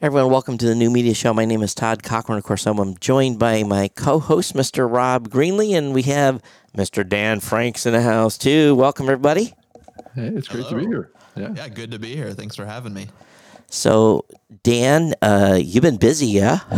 [0.00, 1.34] Everyone, welcome to the new media show.
[1.34, 2.38] My name is Todd Cochrane.
[2.38, 4.90] Of course, I'm joined by my co-host, Mr.
[4.90, 6.40] Rob Greenlee, and we have
[6.76, 7.06] Mr.
[7.08, 8.76] Dan Franks in the house too.
[8.76, 9.54] Welcome, everybody.
[10.14, 10.78] Hey, it's great Hello.
[10.80, 11.10] to be here.
[11.34, 11.52] Yeah.
[11.56, 12.32] Yeah, good to be here.
[12.32, 13.08] Thanks for having me.
[13.70, 14.24] So,
[14.62, 16.60] Dan, uh, you've been busy, yeah?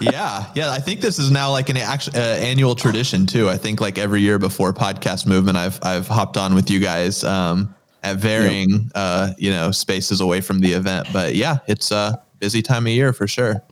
[0.00, 0.70] yeah, yeah.
[0.70, 3.48] I think this is now like an act- uh, annual tradition too.
[3.48, 7.24] I think like every year before podcast movement, I've I've hopped on with you guys
[7.24, 11.08] um, at varying uh, you know spaces away from the event.
[11.12, 13.62] But yeah, it's a busy time of year for sure.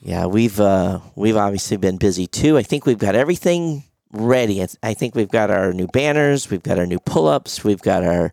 [0.00, 2.56] Yeah, we've uh, we've obviously been busy too.
[2.56, 4.64] I think we've got everything ready.
[4.82, 8.32] I think we've got our new banners, we've got our new pull-ups, we've got our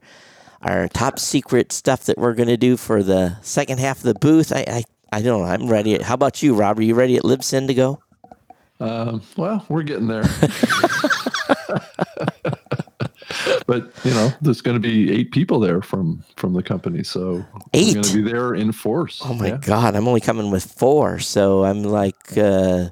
[0.62, 4.16] our top secret stuff that we're going to do for the second half of the
[4.16, 4.52] booth.
[4.52, 5.48] I, I I don't know.
[5.48, 6.02] I'm ready.
[6.02, 6.80] How about you, Rob?
[6.80, 8.02] Are you ready at Libsyn to go?
[8.80, 10.24] Um, well, we're getting there.
[13.67, 17.45] but you know, there's going to be eight people there from from the company, so
[17.73, 17.88] Eight?
[17.88, 19.22] we're going to be there in force.
[19.23, 19.58] Oh my Yeah.
[19.62, 19.95] God!
[19.95, 22.90] I'm only coming with four, so I'm like, uh,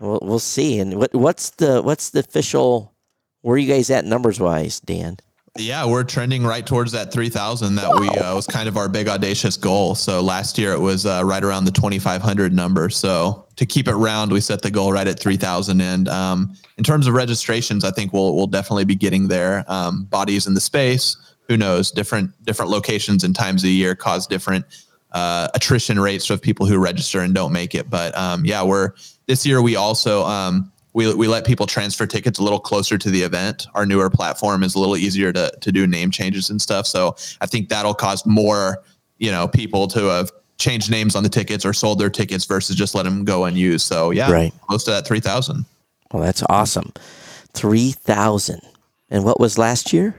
[0.00, 0.78] we'll we'll see.
[0.78, 2.94] And what what's the what's the official?
[3.42, 5.16] Where are you guys at numbers wise, Dan?
[5.58, 9.08] Yeah, we're trending right towards that 3,000 that we uh, was kind of our big
[9.08, 9.96] audacious goal.
[9.96, 12.88] So last year it was uh, right around the 2,500 number.
[12.88, 15.82] So to keep it round, we set the goal right at 3,000.
[15.82, 19.66] And um, in terms of registrations, I think we'll we'll definitely be getting there.
[19.68, 21.14] Um, bodies in the space,
[21.46, 21.90] who knows?
[21.90, 24.64] Different different locations and times of the year cause different
[25.12, 27.90] uh, attrition rates of people who register and don't make it.
[27.90, 28.94] But um, yeah, we're
[29.26, 33.10] this year we also um, we, we let people transfer tickets a little closer to
[33.10, 33.66] the event.
[33.74, 36.86] Our newer platform is a little easier to, to do name changes and stuff.
[36.86, 38.82] So I think that'll cause more,
[39.18, 42.76] you know, people to have changed names on the tickets or sold their tickets versus
[42.76, 43.86] just let them go unused.
[43.86, 44.52] So yeah, Right.
[44.68, 45.64] close to that 3,000.
[46.12, 46.92] Well, that's awesome.
[47.54, 48.60] Three thousand.
[49.10, 50.14] And what was last year?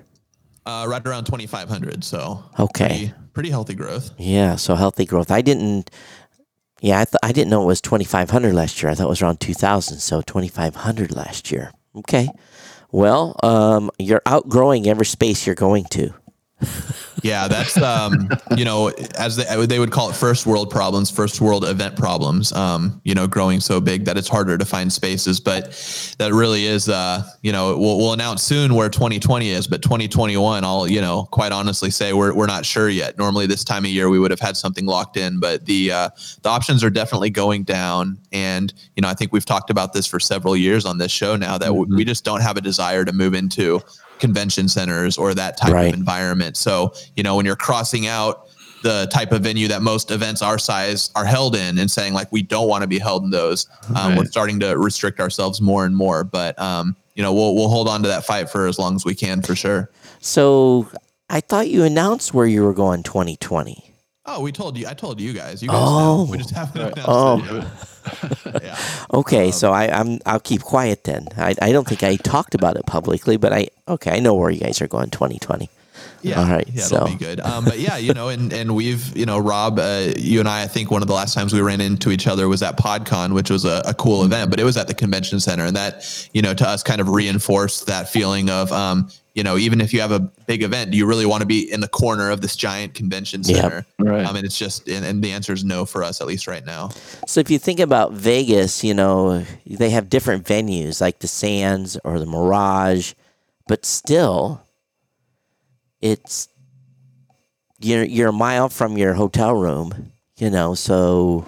[0.66, 2.04] Uh, right around 2,500.
[2.04, 2.88] So Okay.
[2.88, 4.12] pretty, pretty healthy growth.
[4.18, 5.32] Yeah, so healthy growth.
[5.32, 5.90] I didn't.
[6.82, 8.92] Yeah, I, th- I didn't know it was twenty five hundred last year.
[8.92, 10.00] I thought it was around two thousand.
[10.00, 11.72] So twenty five hundred last year.
[11.96, 12.28] Okay.
[12.92, 16.14] Well, um, you're outgrowing every space you're going to.
[17.24, 21.40] Yeah, that's um, you know, as they, they would call it, first world problems, first
[21.40, 22.52] world event problems.
[22.52, 25.66] Um, you know, growing so big that it's harder to find spaces, but
[26.18, 30.64] that really is, uh, you know, we'll, we'll announce soon where 2020 is, but 2021,
[30.64, 33.18] I'll you know, quite honestly say we're we're not sure yet.
[33.18, 36.10] Normally, this time of year we would have had something locked in, but the uh,
[36.42, 40.08] the options are definitely going down, and you know, I think we've talked about this
[40.08, 43.06] for several years on this show now that w we just don't have a desire
[43.06, 43.82] to move into
[44.22, 45.88] convention centers or that type Right.
[45.94, 46.56] of environment.
[46.56, 48.48] So, you know, when you're crossing out
[48.84, 52.32] the type of venue that most events our size are held in and saying like
[52.32, 55.86] we don't want to be held in those, um, we're starting to restrict ourselves more
[55.86, 56.24] and more.
[56.24, 59.04] But um, you know, we'll we'll hold on to that fight for as long as
[59.06, 59.92] we can for sure.
[60.22, 60.88] So
[61.30, 63.91] I thought you announced where you were going twenty twenty.
[64.26, 64.88] Oh, we told you.
[64.88, 65.64] I told you guys.
[65.64, 66.24] You guys Oh.
[66.26, 66.32] know.
[66.32, 67.72] We just haven't announced Oh.
[68.64, 68.78] Yeah.
[69.14, 71.28] Okay, so I, I'm I'll keep quiet then.
[71.38, 74.50] I, I don't think I talked about it publicly, but I okay I know where
[74.50, 75.70] you guys are going twenty twenty.
[76.24, 76.40] Yeah.
[76.40, 77.40] All right, Yeah, so- it'll be good.
[77.40, 80.64] Um, but yeah, you know, and and we've, you know, Rob, uh, you and I,
[80.64, 83.34] I think one of the last times we ran into each other was at PodCon,
[83.34, 86.30] which was a, a cool event, but it was at the convention center, and that,
[86.34, 89.94] you know, to us, kind of reinforced that feeling of, um, you know, even if
[89.94, 92.42] you have a big event, do you really want to be in the corner of
[92.42, 93.62] this giant convention Yep.
[93.62, 93.86] center?
[94.00, 94.26] Right.
[94.26, 96.66] Um, and it's just, and, and the answer is no for us, at least right
[96.66, 96.90] now.
[97.28, 101.98] So if you think about Vegas, you know they have different venues like the Sands
[102.04, 103.14] or the Mirage,
[103.68, 104.62] but still,
[106.02, 106.50] it's
[107.80, 110.12] you're you're a mile from your hotel room.
[110.38, 111.46] You know, so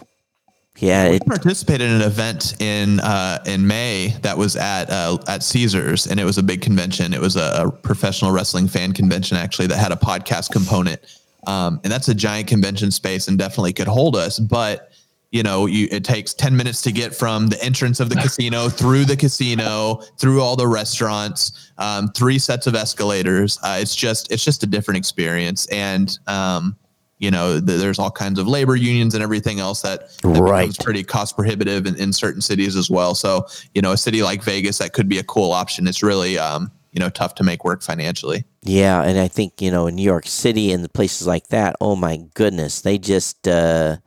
[0.77, 5.17] yeah, We it, participated in an event in uh, in May that was at uh,
[5.27, 7.13] at Caesars, and it was a big convention.
[7.13, 10.99] It was a, a professional wrestling fan convention actually that had a podcast component,
[11.45, 14.39] um, and that's a giant convention space and definitely could hold us.
[14.39, 14.91] But
[15.31, 18.67] you know, you, it takes ten minutes to get from the entrance of the casino
[18.69, 23.59] through the casino, through all the restaurants, um, three sets of escalators.
[23.61, 26.75] Uh, it's just it's just a different experience, and um,
[27.23, 30.77] you know, th- there's all kinds of labor unions and everything else that, that becomes
[30.77, 33.15] pretty cost prohibitive in, in certain cities as well.
[33.15, 35.87] So, you know, a city like Vegas that could be a cool option.
[35.87, 38.43] It's really, um, you know, tough to make work financially.
[38.61, 41.75] yeah, and I think you know in New York City and the places like that.
[41.81, 43.97] Oh my goodness, they just, uh,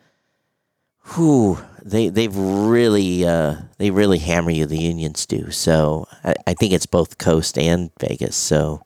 [1.15, 4.67] whew, they they've really uh, they really hammer you.
[4.67, 5.51] The unions do.
[5.51, 8.37] So I, I think it's both Coast and Vegas.
[8.37, 8.83] So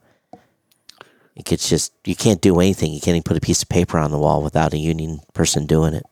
[1.35, 2.91] it gets just you can't do anything.
[2.93, 5.65] You can't even put a piece of paper on the wall without a union person
[5.65, 6.03] doing it.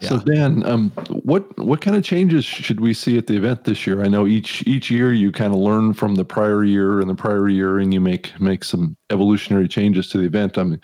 [0.00, 0.90] So Dan, um,
[1.24, 4.04] what what kind of changes should we see at the event this year?
[4.04, 7.14] I know each each year you kind of learn from the prior year and the
[7.14, 10.56] prior year, and you make make some evolutionary changes to the event.
[10.56, 10.80] I mean,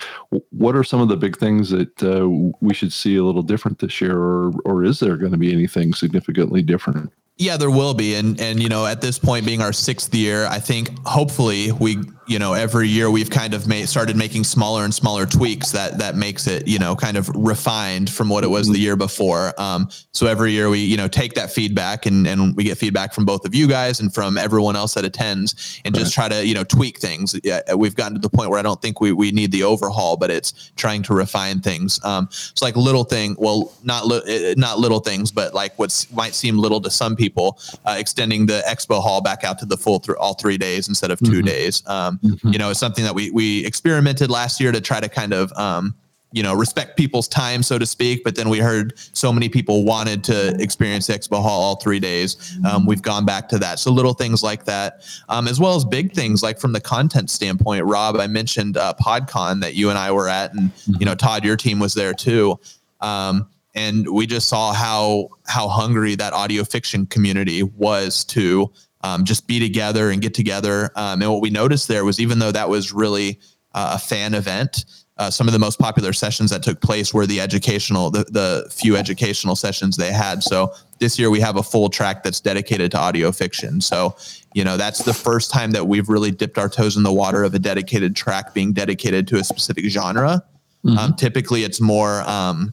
[0.50, 2.28] what are some of the big things that uh,
[2.60, 5.52] we should see a little different this year, or or is there going to be
[5.52, 7.12] anything significantly different?
[7.36, 10.46] Yeah, there will be, and and you know, at this point, being our sixth year,
[10.46, 14.84] I think hopefully we, you know, every year we've kind of made started making smaller
[14.84, 18.48] and smaller tweaks that that makes it, you know, kind of refined from what it
[18.48, 19.52] was the year before.
[19.60, 23.12] Um, so every year we, you know, take that feedback and and we get feedback
[23.12, 26.46] from both of you guys and from everyone else that attends, and just try to,
[26.46, 27.38] you know, tweak things.
[27.42, 30.16] Yeah, we've gotten to the point where I don't think we we need the overhaul,
[30.16, 32.00] but it's trying to refine things.
[32.04, 36.34] Um, it's like little thing, well, not li- not little things, but like what might
[36.34, 39.76] seem little to some people people, uh, extending the expo hall back out to the
[39.76, 41.46] full through all three days instead of 2 mm-hmm.
[41.46, 41.82] days.
[41.86, 42.48] Um, mm-hmm.
[42.52, 45.52] You know, it's something that we we experimented last year to try to kind of
[45.52, 45.94] um,
[46.34, 49.84] you know respect people's time so to speak but then we heard so many people
[49.84, 52.58] wanted to experience expo hall all three days.
[52.68, 53.78] Um, we've gone back to that.
[53.78, 57.30] So little things like that um, as well as big things like from the content
[57.30, 60.94] standpoint rob i mentioned uh, podcon that you and i were at and mm-hmm.
[60.98, 62.58] you know todd your team was there too.
[63.00, 68.70] Um, and we just saw how how hungry that audio fiction community was to
[69.04, 70.90] um, just be together and get together.
[70.96, 73.38] Um, and what we noticed there was even though that was really
[73.74, 74.86] uh, a fan event,
[75.18, 78.66] uh, some of the most popular sessions that took place were the educational, the, the
[78.70, 80.42] few educational sessions they had.
[80.42, 83.82] So this year we have a full track that's dedicated to audio fiction.
[83.82, 84.16] So,
[84.54, 87.44] you know, that's the first time that we've really dipped our toes in the water
[87.44, 90.42] of a dedicated track being dedicated to a specific genre.
[90.84, 90.98] Mm-hmm.
[90.98, 92.72] Um, typically, it's more um,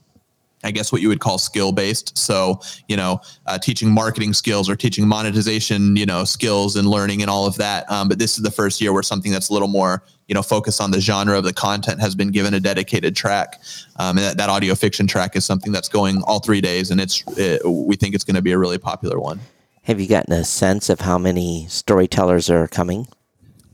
[0.63, 2.17] I guess what you would call skill based.
[2.17, 7.21] So, you know, uh, teaching marketing skills or teaching monetization, you know, skills and learning
[7.21, 7.89] and all of that.
[7.91, 10.41] Um, but this is the first year where something that's a little more, you know,
[10.41, 13.59] focused on the genre of the content has been given a dedicated track.
[13.97, 16.99] Um, and that, that, audio fiction track is something that's going all three days, and
[16.99, 19.39] it's it, we think it's going to be a really popular one.
[19.83, 23.07] Have you gotten a sense of how many storytellers are coming?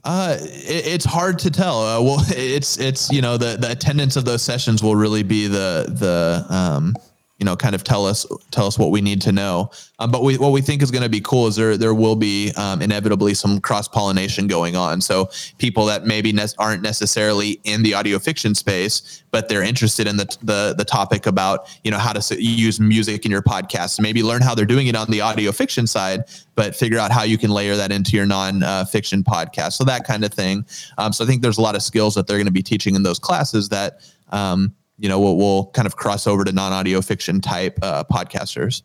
[0.07, 1.81] Uh, it, it's hard to tell.
[1.81, 5.47] Uh, well, it's it's you know the the attendance of those sessions will really be
[5.47, 6.95] the the um,
[7.39, 9.69] you know, kind of tell us tell us what we need to know.
[9.99, 12.15] Um, but we, what we think is going to be cool is there there will
[12.15, 15.01] be um, inevitably some cross pollination going on.
[15.01, 15.29] So
[15.59, 20.17] people that maybe ne- aren't necessarily in the audio fiction space, but they're interested in
[20.17, 23.99] the the the topic about you know how to use music in your podcast.
[23.99, 26.23] Maybe learn how they're doing it on the audio fiction side,
[26.55, 29.73] but figure out how you can layer that into your non uh, fiction podcast.
[29.73, 30.65] So that kind of thing.
[30.97, 32.95] Um, so I think there's a lot of skills that they're going to be teaching
[32.95, 34.01] in those classes that
[34.31, 38.81] um, you know, we'll, we'll kind of cross over to non-audio fiction type uh, podcasters.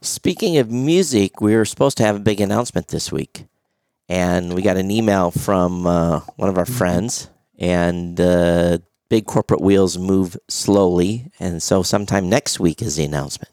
[0.00, 3.46] Speaking of music, we were supposed to have a big announcement this week,
[4.08, 6.74] and we got an email from uh, one of our mm-hmm.
[6.74, 8.78] friends, and uh,
[9.08, 13.52] big corporate wheels move slowly, and so sometime next week is the announcement.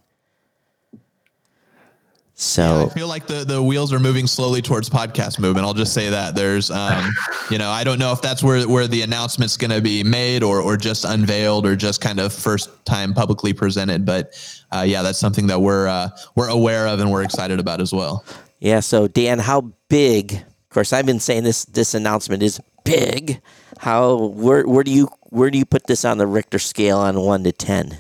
[2.44, 5.66] So yeah, I feel like the, the wheels are moving slowly towards podcast movement.
[5.66, 7.14] I'll just say that there's, um,
[7.50, 10.44] you know, I don't know if that's where, where the announcement's going to be made
[10.44, 14.06] or, or just unveiled or just kind of first time publicly presented.
[14.06, 14.34] But
[14.72, 17.94] uh, yeah, that's something that we're, uh, we're aware of and we're excited about as
[17.94, 18.26] well.
[18.60, 18.82] Yeah.
[18.82, 23.42] So Dan, how big, of course, I've been saying this, this announcement is big.
[23.78, 27.20] How, where, where do you, where do you put this on the Richter scale on
[27.20, 27.98] one to 10?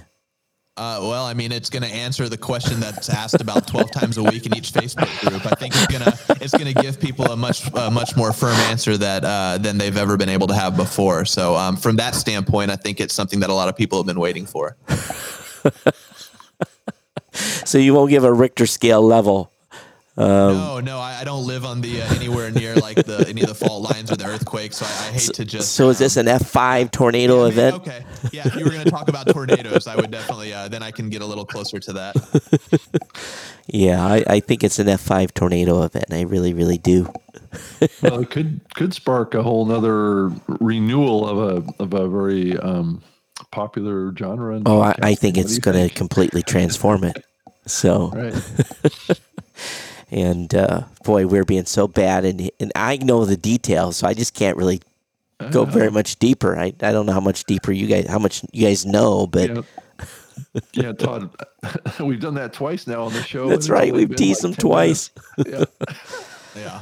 [0.75, 4.17] Uh, well, I mean, it's going to answer the question that's asked about 12 times
[4.17, 5.45] a week in each Facebook group.
[5.45, 8.55] I think it's going to it's going to give people a much much more firm
[8.71, 11.25] answer that uh, than they've ever been able to have before.
[11.25, 14.07] So, um, from that standpoint, I think it's something that a lot of people have
[14.07, 14.75] been waiting for.
[17.65, 19.52] so, you won't give a Richter scale level
[20.15, 23.41] um, no, no, I, I, don't live on the uh, anywhere near like the any
[23.41, 25.73] of the fault lines or the earthquakes, so I, I hate so, to just.
[25.73, 27.75] So um, is this an F five tornado yeah, event?
[27.77, 28.45] okay, yeah.
[28.45, 30.53] If you were going to talk about tornadoes, I would definitely.
[30.53, 33.09] Uh, then I can get a little closer to that.
[33.67, 36.05] yeah, I, I think it's an F five tornado event.
[36.11, 37.11] I really, really do.
[38.03, 43.01] well, it could could spark a whole other renewal of a of a very um,
[43.51, 44.61] popular genre.
[44.67, 47.25] Oh, I, I, think it's going to completely transform it.
[47.65, 48.09] So.
[48.09, 49.19] Right.
[50.11, 54.13] and uh, boy, we're being so bad, and and I know the details, so I
[54.13, 54.81] just can't really
[55.51, 56.57] go very much deeper.
[56.57, 59.49] I, I don't know how much deeper you guys how much you guys know, but
[59.49, 59.61] yeah,
[60.73, 61.29] yeah Todd,
[61.99, 63.49] we've done that twice now on the show.
[63.49, 65.09] That's right, we've teased like them twice.
[65.45, 65.65] yeah.
[66.55, 66.81] yeah.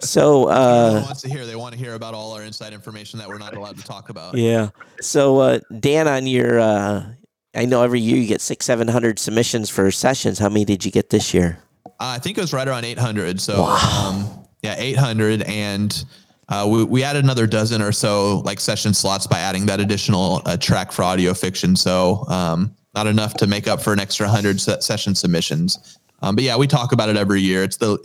[0.00, 3.28] So uh, wants to hear they want to hear about all our inside information that
[3.28, 4.36] we're not allowed to talk about.
[4.36, 4.70] Yeah.
[5.00, 7.06] So uh, Dan, on your, uh,
[7.54, 10.38] I know every year you get six, seven hundred submissions for sessions.
[10.38, 11.58] How many did you get this year?
[11.98, 13.40] I think it was right around 800.
[13.40, 14.12] So, wow.
[14.14, 15.42] um, yeah, 800.
[15.42, 16.04] And
[16.48, 20.42] uh, we, we added another dozen or so like session slots by adding that additional
[20.44, 21.76] uh, track for audio fiction.
[21.76, 25.98] So, um, not enough to make up for an extra hundred session submissions.
[26.22, 27.62] Um, but yeah, we talk about it every year.
[27.62, 27.98] It's the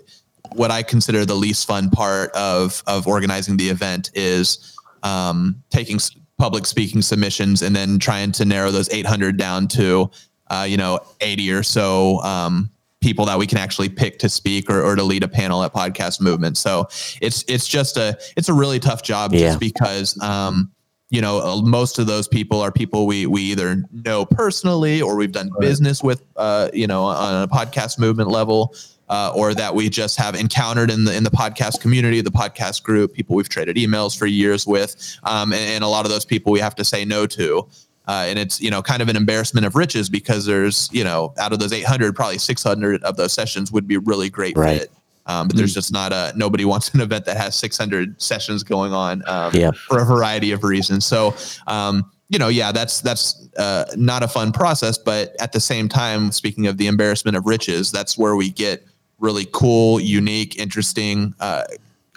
[0.53, 5.99] what I consider the least fun part of of organizing the event is um, taking
[6.37, 10.09] public speaking submissions and then trying to narrow those 800 down to
[10.49, 12.70] uh, you know 80 or so um,
[13.01, 15.73] people that we can actually pick to speak or, or to lead a panel at
[15.73, 16.87] podcast movement so
[17.21, 19.39] it's it's just a it's a really tough job yeah.
[19.47, 20.71] just because um,
[21.09, 25.15] you know uh, most of those people are people we we either know personally or
[25.15, 25.61] we've done right.
[25.61, 28.73] business with uh, you know on a podcast movement level
[29.11, 32.81] uh, or that we just have encountered in the in the podcast community, the podcast
[32.81, 36.23] group, people we've traded emails for years with, um, and, and, a lot of those
[36.23, 37.67] people we have to say no to.
[38.07, 41.33] Uh, and it's you know kind of an embarrassment of riches because there's you know
[41.37, 44.79] out of those 800 probably 600 of those sessions would be really great right.
[44.79, 44.91] fit
[45.27, 48.91] um, but there's just not a nobody wants an event that has 600 sessions going
[48.91, 49.71] on um, yeah.
[49.71, 51.35] for a variety of reasons so
[51.67, 55.87] um, you know yeah that's that's uh, not a fun process but at the same
[55.87, 58.83] time speaking of the embarrassment of riches that's where we get
[59.21, 61.63] really cool, unique, interesting uh,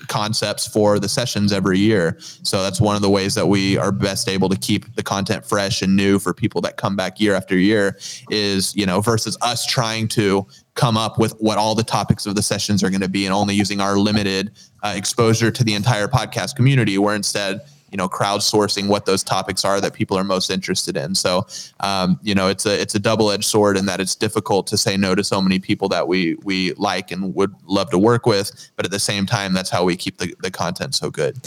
[0.09, 2.17] concepts for the sessions every year.
[2.21, 5.45] So that's one of the ways that we are best able to keep the content
[5.45, 7.99] fresh and new for people that come back year after year
[8.31, 12.35] is, you know, versus us trying to come up with what all the topics of
[12.35, 15.75] the sessions are going to be and only using our limited uh, exposure to the
[15.75, 17.61] entire podcast community where instead
[17.95, 21.47] you know crowdsourcing what those topics are that people are most interested in so
[21.79, 24.97] um, you know it's a it's a double-edged sword in that it's difficult to say
[24.97, 28.51] no to so many people that we we like and would love to work with
[28.75, 31.39] but at the same time that's how we keep the, the content so good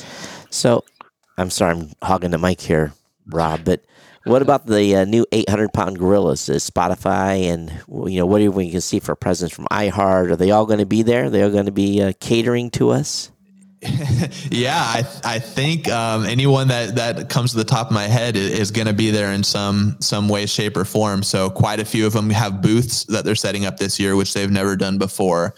[0.50, 0.86] so
[1.38, 2.94] i'm sorry i'm hogging the mic here
[3.25, 3.84] rob but
[4.24, 6.50] what about the uh, new 800 pound gorillas?
[6.50, 7.72] Is Spotify and
[8.12, 10.32] you know what do we can see for presence from iHeart?
[10.32, 11.30] Are they all going to be there?
[11.30, 13.32] They're going to be uh, catering to us.
[14.50, 18.36] yeah, I I think um, anyone that that comes to the top of my head
[18.36, 21.22] is, is going to be there in some some way, shape, or form.
[21.22, 24.34] So quite a few of them have booths that they're setting up this year, which
[24.34, 25.54] they've never done before.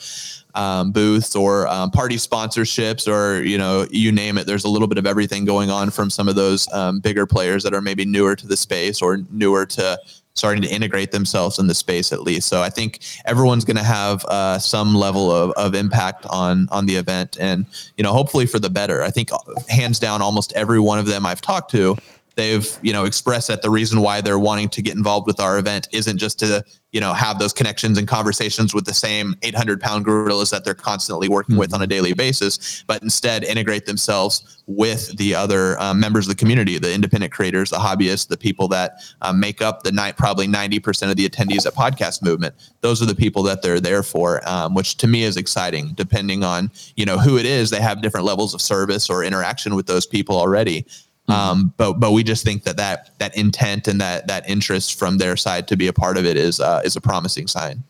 [0.53, 4.45] Um, booths or um, party sponsorships, or you know, you name it.
[4.45, 7.63] There's a little bit of everything going on from some of those um, bigger players
[7.63, 9.97] that are maybe newer to the space or newer to
[10.39, 12.47] starting to integrate themselves in the space at least.
[12.47, 16.87] So I think everyone's going to have uh, some level of, of impact on on
[16.87, 17.65] the event, and
[17.97, 19.03] you know, hopefully for the better.
[19.03, 19.29] I think
[19.67, 21.97] hands down, almost every one of them I've talked to
[22.39, 25.59] they've you know expressed that the reason why they're wanting to get involved with our
[25.59, 29.81] event isn't just to you know have those connections and conversations with the same 800
[29.81, 31.59] pound gorillas that they're constantly working mm-hmm.
[31.59, 36.29] with on a daily basis but instead integrate themselves with the other um, members of
[36.29, 40.15] the community the independent creators the hobbyists the people that um, make up the night
[40.15, 44.01] probably 90% of the attendees at podcast movement those are the people that they're there
[44.01, 47.81] for um, which to me is exciting depending on you know who it is they
[47.81, 50.85] have different levels of service or interaction with those people already.
[51.29, 55.19] Um, but but we just think that that that intent and that that interest from
[55.19, 57.83] their side to be a part of it is uh, is a promising sign.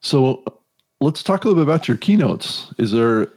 [0.00, 0.44] So
[1.00, 2.72] let's talk a little bit about your keynotes.
[2.78, 3.32] Is there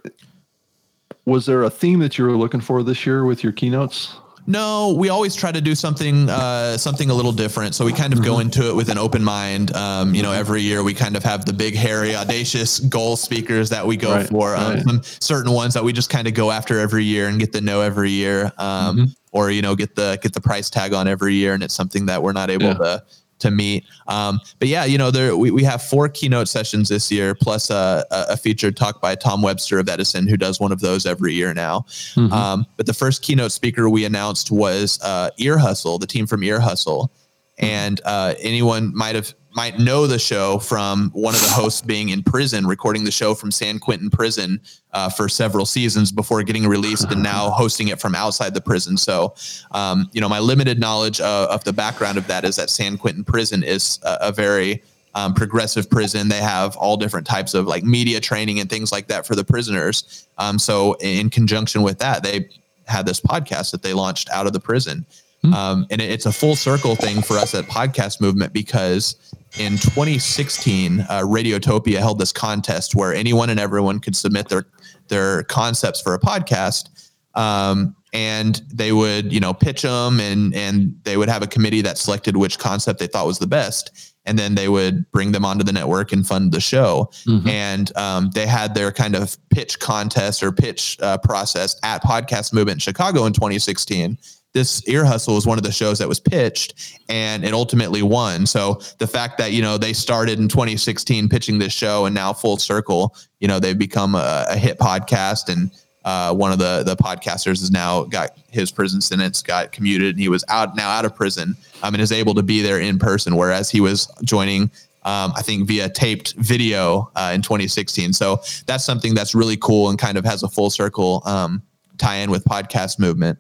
[1.26, 4.16] was there a theme that you were looking for this year with your keynotes?
[4.48, 7.76] No, we always try to do something uh, something a little different.
[7.76, 8.42] So we kind of go mm-hmm.
[8.42, 9.76] into it with an open mind.
[9.76, 13.70] Um, you know, every year we kind of have the big, hairy, audacious goal speakers
[13.70, 14.56] that we go right, for.
[14.56, 15.18] Um, right.
[15.22, 17.82] Certain ones that we just kind of go after every year and get the know
[17.82, 19.06] every year, um, mm-hmm.
[19.32, 22.08] or you know, get the get the price tag on every year, and it's something
[22.08, 22.74] that we're not able yeah.
[22.74, 23.04] to
[23.40, 23.86] to meet.
[24.08, 27.70] Um, but yeah, you know, there we, we have four keynote sessions this year, plus
[27.70, 31.34] a, a featured talk by Tom Webster of Edison, who does one of those every
[31.34, 31.86] year now.
[32.16, 32.32] Mm-hmm.
[32.32, 36.44] Um, but the first keynote speaker we announced was uh, Ear Hustle, the team from
[36.44, 37.12] Ear Hustle,
[37.58, 42.10] and uh, anyone might have might know the show from one of the hosts being
[42.10, 44.62] in prison, recording the show from San Quentin prison
[44.94, 48.98] uh, for several seasons before getting released, and now hosting it from outside the prison.
[48.98, 49.34] So,
[49.72, 52.98] um, you know, my limited knowledge uh, of the background of that is that San
[52.98, 54.84] Quentin prison is a, a very
[55.16, 56.30] um, progressive prison.
[56.30, 59.44] They have all different types of like media training and things like that for the
[59.44, 60.28] prisoners.
[60.38, 62.50] Um, so, in conjunction with that, they
[62.86, 65.06] had this podcast that they launched out of the prison.
[65.44, 65.54] Mm-hmm.
[65.54, 69.16] Um, and it's a full circle thing for us at Podcast Movement because
[69.58, 74.66] in 2016, uh, Radiotopia held this contest where anyone and everyone could submit their
[75.08, 76.90] their concepts for a podcast,
[77.34, 81.82] um, and they would you know pitch them, and and they would have a committee
[81.82, 85.44] that selected which concept they thought was the best, and then they would bring them
[85.44, 87.10] onto the network and fund the show.
[87.26, 87.48] Mm-hmm.
[87.48, 92.54] And um, they had their kind of pitch contest or pitch uh, process at Podcast
[92.54, 94.18] Movement Chicago in 2016
[94.54, 98.46] this ear hustle was one of the shows that was pitched and it ultimately won.
[98.46, 102.34] So the fact that you know they started in 2016 pitching this show and now
[102.34, 105.72] full circle you know they've become a, a hit podcast and
[106.06, 110.20] uh, one of the the podcasters has now got his prison sentence got commuted and
[110.20, 112.98] he was out now out of prison um, and is able to be there in
[112.98, 114.64] person whereas he was joining
[115.04, 119.90] um, I think via taped video uh, in 2016 so that's something that's really cool
[119.90, 121.62] and kind of has a full circle um,
[121.98, 123.38] tie in with podcast movement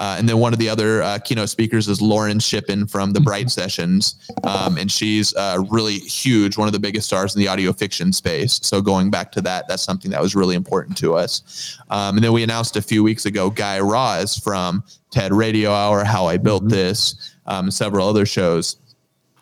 [0.00, 3.20] uh, and then one of the other uh, keynote speakers is Lauren Shippen from the
[3.20, 4.14] Bright Sessions.
[4.44, 8.10] Um, and she's uh, really huge, one of the biggest stars in the audio fiction
[8.14, 8.58] space.
[8.62, 11.78] So going back to that, that's something that was really important to us.
[11.90, 16.02] Um, and then we announced a few weeks ago Guy Raz from TED Radio Hour,
[16.02, 16.70] How I Built mm-hmm.
[16.70, 18.76] This, um, several other shows.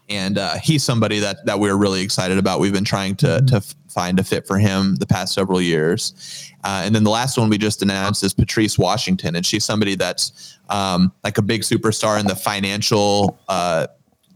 [0.09, 2.61] And uh, he's somebody that that we're really excited about.
[2.61, 3.47] We've been trying to mm-hmm.
[3.47, 6.53] to find a fit for him the past several years.
[6.65, 9.95] Uh, and then the last one we just announced is Patrice Washington, and she's somebody
[9.95, 13.87] that's um, like a big superstar in the financial, uh,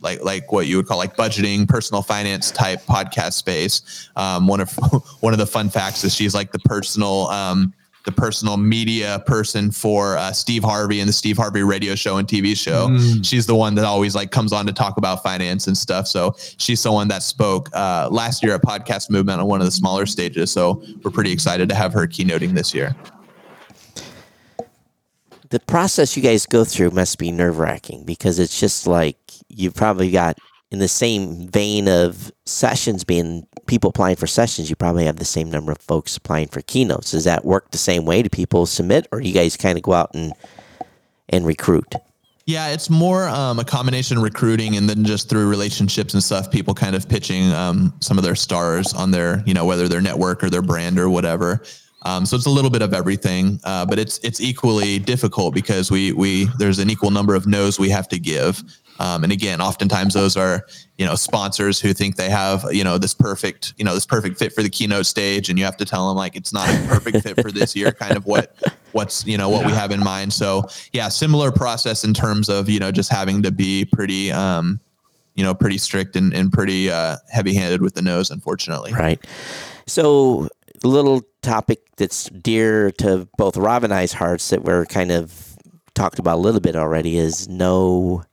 [0.01, 4.11] like like what you would call like budgeting, personal finance type podcast space.
[4.17, 4.73] Um, one of
[5.21, 7.73] one of the fun facts is she's like the personal um,
[8.05, 12.27] the personal media person for uh, Steve Harvey and the Steve Harvey radio show and
[12.27, 12.89] TV show.
[12.89, 13.25] Mm.
[13.25, 16.09] She's the one that always like comes on to talk about finance and stuff.
[16.09, 19.73] So she's someone that spoke uh, last year at Podcast Movement on one of the
[19.73, 20.51] smaller stages.
[20.51, 22.95] So we're pretty excited to have her keynoting this year.
[25.51, 29.19] The process you guys go through must be nerve wracking because it's just like
[29.49, 30.39] you've probably got
[30.73, 35.25] in the same vein of sessions being people applying for sessions, you probably have the
[35.25, 37.11] same number of folks applying for keynotes.
[37.11, 38.23] Does that work the same way?
[38.23, 40.33] Do people submit, or do you guys kind of go out and
[41.29, 41.95] and recruit?
[42.47, 46.51] Yeah, it's more um, a combination of recruiting and then just through relationships and stuff.
[46.51, 50.01] People kind of pitching um, some of their stars on their, you know, whether their
[50.01, 51.63] network or their brand or whatever.
[52.05, 55.91] Um, so it's a little bit of everything, uh, but it's it's equally difficult because
[55.91, 58.63] we we there's an equal number of no's we have to give.
[58.99, 60.67] Um, and again, oftentimes those are
[60.99, 64.39] you know sponsors who think they have you know this perfect you know this perfect
[64.39, 66.87] fit for the keynote stage, and you have to tell them like it's not a
[66.87, 67.93] perfect fit for this year.
[67.93, 68.55] Kind of what
[68.93, 70.33] what's you know what we have in mind.
[70.33, 74.81] So yeah, similar process in terms of you know just having to be pretty um,
[75.35, 78.93] you know pretty strict and, and pretty uh, heavy handed with the nose, unfortunately.
[78.93, 79.25] Right.
[79.87, 80.49] So
[80.85, 85.57] little topic that's dear to both Rob and I's hearts that we're kind of
[85.95, 88.25] talked about a little bit already is no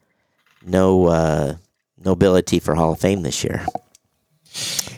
[0.69, 1.55] no uh,
[1.97, 3.65] nobility for Hall of Fame this year.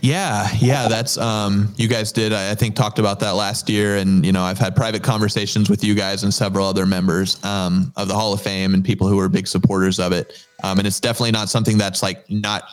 [0.02, 2.34] Yeah, yeah, that's um, you guys did.
[2.34, 5.70] I, I think talked about that last year, and you know I've had private conversations
[5.70, 9.08] with you guys and several other members um, of the Hall of Fame and people
[9.08, 10.46] who are big supporters of it.
[10.64, 12.64] Um, and it's definitely not something that's like not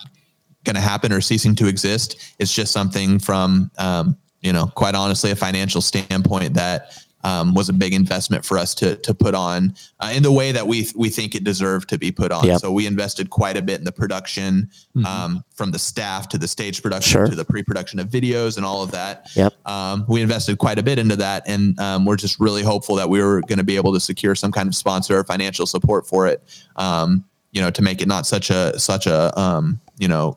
[0.65, 2.35] going to happen or ceasing to exist.
[2.39, 7.69] It's just something from um, you know, quite honestly, a financial standpoint that um, was
[7.69, 10.89] a big investment for us to to put on uh, in the way that we
[10.95, 12.47] we think it deserved to be put on.
[12.47, 12.61] Yep.
[12.61, 15.05] So we invested quite a bit in the production, mm-hmm.
[15.05, 17.27] um, from the staff to the stage production sure.
[17.27, 19.29] to the pre-production of videos and all of that.
[19.35, 19.55] Yep.
[19.67, 23.09] Um, we invested quite a bit into that, and um, we're just really hopeful that
[23.09, 26.07] we were going to be able to secure some kind of sponsor or financial support
[26.07, 26.43] for it.
[26.77, 30.37] Um, you know, to make it not such a such a um, you know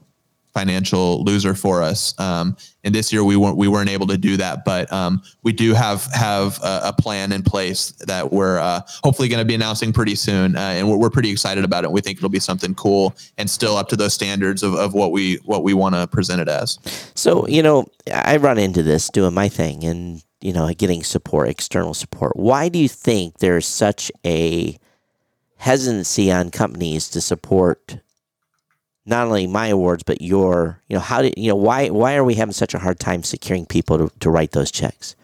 [0.53, 2.17] financial loser for us.
[2.19, 5.53] Um, and this year we weren't we weren't able to do that, but um, we
[5.53, 9.53] do have have a, a, plan in place that we're uh, hopefully going to be
[9.53, 11.91] announcing pretty soon, uh, and we're, we're, pretty excited about it.
[11.91, 15.11] We think it'll be something cool and still up to those standards of, of what
[15.11, 16.79] we what we want to present it as.
[17.15, 21.49] So you know, I run into this doing my thing, and you know, getting support,
[21.49, 22.35] external support.
[22.35, 24.77] Why do you think there's such a
[25.57, 27.99] hesitancy on companies to support
[29.05, 32.23] not only my awards but your you know how did you know why why are
[32.23, 35.15] we having such a hard time securing people to, to write those checks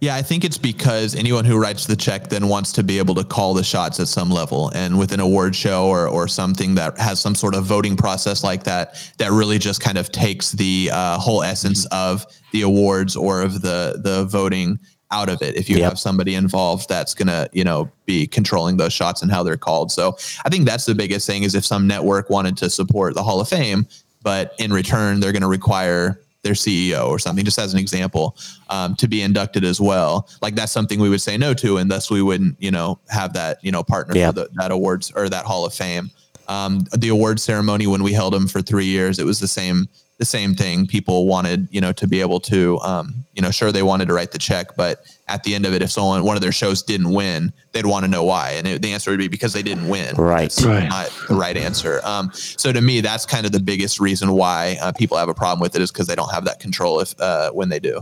[0.00, 3.14] yeah, I think it's because anyone who writes the check then wants to be able
[3.16, 4.70] to call the shots at some level.
[4.74, 8.42] And with an award show or, or something that has some sort of voting process
[8.42, 13.14] like that, that really just kind of takes the uh, whole essence of the awards
[13.14, 14.78] or of the the voting
[15.10, 15.90] out of it if you yep.
[15.90, 19.56] have somebody involved that's going to you know be controlling those shots and how they're
[19.56, 23.14] called so i think that's the biggest thing is if some network wanted to support
[23.14, 23.86] the hall of fame
[24.22, 28.36] but in return they're going to require their ceo or something just as an example
[28.68, 31.90] um, to be inducted as well like that's something we would say no to and
[31.90, 34.34] thus we wouldn't you know have that you know partner yep.
[34.34, 36.10] for the, that awards or that hall of fame
[36.48, 39.88] um, the award ceremony when we held them for three years it was the same
[40.20, 40.86] the same thing.
[40.86, 44.12] People wanted, you know, to be able to, um, you know, sure they wanted to
[44.12, 46.82] write the check, but at the end of it, if someone one of their shows
[46.82, 49.62] didn't win, they'd want to know why, and it, the answer would be because they
[49.62, 50.14] didn't win.
[50.16, 50.88] Right, right.
[50.90, 52.02] not the right answer.
[52.04, 55.34] Um, so to me, that's kind of the biggest reason why uh, people have a
[55.34, 58.00] problem with it is because they don't have that control if uh, when they do.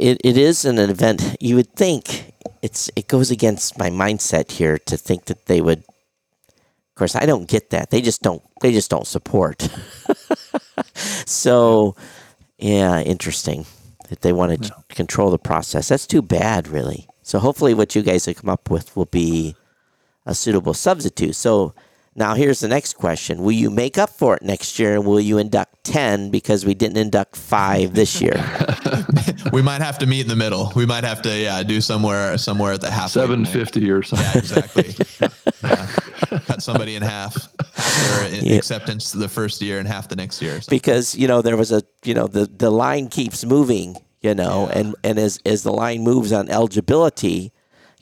[0.00, 1.36] It it is an event.
[1.40, 5.78] You would think it's it goes against my mindset here to think that they would.
[5.78, 7.90] Of course, I don't get that.
[7.90, 8.42] They just don't.
[8.62, 9.68] They just don't support.
[10.96, 11.96] so,
[12.58, 13.66] yeah, interesting
[14.08, 14.94] that they want to yeah.
[14.94, 15.88] control the process.
[15.88, 17.08] That's too bad, really.
[17.22, 19.56] So hopefully, what you guys have come up with will be
[20.24, 21.34] a suitable substitute.
[21.34, 21.74] So
[22.16, 25.20] now here's the next question: Will you make up for it next year, and will
[25.20, 28.34] you induct ten because we didn't induct five this year?
[29.52, 30.72] we might have to meet in the middle.
[30.74, 33.10] We might have to yeah do somewhere somewhere at the half.
[33.10, 34.26] Seven fifty or something.
[34.26, 34.94] Yeah, exactly.
[35.62, 35.86] yeah.
[36.46, 37.34] Cut somebody in half.
[38.10, 38.56] Their Yeah.
[38.56, 40.60] acceptance the first year and half the next year.
[40.60, 44.34] So, because you know there was a you know the the line keeps moving you
[44.34, 44.78] know Yeah.
[44.78, 47.52] and and as as the line moves on eligibility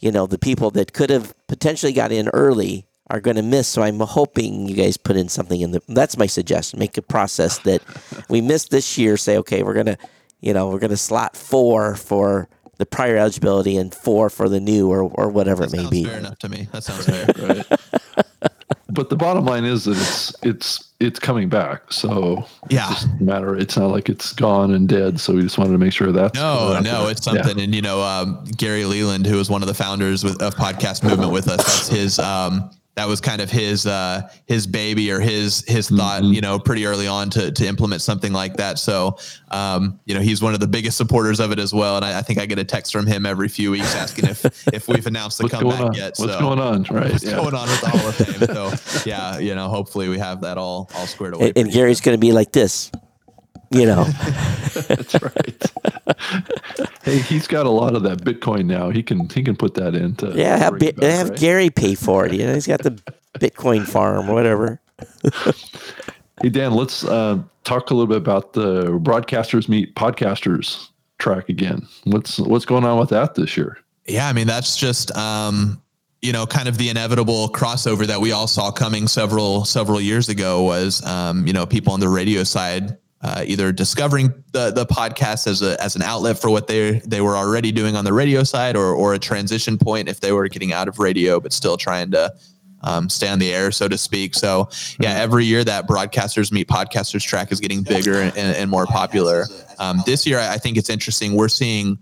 [0.01, 3.69] you know the people that could have potentially got in early are going to miss
[3.69, 7.03] so i'm hoping you guys put in something in the that's my suggestion make a
[7.03, 7.83] process that
[8.31, 9.99] we missed this year say okay we're going to
[10.41, 14.59] you know we're going to slot four for the prior eligibility and four for the
[14.61, 16.67] new or or whatever it may be fair enough to me.
[16.73, 17.27] That sounds fair.
[17.39, 18.51] right?
[18.91, 21.93] but the bottom line is that it's it's it's coming back.
[21.93, 22.91] So Yeah.
[22.91, 23.57] it's just a matter.
[23.57, 25.21] It's not like it's gone and dead.
[25.21, 27.13] So we just wanted to make sure that's No, no, it.
[27.13, 27.35] it's Yeah.
[27.43, 27.61] something.
[27.63, 31.03] And you know, um, Gary Leland, who was one of the founders with, of Podcast
[31.05, 32.19] Movement with us, that's his.
[32.19, 36.23] Um, that was kind of his uh, his baby or his his thought.
[36.23, 36.33] Mm-hmm.
[36.33, 38.79] You know, pretty early on to to implement something like that.
[38.79, 39.19] So,
[39.51, 41.97] um, you know, he's one of the biggest supporters of it as well.
[41.97, 44.45] And I, I think I get a text from him every few weeks asking if
[44.73, 45.95] if we've announced the What's going comeback on?
[45.95, 46.15] yet.
[46.17, 46.41] What's so.
[46.41, 46.85] going on?
[46.95, 47.11] Right.
[47.11, 47.37] What's yeah.
[47.37, 48.81] going on with the Hall of Fame?
[48.95, 51.49] So, yeah, you know, hopefully we have that all all squared away.
[51.49, 52.93] and, and gary's going to be like this
[53.71, 54.05] you know
[54.89, 56.91] That's right.
[57.05, 58.91] Hey, he's got a lot of that Bitcoin now.
[58.91, 61.39] He can he can put that into Yeah, have, Bi- back, have right?
[61.39, 62.33] Gary pay for it.
[62.33, 63.01] You know, he's got the
[63.39, 64.81] Bitcoin farm, whatever.
[66.43, 70.89] Hey Dan, let's uh, talk a little bit about the broadcasters meet podcasters
[71.19, 71.87] track again.
[72.05, 73.79] What's what's going on with that this year?
[74.07, 75.81] Yeah, I mean that's just um,
[76.23, 80.29] you know kind of the inevitable crossover that we all saw coming several several years
[80.29, 84.85] ago was um, you know people on the radio side uh, either discovering the the
[84.85, 88.13] podcast as a as an outlet for what they they were already doing on the
[88.13, 91.53] radio side or or a transition point if they were getting out of radio but
[91.53, 92.33] still trying to
[92.85, 94.35] um, stay on the air, so to speak.
[94.35, 94.69] So,
[95.01, 99.47] yeah, every year that broadcasters meet podcasters track is getting bigger and, and more popular.
[99.79, 101.35] Um, this year, I think it's interesting.
[101.35, 101.99] We're seeing,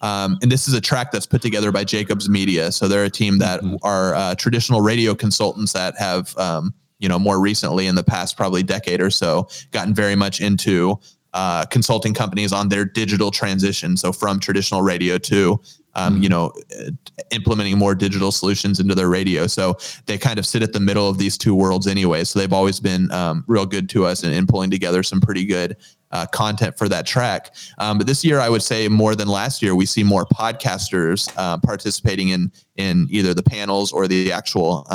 [0.00, 2.72] um, and this is a track that's put together by Jacobs Media.
[2.72, 7.18] So they're a team that are uh, traditional radio consultants that have, um, you know,
[7.18, 10.98] more recently in the past probably decade or so, gotten very much into
[11.32, 13.96] uh, consulting companies on their digital transition.
[13.96, 15.60] So from traditional radio to
[15.96, 16.52] um, you know,
[17.30, 19.46] implementing more digital solutions into their radio.
[19.46, 19.76] So
[20.06, 22.24] they kind of sit at the middle of these two worlds anyway.
[22.24, 25.44] So they've always been um, real good to us in, in pulling together some pretty
[25.44, 25.76] good
[26.10, 27.54] uh, content for that track.
[27.78, 31.32] Um, but this year, I would say more than last year, we see more podcasters
[31.36, 34.86] uh, participating in in either the panels or the actual.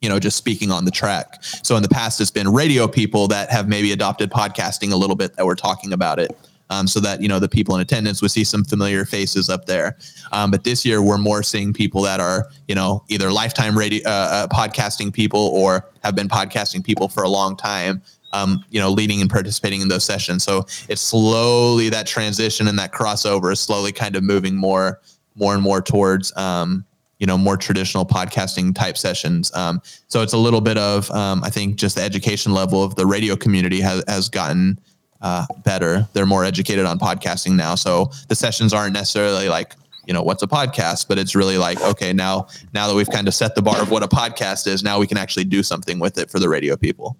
[0.00, 1.42] You know, just speaking on the track.
[1.62, 5.16] So in the past, it's been radio people that have maybe adopted podcasting a little
[5.16, 6.34] bit that were talking about it
[6.70, 9.66] um, so that you know the people in attendance would see some familiar faces up
[9.66, 9.98] there.
[10.32, 14.08] Um, but this year, we're more seeing people that are you know either lifetime radio
[14.08, 18.02] uh, uh, podcasting people or have been podcasting people for a long time.
[18.32, 20.44] Um, you know, leading and participating in those sessions.
[20.44, 25.00] So it's slowly that transition and that crossover is slowly kind of moving more,
[25.34, 26.84] more and more towards um,
[27.20, 29.54] you know more traditional podcasting type sessions.
[29.54, 32.96] Um, so it's a little bit of um, I think just the education level of
[32.96, 34.80] the radio community has has gotten
[35.20, 36.08] uh, better.
[36.12, 37.74] They're more educated on podcasting now.
[37.74, 39.74] So the sessions aren't necessarily like,
[40.06, 43.28] you know, what's a podcast, but it's really like, okay, now, now that we've kind
[43.28, 45.98] of set the bar of what a podcast is, now we can actually do something
[45.98, 47.16] with it for the radio people.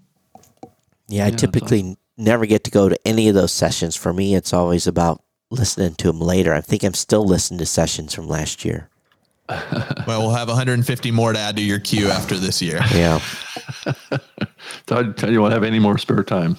[1.09, 3.97] Yeah, I that's typically never get to go to any of those sessions.
[3.97, 6.55] For me, it's always about listening to them later.
[6.55, 8.90] I think I'm still listening to sessions from last year.
[10.07, 12.81] Well, we'll have 150 more to add to your queue after this year.
[12.93, 13.21] Yeah.
[14.87, 16.57] Todd, Todd, you won't have any more spare time.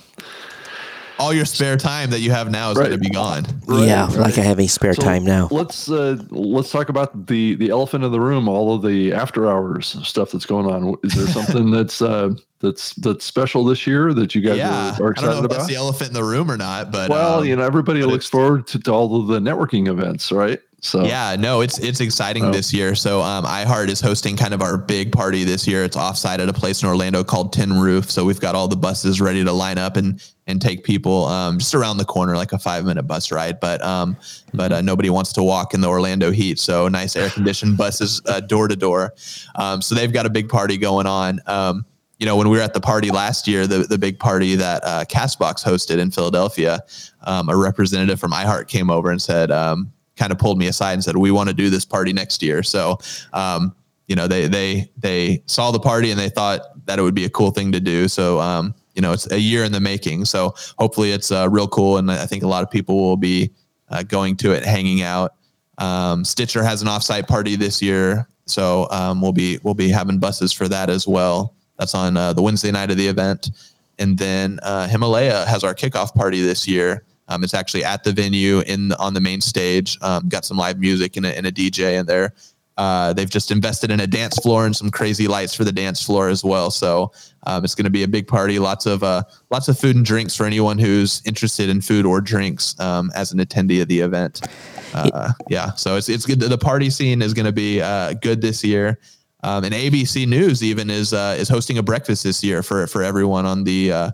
[1.19, 2.87] All your spare time that you have now is Right.
[2.89, 3.45] going to be gone.
[3.67, 5.49] yeah, like I have any spare So time now.
[5.51, 8.47] Let's uh, let's talk about the the elephant in the room.
[8.47, 10.95] All of the after hours stuff that's going on.
[11.03, 14.67] Is there something that's uh, that's that's special this year that you guys Yeah,
[14.99, 15.67] are, are I don't know excited if that's about?
[15.69, 18.65] the elephant in the room or not, but well, um, you know, everybody looks forward
[18.67, 20.59] to, to all of the networking events, right?
[20.83, 22.51] So Yeah, no, it's it's exciting Oh.
[22.51, 22.95] this year.
[22.95, 25.83] So um, iHeart is hosting kind of our big party this year.
[25.83, 28.09] It's offsite at a place in Orlando called Tin Roof.
[28.09, 31.59] So we've got all the buses ready to line up and and take people um,
[31.59, 33.59] just around the corner, like a five minute bus ride.
[33.59, 34.17] But um,
[34.55, 36.57] but uh, nobody wants to walk in the Orlando heat.
[36.57, 39.13] So nice air conditioned buses uh, door to door.
[39.55, 41.39] Um, So they've got a big party going on.
[41.45, 41.85] Um,
[42.17, 44.83] you know, when we were at the party last year, the, the big party that
[44.83, 46.83] uh, Castbox hosted in Philadelphia,
[47.23, 49.91] um, a representative from iHeart came over and said, um,
[50.21, 52.61] kind of pulled me aside and said, "We want to do this party next year."
[52.61, 52.99] So,
[53.33, 53.73] um,
[54.07, 57.25] you know, they they they saw the party and they thought that it would be
[57.25, 58.07] a cool thing to do.
[58.07, 60.25] So, um, you know, it's a year in the making.
[60.25, 63.51] So hopefully, it's uh, real cool, and I think a lot of people will be
[63.89, 65.33] uh, going to it, hanging out.
[65.79, 70.19] Um, Stitcher has an offsite party this year, so um, we'll be we'll be having
[70.19, 71.55] buses for that as well.
[71.79, 73.49] That's on uh, the Wednesday night of the event,
[73.97, 77.03] and then uh, Himalaya has our kickoff party this year.
[77.31, 79.97] Um, it's actually at the venue in on the main stage.
[80.01, 82.33] Um, got some live music and a, and a DJ in there.
[82.77, 86.03] Uh, they've just invested in a dance floor and some crazy lights for the dance
[86.03, 86.71] floor as well.
[86.71, 87.11] So
[87.45, 88.59] um, it's going to be a big party.
[88.59, 92.21] Lots of uh, lots of food and drinks for anyone who's interested in food or
[92.21, 94.41] drinks um, as an attendee of the event.
[94.93, 96.39] Uh, yeah, so it's it's good.
[96.39, 98.99] The party scene is going to be uh, good this year.
[99.43, 103.03] Um, and ABC News even is uh, is hosting a breakfast this year for for
[103.03, 104.13] everyone on the.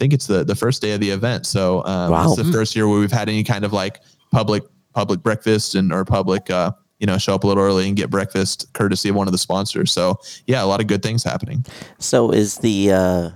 [0.00, 1.44] I think it's the the first day of the event.
[1.44, 2.32] So um, Wow.
[2.32, 4.00] it's the first year where we've had any kind of like
[4.32, 4.62] public
[4.94, 8.08] public breakfast and or public uh, you know show up a little early and get
[8.08, 9.92] breakfast courtesy of one of the sponsors.
[9.92, 11.66] So yeah, a lot of good things happening.
[11.98, 13.30] So is the uh,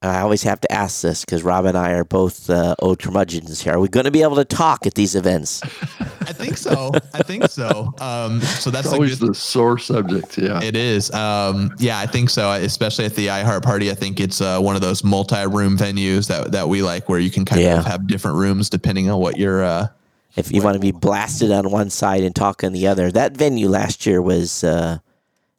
[0.00, 3.60] I always have to ask this because Rob and I are both uh, old curmudgeons
[3.60, 3.72] here.
[3.74, 5.60] Are we going to be able to talk at these events?
[6.20, 6.92] I think so.
[7.14, 7.92] I think so.
[7.98, 10.38] Um, so that's It's always good, the sore subject.
[10.38, 10.62] Yeah.
[10.62, 11.10] It is.
[11.10, 12.52] Um, yeah, I think so.
[12.52, 16.52] Especially at the iHeart party, I think it's uh, one of those multi-room venues that
[16.52, 17.78] that we like, where you can kind Yeah.
[17.80, 19.64] of have different rooms depending on what you're.
[19.64, 19.88] Uh,
[20.36, 23.36] If you want to be blasted on one side and talk on the other, that
[23.36, 24.98] venue last year was, uh,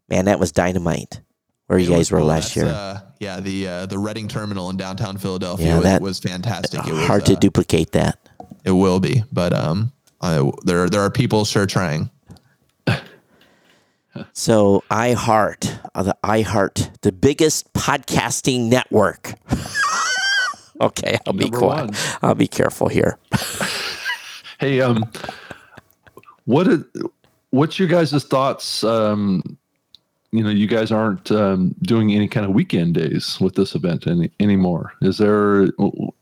[0.08, 1.20] man, that was dynamite.
[1.68, 2.28] Where you guys were cool.
[2.28, 5.84] last That's, year, Uh, yeah, the uh, the Reading Terminal in downtown Philadelphia Yeah, was,
[5.84, 6.86] that- was fantastic.
[6.88, 8.18] It was, hard to uh, duplicate that.
[8.66, 12.10] It will be, but um, I, there there are people sure trying.
[14.34, 19.34] So iHeart, uh, the iHeart, the biggest podcasting network.
[20.82, 21.86] okay, I'll be Number quiet.
[21.92, 21.96] one.
[22.22, 23.18] I'll be careful here.
[24.60, 25.10] Hey, um,
[26.44, 26.84] what is,
[27.52, 28.84] what's your guys' thoughts?
[28.84, 29.58] Um,
[30.32, 34.06] you know, you guys aren't um, doing any kind of weekend days with this event
[34.06, 34.94] any, anymore.
[35.02, 35.64] Is there,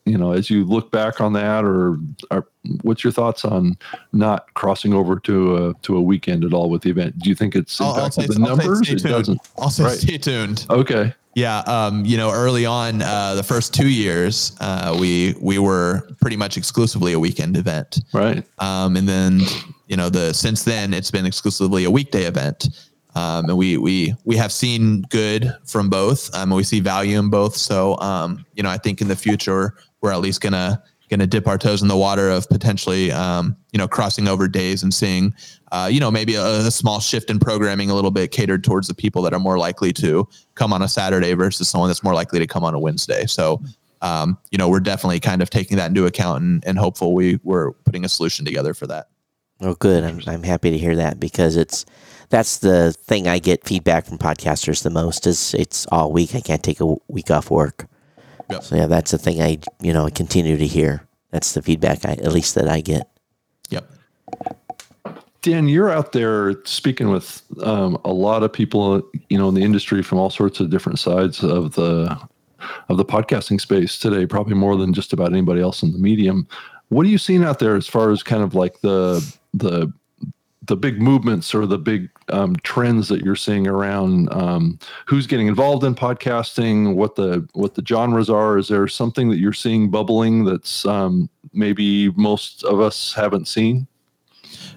[0.05, 1.97] you know, as you look back on that, or,
[2.31, 2.47] or
[2.83, 3.77] what's your thoughts on
[4.13, 7.19] not crossing over to a to a weekend at all with the event?
[7.19, 8.81] Do you think it's I'll, I'll say, the I'll numbers?
[8.81, 9.03] It tuned.
[9.03, 9.41] doesn't.
[9.57, 9.97] I'll say Right.
[9.97, 10.65] stay tuned.
[10.69, 11.13] Okay.
[11.35, 16.07] Yeah, um, you know, early on, uh, the first two years, uh, we we were
[16.19, 18.43] pretty much exclusively a weekend event, Right.
[18.57, 19.41] um, and then
[19.87, 22.69] you know, the since then it's been exclusively a weekday event,
[23.17, 27.17] um, and we we we have seen good from both, um, and we see value
[27.17, 27.55] in both.
[27.55, 31.47] So, um, you know, I think in the future we're at least gonna gonna dip
[31.47, 35.33] our toes in the water of potentially, um, you know, crossing over days and seeing,
[35.71, 38.87] uh, you know, maybe a, a small shift in programming a little bit catered towards
[38.87, 42.13] the people that are more likely to come on a Saturday versus someone that's more
[42.13, 43.25] likely to come on a Wednesday.
[43.25, 43.63] So,
[44.03, 47.39] um, you know, we're definitely kind of taking that into account and, and hopeful we
[47.43, 49.07] we're putting a solution together for that.
[49.59, 50.03] Oh, good.
[50.03, 51.83] I'm, I'm happy to hear that because it's
[52.29, 56.35] that's the thing I get feedback from podcasters the most is it's all week.
[56.35, 57.87] I can't take a week off work.
[58.49, 58.63] Yep.
[58.63, 61.07] So yeah, that's the thing I you know continue to hear.
[61.31, 63.09] That's the feedback I at least that I get.
[63.69, 63.91] Yep.
[65.41, 69.63] Dan, you're out there speaking with um, a lot of people, you know, in the
[69.63, 72.17] industry from all sorts of different sides of the
[72.89, 74.25] of the podcasting space today.
[74.25, 76.47] Probably more than just about anybody else in the medium.
[76.89, 79.91] What are you seeing out there as far as kind of like the the
[80.63, 85.47] the big movements or the big um, trends that you're seeing around um, who's getting
[85.47, 88.57] involved in podcasting, what the what the genres are?
[88.57, 93.87] Is there something that you're seeing bubbling that's um, maybe most of us haven't seen?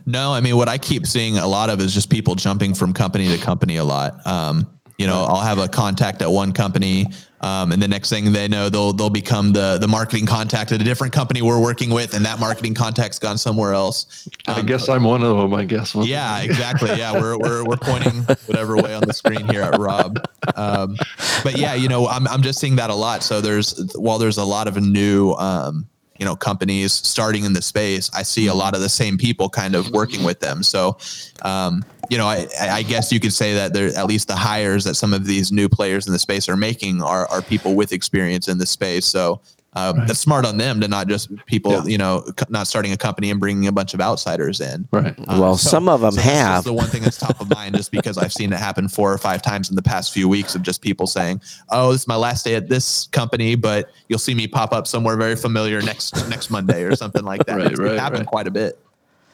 [0.06, 2.92] No, I mean what I keep seeing a lot of is just people jumping from
[2.92, 4.26] company to company a lot.
[4.26, 7.06] Um, you know, I'll have a contact at one company,
[7.40, 10.80] um, and the next thing they know, they'll they'll become the the marketing contact at
[10.80, 14.28] a different company we're working with, and that marketing contact's gone somewhere else.
[14.46, 15.54] I guess I'm one of them.
[15.54, 15.94] I guess.
[15.94, 16.90] Yeah, exactly.
[16.90, 20.18] Yeah, we're we're we're pointing whatever way on the screen here at Rob.
[20.54, 20.96] Um,
[21.42, 23.22] but yeah, you know, I'm I'm just seeing that a lot.
[23.22, 25.88] So there's while there's a lot of new um,
[26.20, 29.48] you know companies starting in the space, I see a lot of the same people
[29.48, 30.62] kind of working with them.
[30.62, 30.98] So
[31.42, 34.84] um, you know, I, I guess you could say that there at least the hires
[34.84, 37.92] that some of these new players in the space are making are are people with
[37.92, 39.06] experience in the space.
[39.06, 39.40] So
[39.74, 41.84] um, that's smart on them to not just people, Yeah.
[41.84, 44.88] you know, c- not starting a company and bringing a bunch of outsiders in.
[44.90, 45.14] Right.
[45.28, 46.64] well, so- some of them So that's just have.
[46.64, 49.18] the one thing that's top of mind, just because I've seen it happen four or
[49.18, 52.16] five times in the past few weeks of just people saying, "Oh, this is my
[52.16, 56.28] last day at this company, but you'll see me pop up somewhere very familiar next
[56.28, 58.26] next Monday or something like that." Right, It's- right, it happened right.
[58.26, 58.78] quite a bit.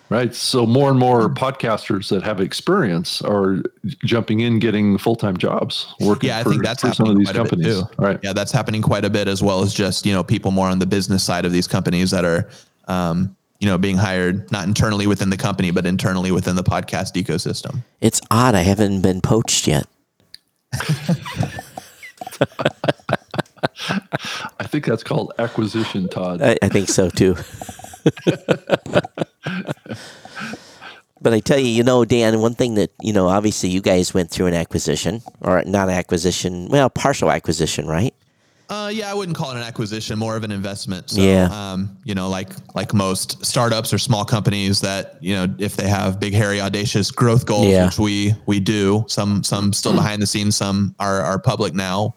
[0.08, 0.32] Right.
[0.34, 3.62] So more and more podcasters that have experience are
[4.04, 7.16] jumping in, getting full time jobs, working Yeah, I for, think that's for some of
[7.16, 7.82] happening these quite a bit companies.
[7.82, 8.02] too.
[8.02, 8.20] Right.
[8.22, 10.78] Yeah, that's happening quite a bit as well as just you know people more on
[10.78, 12.48] the business side of these companies that are.
[12.88, 17.14] Um, you know, being hired not internally within the company, but internally within the podcast
[17.14, 17.82] ecosystem.
[18.02, 18.54] It's odd.
[18.54, 19.86] I haven't been poached yet.
[24.60, 26.42] I think that's called acquisition, Todd.
[26.42, 27.36] I, I think so too.
[31.22, 34.12] But I tell you, you know, Dan, one thing that you know, obviously, you guys
[34.12, 38.14] went through an acquisition or not acquisition, well, partial acquisition, right?
[38.68, 41.10] Uh, yeah, I wouldn't call it an acquisition, more of an investment.
[41.10, 41.48] So, Yeah.
[41.50, 45.88] Um, you know, like like most startups or small companies that you know, if they
[45.88, 47.86] have big, hairy, audacious growth goals, Yeah.
[47.86, 52.14] which we we do, some some still behind the scenes, some are are public now.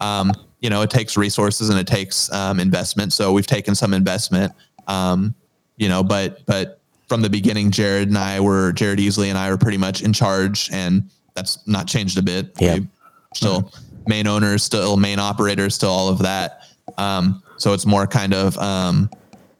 [0.00, 3.12] Um, you know, it takes resources and it takes um, investment.
[3.12, 4.52] So we've taken some investment.
[4.86, 5.34] Um,
[5.76, 9.50] you know, but but from the beginning, Jared and I were Jared Easley and I
[9.50, 12.52] were pretty much in charge, and that's not changed a bit.
[12.58, 12.78] Yeah.
[12.78, 12.86] We
[13.34, 13.72] still
[14.06, 16.68] main owners, still main operators, still all of that.
[16.98, 19.10] Um, so it's more kind of um,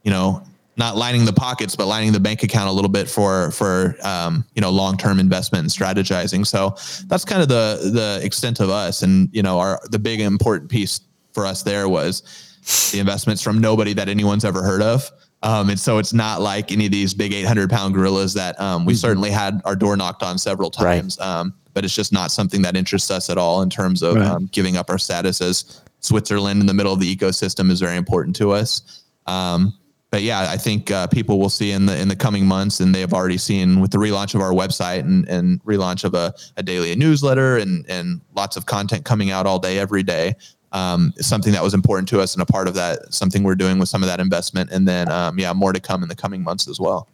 [0.03, 0.43] you know
[0.75, 4.43] not lining the pockets, but lining the bank account a little bit for for um,
[4.55, 6.45] you know long term investment and strategizing.
[6.45, 6.75] So
[7.07, 10.69] that's kind of the the extent of us, and you know our the big important
[10.69, 11.01] piece
[11.33, 12.52] for us there was
[12.91, 15.09] the investments from nobody that anyone's ever heard of.
[15.41, 18.85] Um, and so it's not like any of these big 800 pound gorillas that um,
[18.85, 21.01] we certainly had our door knocked on several Right.
[21.01, 21.19] times.
[21.19, 24.25] Um, but it's just not something that interests us at all in terms of Right.
[24.25, 27.97] um, giving up our status as Switzerland in the middle of the ecosystem is very
[27.97, 29.03] important to us.
[29.25, 29.73] Um,
[30.11, 32.93] but yeah, I think uh, people will see in the in the coming months, and
[32.93, 36.31] they have already seen with the relaunch of our website and, and relaunch of a,
[36.55, 40.35] a daily newsletter and and lots of content coming out all day, every day.
[40.73, 43.77] Um, something that was important to us, and a part of that, something we're doing
[43.77, 46.43] with some of that investment, and then um, yeah, more to come in the coming
[46.43, 47.07] months as well.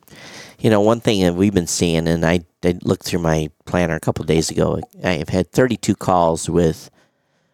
[0.59, 3.95] You know, one thing that we've been seeing, and I, I looked through my planner
[3.95, 4.79] a couple days ago.
[5.03, 6.89] I have had 32 calls with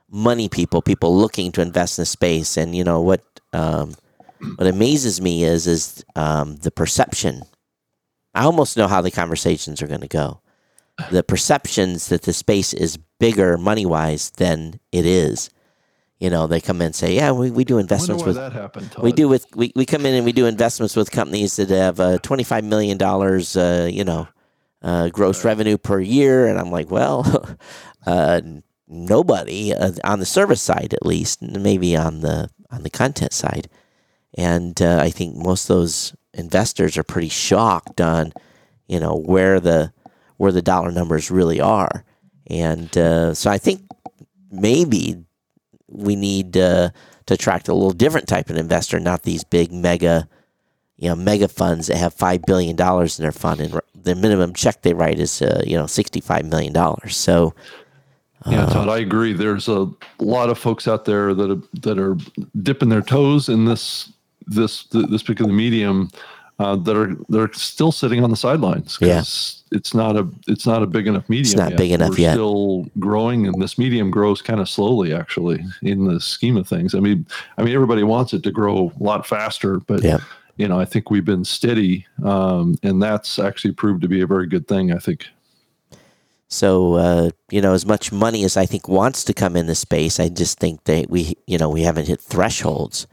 [0.09, 3.23] money people, people looking to invest in the space, and you know what?
[3.53, 3.95] Um,
[4.57, 7.43] what amazes me is is um, the perception.
[8.33, 10.41] I almost know how the conversations are going to go.
[11.09, 15.49] The perceptions that the space is bigger money wise than it is.
[16.19, 18.95] You know, they come in and say, "Yeah, we, we do investments with that happened.
[19.01, 21.99] We do with we, we come in and we do investments with companies that have
[21.99, 24.27] uh, twenty five million dollars, uh, you know,
[24.81, 27.57] uh, gross revenue per year, and I'm like, well,
[28.05, 28.41] uh,
[28.87, 33.67] nobody uh, on the service side, at least, maybe on the on the content side,
[34.37, 38.31] and uh, I think most of those investors are pretty shocked on,
[38.87, 39.91] you know, where the
[40.37, 42.05] where the dollar numbers really are,
[42.47, 43.81] and uh, so I think
[44.49, 45.25] maybe
[45.87, 46.89] we need uh,
[47.25, 50.27] to attract a little different type of investor, not these big mega,
[50.97, 54.53] you know, mega funds that have five billion dollars in their fund, and the minimum
[54.53, 57.15] check they write is uh, you know sixty five million dollars.
[57.15, 57.53] So
[58.47, 59.33] Yeah, Todd, I agree.
[59.33, 62.15] There's a lot of folks out there that are, that are
[62.61, 64.11] dipping their toes in this
[64.47, 66.09] this this particular medium
[66.59, 69.19] uh, that are they're still sitting on the sidelines Yeah.
[69.71, 71.45] it's not a it's not a big enough medium.
[71.45, 71.77] It's not yet.
[71.77, 72.33] big enough We're yet.
[72.33, 76.95] Still growing, and this medium grows kind of slowly, actually, in the scheme of things.
[76.95, 77.25] I mean,
[77.57, 80.19] I mean, everybody wants it to grow a lot faster, but Yeah.
[80.55, 84.27] you know, I think we've been steady, um, and that's actually proved to be a
[84.27, 84.93] very good thing.
[84.93, 85.25] I think.
[86.47, 89.75] So uh, you know, as much money as I think wants to come in the
[89.75, 93.07] space, I just think that we you know we haven't hit thresholds,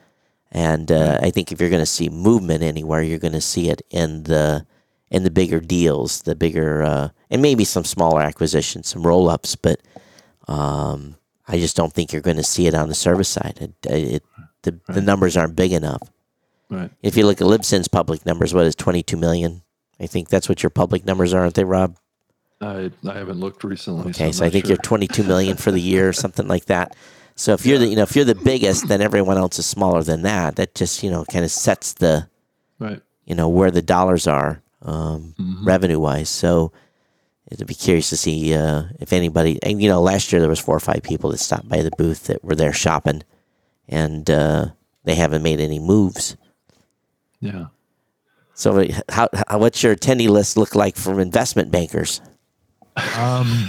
[0.53, 3.71] and uh, I think if you're going to see movement anywhere, you're going to see
[3.71, 4.67] it in the
[5.11, 9.57] in the bigger deals, the bigger uh, and maybe some smaller acquisitions, some roll ups,
[9.57, 9.81] but
[10.49, 11.17] um,
[11.49, 13.59] I just don't think you're going to see it on the service side.
[13.61, 14.23] It, it,
[14.63, 16.11] the the numbers aren't big enough.
[16.69, 16.91] Right.
[17.03, 19.63] If you look at Libsyn's public numbers, what is 22 million?
[19.99, 21.97] I think that's what your public numbers are, aren't they, Rob?
[22.61, 24.11] I I haven't looked recently.
[24.11, 24.75] Okay, I'm so I think sure.
[24.75, 26.95] you're 22 million for the year or something like that.
[27.35, 30.03] So if you're the you know if you're the biggest, then everyone else is smaller
[30.03, 30.57] than that.
[30.57, 32.29] That just you know kind of sets the
[32.79, 33.01] right.
[33.25, 35.67] you know where the dollars are um, Mhm.
[35.67, 36.29] revenue wise.
[36.29, 36.73] So
[37.51, 39.59] it'd be curious to see uh, if anybody.
[39.63, 41.91] And you know, last year there was four or five people that stopped by the
[41.99, 43.23] booth that were there shopping,
[43.89, 44.67] and uh,
[45.05, 46.37] they haven't made any moves.
[47.41, 47.67] Yeah.
[48.55, 52.21] So how, how what's your attendee list look like from investment bankers?
[53.17, 53.69] Um,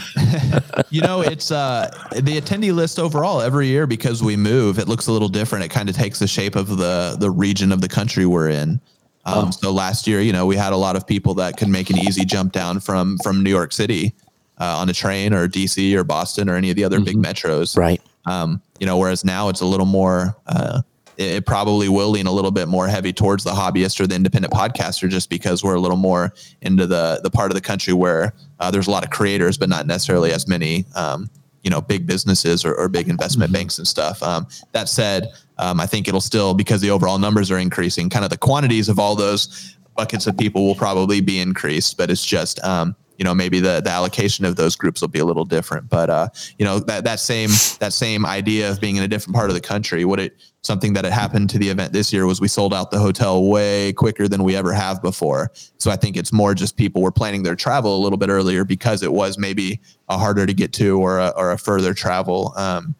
[0.89, 4.79] you know, it's uh, the attendee list overall every year because we move.
[4.79, 5.63] It looks a little different.
[5.63, 8.81] It kind of takes the shape of the the region of the country we're in.
[9.25, 11.89] Um, So last year, you know, we had a lot of people that could make
[11.89, 14.13] an easy jump down from from New York City
[14.59, 17.77] uh, on a train or DC or Boston or any of the other big metros.
[17.77, 18.01] Right.
[18.25, 20.35] Um, you know, whereas now it's a little more.
[20.47, 20.81] Uh,
[21.17, 24.53] it, probably will lean a little bit more heavy towards the hobbyist or the independent
[24.53, 28.33] podcaster, just because we're a little more into the the part of the country where
[28.59, 30.85] uh, there's a lot of creators, but not necessarily as many.
[30.95, 31.29] Um,
[31.63, 34.21] you know, big businesses or, or big investment banks and stuff.
[34.21, 38.09] Um, that said, um, I think it'll still because the overall numbers are increasing.
[38.09, 42.11] Kind of the quantities of all those buckets of people will probably be increased, but
[42.11, 45.25] it's just um, you know maybe the the allocation of those groups will be a
[45.25, 45.89] little different.
[45.89, 47.49] But uh, you know that that same
[47.79, 50.93] that same idea of being in a different part of the country, what it something
[50.93, 53.91] that had happened to the event this year was we sold out the hotel way
[53.93, 55.51] quicker than we ever have before.
[55.77, 58.63] So I think it's more just people were planning their travel a little bit earlier
[58.63, 62.53] because it was maybe a harder to get to or a, or a further travel.
[62.55, 62.95] Um,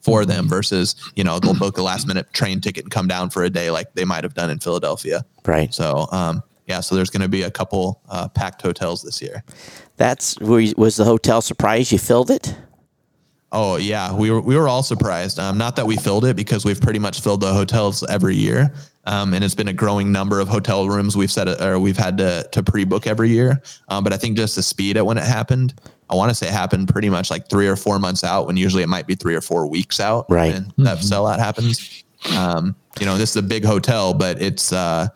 [0.00, 3.28] for them versus you know they'll book a last minute train ticket and come down
[3.28, 5.26] for a day like they might have done in Philadelphia.
[5.44, 5.74] Right.
[5.74, 9.42] So um, yeah, so there's going to be a couple uh, packed hotels this year.
[9.96, 12.56] That's was the hotel surprised you filled it?
[13.52, 15.38] Oh yeah, we were we were all surprised.
[15.38, 18.74] Um, not that we filled it because we've pretty much filled the hotels every year,
[19.04, 22.18] um, and it's been a growing number of hotel rooms we've set or we've had
[22.18, 23.62] to to pre book every year.
[23.88, 25.74] Um, but I think just the speed at when it happened,
[26.10, 28.56] I want to say it happened pretty much like three or four months out when
[28.56, 30.26] usually it might be three or four weeks out.
[30.28, 30.52] Right.
[30.52, 32.04] And that sellout happens.
[32.36, 35.08] Um, you know, this is a big hotel, but it's uh,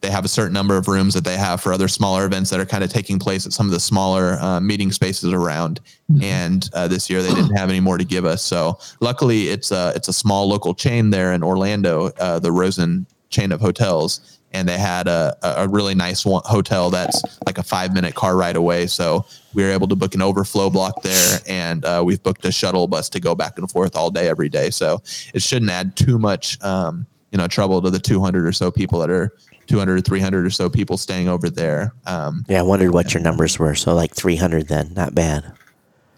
[0.00, 2.60] they have a certain number of rooms that they have for other smaller events that
[2.60, 5.80] are kind of taking place at some of the smaller uh, meeting spaces around.
[6.22, 8.42] And uh, this year they didn't have any more to give us.
[8.42, 13.06] So luckily, it's a it's a small local chain there in Orlando, uh, the Rosen
[13.28, 17.62] chain of hotels, and they had a a really nice one, hotel that's like a
[17.62, 18.88] five minute car ride away.
[18.88, 19.24] So
[19.54, 22.88] we were able to book an overflow block there, and uh, we've booked a shuttle
[22.88, 24.70] bus to go back and forth all day every day.
[24.70, 26.60] So it shouldn't add too much.
[26.64, 29.32] Um, you know, trouble to the 200 or so people that are
[29.70, 31.92] 200 300 or so people staying over there.
[32.04, 33.76] Um, Yeah, I wondered what your numbers were.
[33.76, 35.52] So like 300 then, not bad.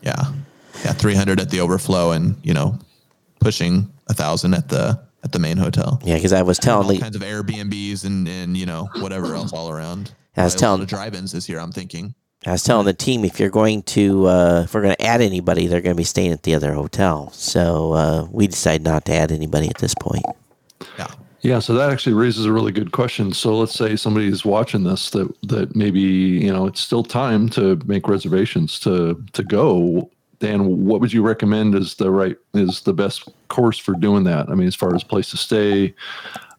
[0.00, 0.32] yeah,
[0.84, 2.78] yeah, 300 at the overflow, and you know,
[3.40, 6.00] pushing a thousand at the at the main hotel.
[6.02, 9.34] Yeah, because I was telling All Lee, kinds of Airbnbs and and you know whatever
[9.34, 10.12] else all around.
[10.36, 11.60] I was lot telling- of drive-ins this year.
[11.60, 12.14] I'm thinking.
[12.44, 15.20] I was telling the team if you're going to uh, if we're going to add
[15.20, 17.30] anybody, they're going to be staying at the other hotel.
[17.32, 20.24] So uh, we decided not to add anybody at this point.
[21.42, 21.58] Yeah.
[21.58, 23.32] So that actually raises a really good question.
[23.32, 27.48] So let's say somebody is watching this that that maybe you know it's still time
[27.50, 30.08] to make reservations to to go.
[30.38, 34.48] Dan, what would you recommend is the right is the best course for doing that?
[34.48, 35.94] I mean, as far as place to stay.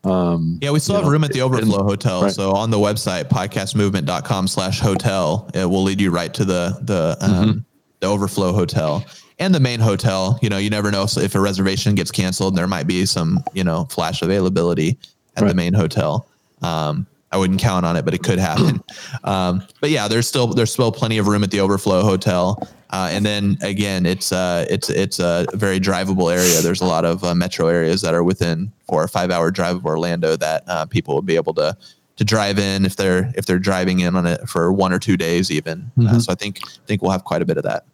[0.06, 2.24] Um, Yeah, we still have know, room at the Overflow and- Hotel.
[2.24, 2.32] right.
[2.34, 7.18] So on the website, podcastmovement.com slash hotel, it will lead you right to the the
[7.22, 7.60] um, Mm-hmm.
[8.02, 9.04] the Overflow Hotel
[9.40, 10.40] and the main hotel.
[10.42, 13.64] You know, you never know if a reservation gets canceled, there might be some, you
[13.64, 14.98] know, flash availability
[15.36, 16.28] at the main hotel.
[16.62, 18.84] Um, I wouldn't count on it, but it could happen.
[19.26, 22.68] Um, but yeah, there's still there's still plenty of room at the Overflow Hotel.
[22.90, 26.62] Uh, and then again, it's uh, it's it's a very drivable area.
[26.62, 29.78] There's a lot of uh, metro areas that are within four or five hour drive
[29.78, 31.78] of Orlando that uh, people will be able to
[32.18, 35.16] to drive in if they're if they're driving in on it for one or two
[35.16, 35.90] days even.
[36.00, 37.86] Uh, so I think think we'll have quite a bit of that.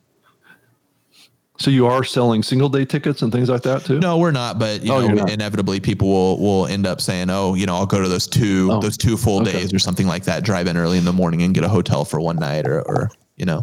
[1.59, 3.99] So you are selling single day tickets and things like that too?
[3.99, 4.57] No, we're not.
[4.59, 5.29] But you Oh, know, not.
[5.29, 8.69] inevitably people will will end up saying, "Oh, you know, I'll go to those two
[8.71, 9.51] Oh, those two full okay.
[9.51, 10.43] days or something like that.
[10.43, 13.11] Drive in early in the morning and get a hotel for one night, or or
[13.35, 13.61] you know,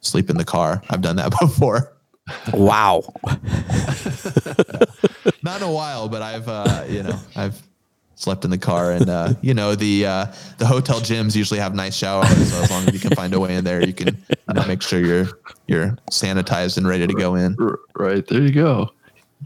[0.00, 0.82] sleep in the car.
[0.90, 1.92] I've done that before.
[2.52, 3.02] Wow.
[5.42, 7.60] Not in a while, but I've uh, you know I've
[8.14, 10.26] slept in the car, and uh, you know the uh,
[10.58, 12.28] the hotel gyms usually have nice showers.
[12.52, 14.22] So as long as you can find a way in there, you can
[14.54, 15.28] you know, make sure you're
[15.66, 17.56] you're sanitized and ready to go in.
[17.94, 18.90] Right there, you go.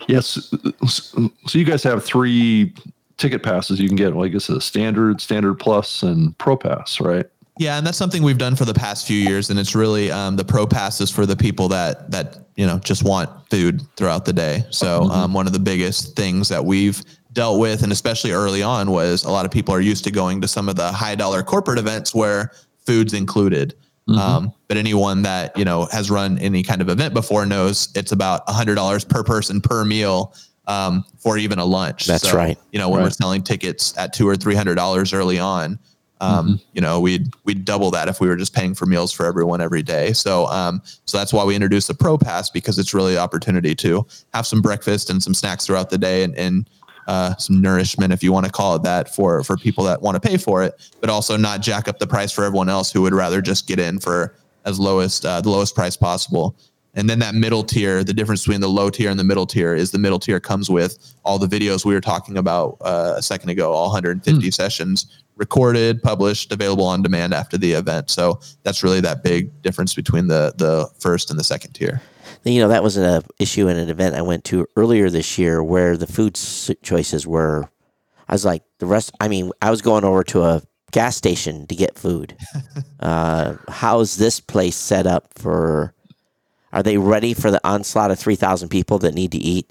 [0.09, 0.53] Yes.
[0.87, 2.75] So you guys have three
[3.17, 4.15] ticket passes you can get.
[4.15, 7.27] Like it's a standard, standard plus, and pro pass, right?
[7.59, 10.37] Yeah, and that's something we've done for the past few years, and it's really um,
[10.37, 14.25] the pro pass is for the people that that you know just want food throughout
[14.27, 14.65] the day.
[14.71, 17.03] So um, one of the biggest things that we've
[17.33, 20.41] dealt with, and especially early on, was a lot of people are used to going
[20.43, 22.53] to some of the high dollar corporate events where
[22.85, 23.75] food's included.
[24.09, 28.13] Um, but anyone that you know has run any kind of event before knows it's
[28.13, 30.33] about a hundred dollars per person per meal
[30.67, 32.07] um, for even a lunch.
[32.07, 32.59] That's right.
[32.73, 35.79] You know when we're selling tickets at two or three hundred dollars early on,
[36.21, 39.27] um, you know we'd we'd double that if we were just paying for meals for
[39.27, 40.13] everyone every day.
[40.13, 43.75] So um, so that's why we introduced the Pro Pass because it's really an opportunity
[43.77, 46.71] to have some breakfast and some snacks throughout the day and, and
[47.07, 50.21] uh, some nourishment, if you want to call it that, for for people that want
[50.21, 53.03] to pay for it, but also not jack up the price for everyone else who
[53.03, 54.35] would rather just get in for
[54.65, 56.57] as lowest uh, the lowest price possible.
[56.95, 59.75] And then that middle tier, the difference between the low tier and the middle tier
[59.75, 63.23] is the middle tier comes with all the videos we were talking about uh, a
[63.23, 68.09] second ago, all 150 sessions recorded, published, available on demand after the event.
[68.09, 72.01] So that's really that big difference between the the first and the second tier.
[72.47, 75.63] You know, that was an issue in an event I went to earlier this year
[75.63, 76.35] where the food
[76.83, 77.69] choices were.
[78.29, 81.67] I was like, the rest, I mean, I was going over to a gas station
[81.67, 82.37] to get food.
[83.01, 85.93] uh, how's this place set up for?
[86.73, 89.71] Are they ready for the onslaught of 3,000 people that need to eat?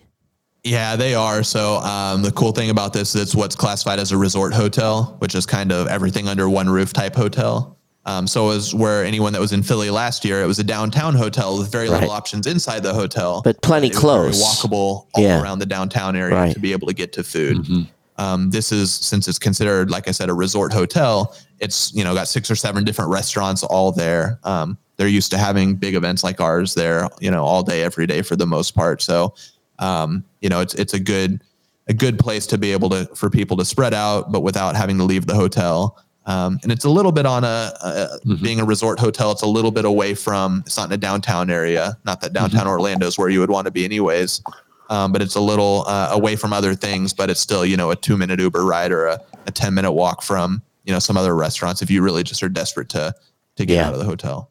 [0.66, 1.44] Yeah, they are.
[1.44, 5.16] So um, the cool thing about this is it's what's classified as a resort hotel,
[5.20, 7.78] which is kind of everything under one roof type hotel.
[8.08, 11.16] Um, so was where anyone that was in Philly last year, it was a downtown
[11.16, 14.44] hotel with very little options inside the hotel, But plenty it was very close.
[14.44, 15.42] walkable all Yeah.
[15.42, 16.54] around the downtown area Right.
[16.54, 17.58] to be able to get to food.
[17.58, 17.82] Mm-hmm.
[18.18, 21.36] Um, this is since it's considered, like I said, a resort hotel.
[21.60, 24.40] It's you know got six or seven different restaurants all there.
[24.44, 28.08] Um, they're used to having big events like ours there, you know, all day, every
[28.08, 29.02] day for the most part.
[29.02, 29.34] So,
[29.80, 31.42] um, you know, it's it's a good
[31.88, 34.98] a good place to be able to for people to spread out, but without having
[35.00, 35.98] to leave the hotel.
[36.28, 39.32] Um, and it's a little bit on a, a being a resort hotel.
[39.32, 40.64] It's a little bit away from.
[40.66, 41.98] It's not in a downtown area.
[42.04, 44.42] Not that downtown Orlando is where you would want to be, anyways.
[44.90, 47.14] Um, but it's a little uh, away from other things.
[47.14, 49.92] But it's still, you know, a two minute Uber ride or a, a ten minute
[49.92, 53.14] walk from, you know, some other restaurants if you really just are desperate to
[53.58, 53.88] to get Yeah.
[53.88, 54.50] out of the hotel.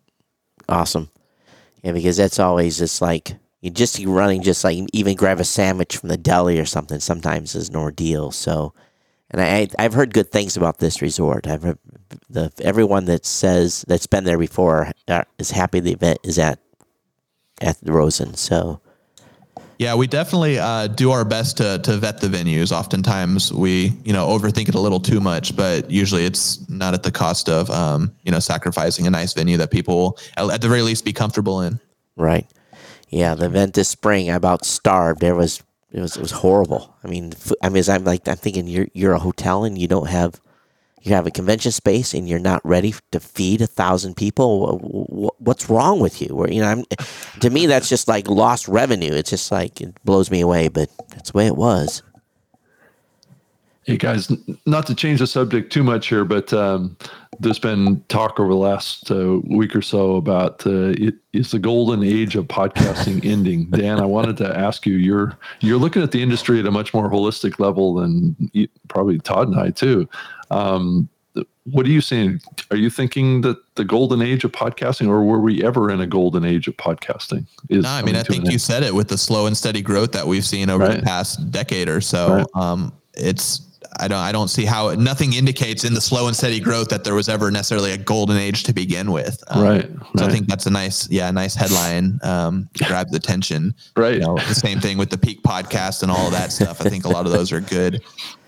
[0.69, 1.11] Awesome.
[1.83, 5.97] Yeah, because that's always just like you just running, just like even grab a sandwich
[5.97, 7.01] from the deli or something.
[7.01, 8.31] Sometimes is an ordeal.
[8.31, 8.75] So,
[9.35, 11.47] and I I've heard good things about this resort.
[11.47, 11.79] I've heard
[12.31, 16.61] the everyone that says that's been there before uh, is happy the event is at
[17.61, 18.35] at the Rosen.
[18.35, 18.81] So
[19.79, 22.71] Yeah, we definitely uh, do our best to to vet the venues.
[22.71, 27.03] Oftentimes, we you know overthink it a little too much, but usually it's not at
[27.03, 30.69] the cost of um, you know sacrificing a nice venue that people will, at the
[30.69, 31.81] very least be comfortable in.
[32.17, 32.47] right,
[33.09, 35.21] yeah, the event this spring I about starved.
[35.21, 35.61] There was
[35.95, 36.93] it was it was horrible.
[37.05, 37.33] I mean,
[37.63, 40.41] I mean, I'm like I'm thinking you're you're a hotel and you don't have
[41.03, 44.79] you have a convention space and you're not ready to feed a thousand people.
[44.79, 46.29] Wh- wh- What's wrong with you?
[46.35, 46.85] Or, you know, I'm,
[47.41, 49.13] to me that's just like lost revenue.
[49.13, 52.03] It's just like it blows me away, but that's the way it was.
[53.85, 54.33] Hey guys,
[54.65, 56.97] not to change the subject too much here, but um,
[57.41, 61.59] there's been talk over the last uh, week or so about uh, it, is the
[61.59, 63.67] golden age of podcasting ending.
[63.71, 66.93] Dan, I wanted to ask you, you're you're looking at the industry at a much
[66.95, 70.09] more holistic level than you- probably Todd and I too.
[70.51, 71.09] Um,
[71.65, 72.41] what are you saying?
[72.71, 76.07] Are you thinking that the golden age of podcasting, or were we ever in a
[76.07, 77.47] golden age of podcasting?
[77.71, 78.61] Is No, I mean, I think you end?
[78.61, 80.97] said it with the slow and steady growth that we've seen over Right.
[81.01, 82.35] the past decade or so.
[82.37, 82.47] Right.
[82.55, 83.63] Um, it's
[84.01, 87.05] I don't I don't see how nothing indicates in the slow and steady growth that
[87.05, 89.43] there was ever necessarily a golden age to begin with.
[89.49, 93.11] Um, Right, So I think that's a nice yeah a nice headline um, to grab
[93.11, 93.75] the attention.
[93.97, 94.15] Right.
[94.15, 96.81] You know, the same thing with the peak podcast and all that stuff.
[96.81, 98.03] I think a lot of those are good.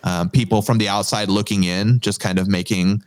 [0.05, 3.03] Um, people from the outside looking in, just kind of making,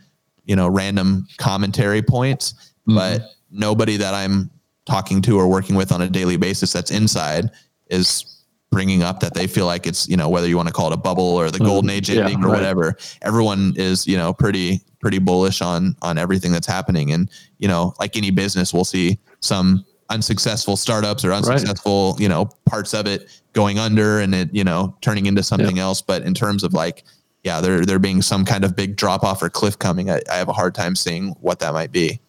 [0.46, 2.54] you know, random commentary points,
[2.88, 2.96] Mm-hmm.
[2.96, 3.22] but
[3.52, 4.50] nobody that I'm
[4.86, 7.52] talking to or working with on a daily basis that's inside
[7.92, 8.39] is
[8.72, 10.94] bringing up that they feel like it's, you know, whether you want to call it
[10.94, 12.18] a bubble or the golden age Mm-hmm.
[12.20, 12.58] yeah, ending or right.
[12.58, 12.98] whatever.
[13.22, 17.94] Everyone is, you know, pretty pretty bullish on on everything that's happening, and you know,
[18.00, 23.42] like any business, we'll see some unsuccessful startups or unsuccessful, you know, parts of it
[23.54, 26.02] going under and it, you know, turning into something else.
[26.02, 27.04] But in terms of like,
[27.44, 30.38] yeah, there there being some kind of big drop off or cliff coming, I, I
[30.38, 32.20] have a hard time seeing what that might be.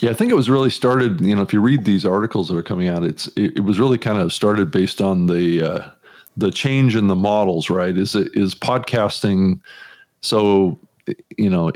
[0.00, 1.20] Yeah, I think it was really started.
[1.20, 3.78] You know, if you read these articles that are coming out, it's it, it was
[3.78, 5.90] really kind of started based on the uh,
[6.36, 7.68] the change in the models.
[7.70, 7.96] Right?
[7.96, 9.60] Is it is podcasting?
[10.20, 10.78] So
[11.36, 11.72] you know,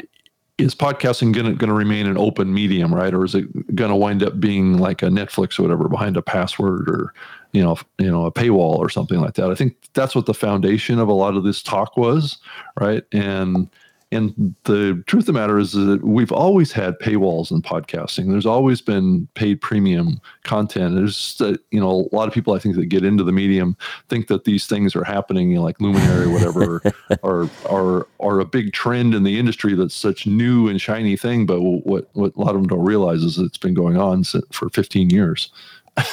[0.58, 3.12] is podcasting going to remain an open medium, right?
[3.12, 6.22] Or is it going to wind up being like a Netflix or whatever behind a
[6.22, 7.12] password or
[7.52, 9.50] you know you know a paywall or something like that?
[9.50, 12.38] I think that's what the foundation of a lot of this talk was,
[12.78, 13.02] right?
[13.12, 13.68] And
[14.12, 18.30] and the truth of the matter is that we've always had paywalls in podcasting.
[18.30, 20.94] There's always been paid premium content.
[20.96, 23.74] There's uh, you know a lot of people I think that get into the medium
[24.10, 26.82] think that these things are happening, you know, like Luminary, or whatever,
[27.22, 31.46] are are are a big trend in the industry that's such new and shiny thing.
[31.46, 34.68] But what what a lot of them don't realize is it's been going on for
[34.68, 35.50] 15 years.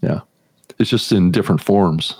[0.00, 0.20] yeah,
[0.78, 2.14] it's just in different forms.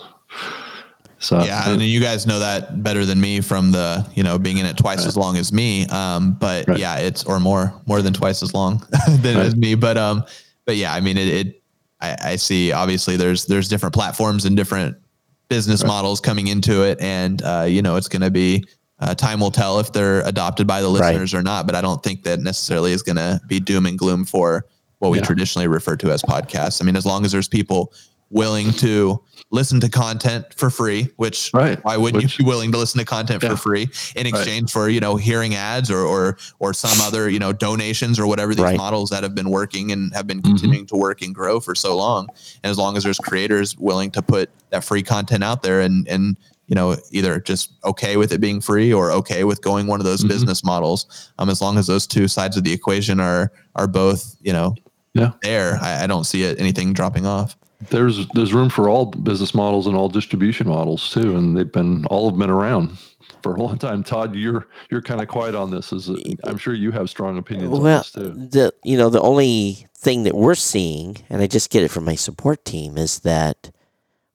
[1.19, 4.57] So Yeah, and you guys know that better than me from the you know being
[4.57, 5.85] in it twice as long as me.
[5.87, 6.77] Um, but Right.
[6.79, 9.75] yeah, it's or more more than twice as long than as me.
[9.75, 10.23] But um,
[10.65, 11.27] but yeah, I mean it.
[11.27, 11.61] it
[12.01, 12.73] I, I see.
[12.73, 14.97] Obviously, there's there's different platforms and different
[15.47, 18.65] business models coming into it, and uh, you know it's going to be.
[18.99, 21.09] Uh, time will tell if they're adopted by the Right.
[21.09, 23.99] listeners or not, but I don't think that necessarily is going to be doom and
[23.99, 24.65] gloom for
[24.99, 25.25] what we Yeah.
[25.25, 26.81] traditionally refer to as podcasts.
[26.81, 27.91] I mean, as long as there's people
[28.31, 29.21] willing to
[29.51, 31.83] listen to content for free, which Right.
[31.85, 33.49] why wouldn't Which- you be willing to listen to content Yeah.
[33.49, 37.39] for free in exchange for you know hearing ads or or or some other you
[37.39, 38.77] know donations or whatever these Right.
[38.77, 41.95] models that have been working and have been continuing to work and grow for so
[41.95, 42.27] long
[42.63, 46.07] and as long as there's creators willing to put that free content out there and
[46.07, 46.35] and
[46.67, 50.05] you know either just okay with it being free or okay with going one of
[50.05, 51.05] those business models
[51.37, 54.73] um as long as those two sides of the equation are are both you know
[55.13, 55.31] Yeah.
[55.43, 57.55] there I, I don't see it anything dropping off
[57.89, 62.05] there's there's room for all business models and all distribution models too, and they've been
[62.07, 62.97] all have been around
[63.43, 64.03] for a long time.
[64.03, 65.91] Todd, you're you're kind of quiet on this.
[65.93, 66.09] Is
[66.43, 68.47] I'm sure you have strong opinions well, on this too.
[68.49, 72.05] The you know the only thing that we're seeing, and I just get it from
[72.05, 73.71] my support team, is that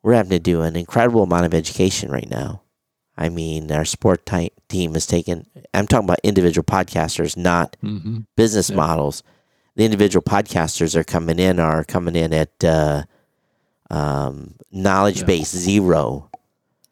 [0.02, 2.62] we're having to do an incredible amount of education right now.
[3.16, 5.46] I mean, our support ty- team has taken.
[5.74, 8.76] I'm talking about individual podcasters, not hmm business Yeah.
[8.76, 9.22] models.
[9.76, 13.04] The individual podcasters are coming in are coming in at uh,
[13.90, 15.26] um, knowledge Yeah.
[15.26, 16.28] base zero.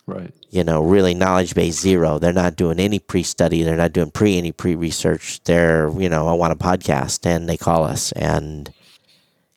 [0.07, 0.33] Right.
[0.51, 2.19] You know, really knowledge base zero.
[2.19, 3.63] They're not doing any pre study.
[3.63, 5.41] They're not doing pre any pre research.
[5.45, 8.73] They're you know, I want a podcast, and they call us, and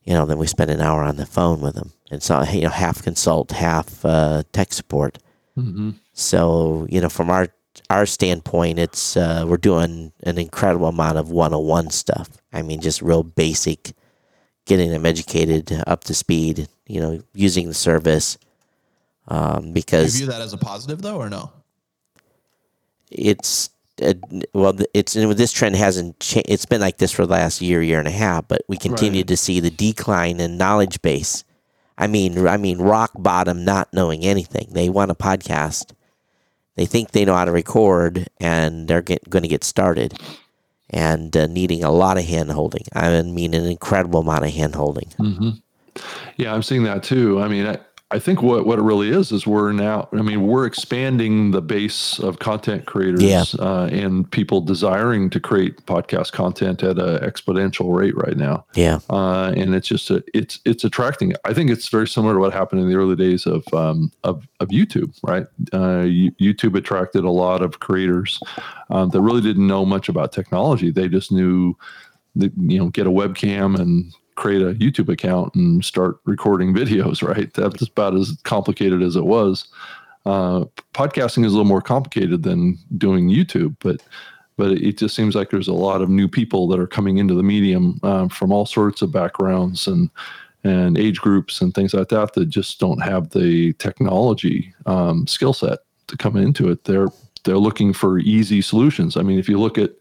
[0.04, 1.92] you know, then we spend an hour on the phone with them.
[2.10, 5.18] And so, you know half consult, half uh, tech support.
[5.56, 7.48] hmm So you know, from our
[7.90, 12.30] our standpoint, it's uh, we're doing an incredible amount of one on one stuff.
[12.52, 13.94] I mean, just real basic,
[14.66, 16.68] getting them educated, up to speed.
[16.88, 18.38] You know, using the service
[19.28, 21.52] um, Do you because view that as a positive though, or no?
[23.10, 23.70] it's
[24.02, 24.14] uh,
[24.54, 26.20] well, it's and this trend hasn't.
[26.20, 28.78] Cha- it's been like this for the last year, year and a half, but we
[28.78, 29.28] continue Right.
[29.28, 31.44] to see the decline in knowledge base.
[31.98, 34.70] I mean, I mean, rock bottom, not knowing anything.
[34.72, 35.92] They want a podcast.
[36.76, 40.18] They think they know how to record, and they're going to get started,
[40.92, 42.84] and uh, needing a lot of hand holding.
[42.94, 45.10] I mean, an incredible amount of hand holding.
[45.18, 45.50] hmm
[46.38, 47.42] Yeah, I'm seeing that too.
[47.42, 47.78] I mean,
[48.12, 50.10] I think what, what it really is is we're now.
[50.12, 53.46] I mean, we're expanding the base of content creators Yeah.
[53.60, 58.66] uh, and people desiring to create podcast content at an exponential rate right now.
[58.76, 61.34] Yeah, uh, and it's just a, it's it's attracting.
[61.46, 64.46] I think it's very similar to what happened in the early days of um, of,
[64.60, 65.48] of YouTube, right?
[65.72, 66.04] Uh,
[66.40, 68.40] YouTube attracted a lot of creators
[68.90, 70.92] um, that really didn't know much about technology.
[70.92, 71.76] They just knew,
[72.36, 77.26] that, you know, get a webcam and create a YouTube account and start recording videos,
[77.26, 77.54] right?
[77.54, 79.68] That's about as complicated as it was.
[80.26, 84.02] Uh, podcasting is a little more complicated than doing YouTube, but
[84.58, 87.34] but it just seems like there's a lot of new people that are coming into
[87.34, 90.10] the medium um, from all sorts of backgrounds and
[90.64, 95.54] and age groups and things like that that just don't have the technology um, skill
[95.54, 96.84] set to come into it.
[96.84, 97.08] They're
[97.44, 99.18] they're looking for easy solutions.
[99.18, 99.92] I mean, if you look at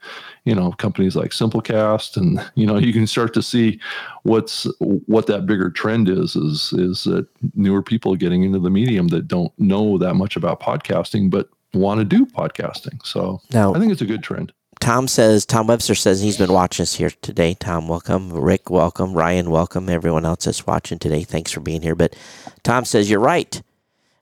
[0.45, 3.81] you know companies like Simplecast, and you know you can start to see
[4.23, 9.09] what's what that bigger trend is is is that newer people getting into the medium
[9.09, 13.05] that don't know that much about podcasting, but want to do podcasting.
[13.05, 14.53] So now I think it's a good trend.
[14.81, 17.53] Tom says, Tom Webster says he's been watching us here today.
[17.53, 18.33] Tom, welcome.
[18.33, 19.13] Rick, welcome.
[19.13, 19.91] Ryan, welcome.
[19.91, 21.95] Everyone else that's watching today, thanks for being here.
[21.95, 22.17] But
[22.63, 23.61] Tom says, you're right.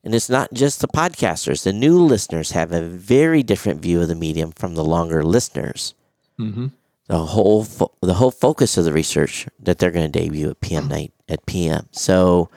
[0.02, 1.62] And it's not just the podcasters.
[1.62, 5.94] The new listeners have a very different view of the medium from the longer listeners.
[6.38, 6.66] Mm-hmm.
[7.08, 10.60] The whole fo- the whole focus of the research that they're going to debut at
[10.60, 11.88] PM night at PM.
[11.92, 12.50] So,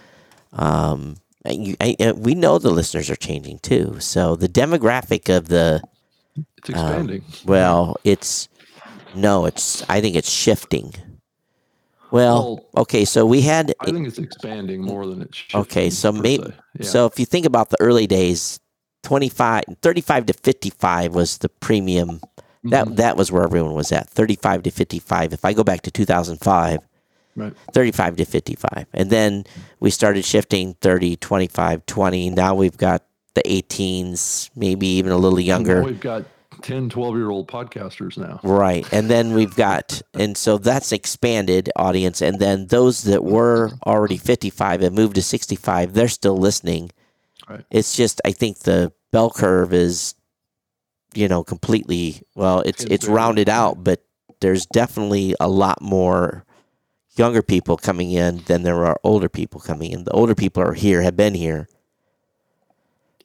[0.53, 1.15] um,
[1.49, 3.99] you, I, uh, we know the listeners are changing too.
[3.99, 5.81] So the demographic of the
[6.57, 7.23] It's expanding.
[7.45, 8.49] well, it's
[9.15, 10.93] no, it's I think it's shifting.
[12.11, 15.61] Well, okay, so we had I think it's expanding more than it's shifting.
[15.61, 16.43] okay, so maybe.
[16.77, 16.85] Yeah.
[16.85, 18.59] so if you think about the early days,
[19.03, 22.19] 25 35 to 55 was the premium.
[22.63, 22.95] That Mhm.
[22.97, 24.09] that was where everyone was at.
[24.09, 25.33] 35 to 55.
[25.33, 26.79] If I go back to 2005,
[27.35, 27.53] right.
[27.73, 28.85] 35 to 55.
[28.93, 29.45] And then
[29.79, 32.29] we started shifting 30, 25, 20.
[32.29, 33.03] Now we've got
[33.33, 35.79] the 18s, maybe even a little younger.
[35.81, 36.25] now we've got
[36.61, 38.39] 10, 12 year old podcasters now.
[38.43, 38.85] Right.
[38.91, 42.21] And then we've got, and so that's expanded audience.
[42.21, 46.91] And then those that were already 55 and moved to 65, they're still listening.
[47.49, 47.63] Right.
[47.71, 50.13] It's just, I think the bell curve is,
[51.13, 54.03] you know, completely, well, it's, It's rounded out, but
[54.39, 56.45] there's definitely a lot more
[57.17, 60.05] younger people coming in than there are older people coming in.
[60.05, 61.67] The older people are here, have been here.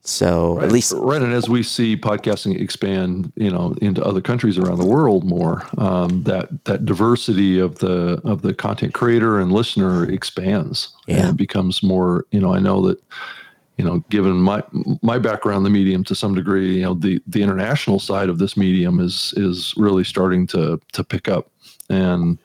[0.02, 0.66] So Right.
[0.66, 4.78] at least, right, and as we see podcasting expand, you know, into other countries around
[4.78, 10.08] the world more, um, that that diversity of the of the content creator and listener
[10.08, 11.28] expands, Yeah.
[11.28, 12.24] and becomes more.
[12.30, 13.02] You know, I know that,
[13.76, 14.62] you know, given my
[15.02, 18.56] my background, the medium to some degree, you know, the the international side of this
[18.56, 21.50] medium is is really starting to to pick up,
[21.90, 22.38] and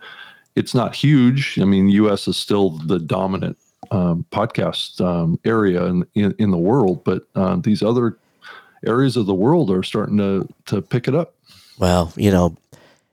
[0.56, 1.58] it's not huge.
[1.60, 2.28] I mean, U.S.
[2.28, 3.58] is still the dominant
[3.92, 8.18] um, podcast um, area in, in in the world, but uh, these other
[8.86, 11.36] areas of the world are starting to to pick it up.
[11.80, 12.58] well, you know,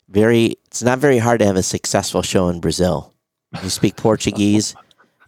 [0.08, 3.12] very, it's not very hard to have a successful show in Brazil.
[3.62, 4.74] You speak Portuguese,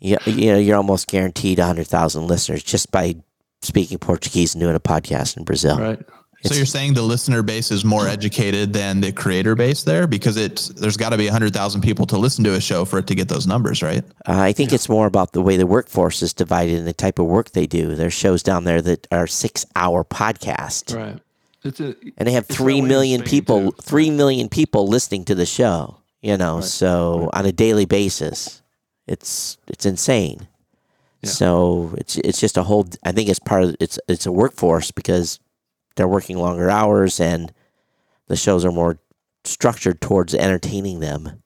[0.01, 3.17] you, you know, you're almost guaranteed 100,000 listeners just by
[3.63, 5.79] speaking Portuguese and doing a podcast in Brazil.
[5.79, 6.01] Right?
[6.43, 10.39] So you're saying the listener base is more educated than the creator base there because
[10.39, 13.15] it's there's got to be 100,000 people to listen to a show for it to
[13.15, 14.03] get those numbers, right?
[14.27, 17.19] Uh, I think it's more about the way the workforce is divided and the type
[17.19, 17.95] of work they do.
[17.95, 21.19] There's shows down there that are six hour podcast, Right.
[21.63, 23.83] It's a, and they have It's that three way in million Spain, people, too.
[23.83, 25.99] three million people listening to the show.
[26.23, 28.60] You know, so on a daily basis,
[29.11, 30.47] it's it's insane.
[31.21, 31.31] Yeah.
[31.31, 32.89] So it's it's just a whole.
[33.05, 35.41] I think it's part of it's it's a workforce because
[35.97, 37.53] they're working longer hours and
[38.29, 38.99] the shows are more
[39.45, 41.43] structured towards entertaining them.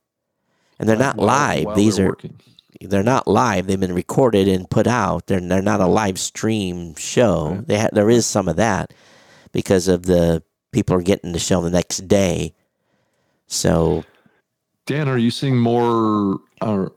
[0.78, 1.74] And they're not live.
[1.74, 2.38] These they're are working.
[2.82, 3.66] they're not live.
[3.66, 5.26] They've been recorded and put out.
[5.26, 7.48] They're they're not a live stream show.
[7.48, 7.66] Right.
[7.66, 8.92] They ha- there is some of that
[9.52, 12.52] because of the people are getting the show the next day.
[13.46, 14.04] So
[14.86, 16.88] Dan, are you seeing more uh,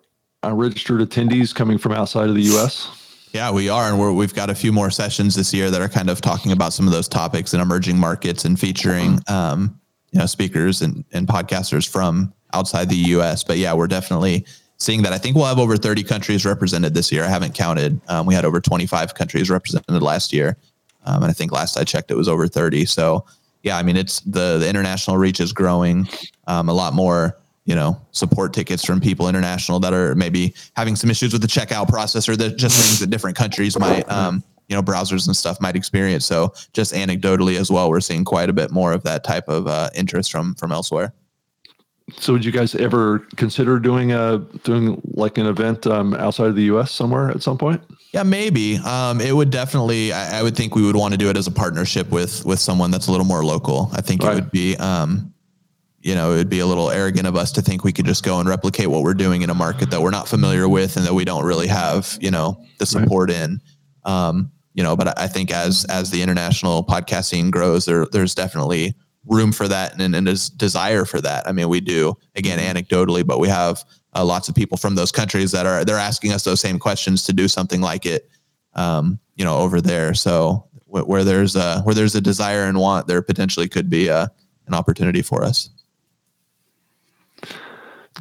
[0.55, 2.89] registered attendees coming from outside of the U.S.?
[3.33, 5.89] Yeah, we are, and we're, we've got a few more sessions this year that are
[5.89, 9.79] kind of talking about some of those topics in emerging markets and featuring, um,
[10.11, 13.43] you know, speakers and, and podcasters from outside the U.S.
[13.43, 14.45] But yeah, we're definitely
[14.77, 15.13] seeing that.
[15.13, 17.23] I think we'll have over 30 countries represented this year.
[17.23, 17.99] I haven't counted.
[18.07, 20.57] Um, we had over 25 countries represented last year,
[21.05, 22.85] um, and I think last I checked, it was over 30.
[22.85, 23.25] So
[23.63, 26.07] yeah, I mean, it's the the international reach is growing.
[26.47, 27.37] Um, a lot more
[27.67, 31.47] you know, support tickets from people international that are maybe having some issues with the
[31.47, 35.35] checkout process or the just things that different countries might, um, you know, browsers and
[35.35, 36.25] stuff might experience.
[36.25, 39.67] So just anecdotally as well, we're seeing quite a bit more of that type of
[39.67, 41.13] uh, interest from from elsewhere.
[42.15, 46.55] So, would you guys ever consider doing a doing like an event um, outside of
[46.55, 46.89] the U.S.
[46.93, 47.81] somewhere at some point?
[48.13, 48.77] Yeah, maybe.
[48.77, 50.13] Um, it would definitely.
[50.13, 52.59] I, I would think we would want to do it as a partnership with with
[52.59, 53.89] someone that's a little more local.
[53.91, 54.31] I think Right.
[54.31, 55.33] it would be, um,
[55.99, 58.23] you know, it would be a little arrogant of us to think we could just
[58.23, 61.05] go and replicate what we're doing in a market that we're not familiar with and
[61.05, 63.59] that we don't really have, you know, the support in.
[64.05, 68.35] Um, you know, but I think as as the international podcast scene grows, there there's
[68.35, 68.95] definitely
[69.25, 71.47] room for that and, and there's desire for that.
[71.47, 73.83] I mean, we do again anecdotally, but we have
[74.13, 77.23] uh, lots of people from those countries that are they're asking us those same questions
[77.23, 78.29] to do something like it,
[78.75, 80.13] um, you know, over there.
[80.13, 84.07] So wh- where there's a where there's a desire and want, there potentially could be
[84.07, 84.31] a
[84.67, 85.69] an opportunity for us.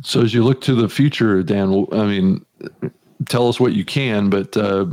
[0.03, 2.45] So, as you look to the future, Dan, I mean,
[3.29, 4.85] tell us what you can, but uh,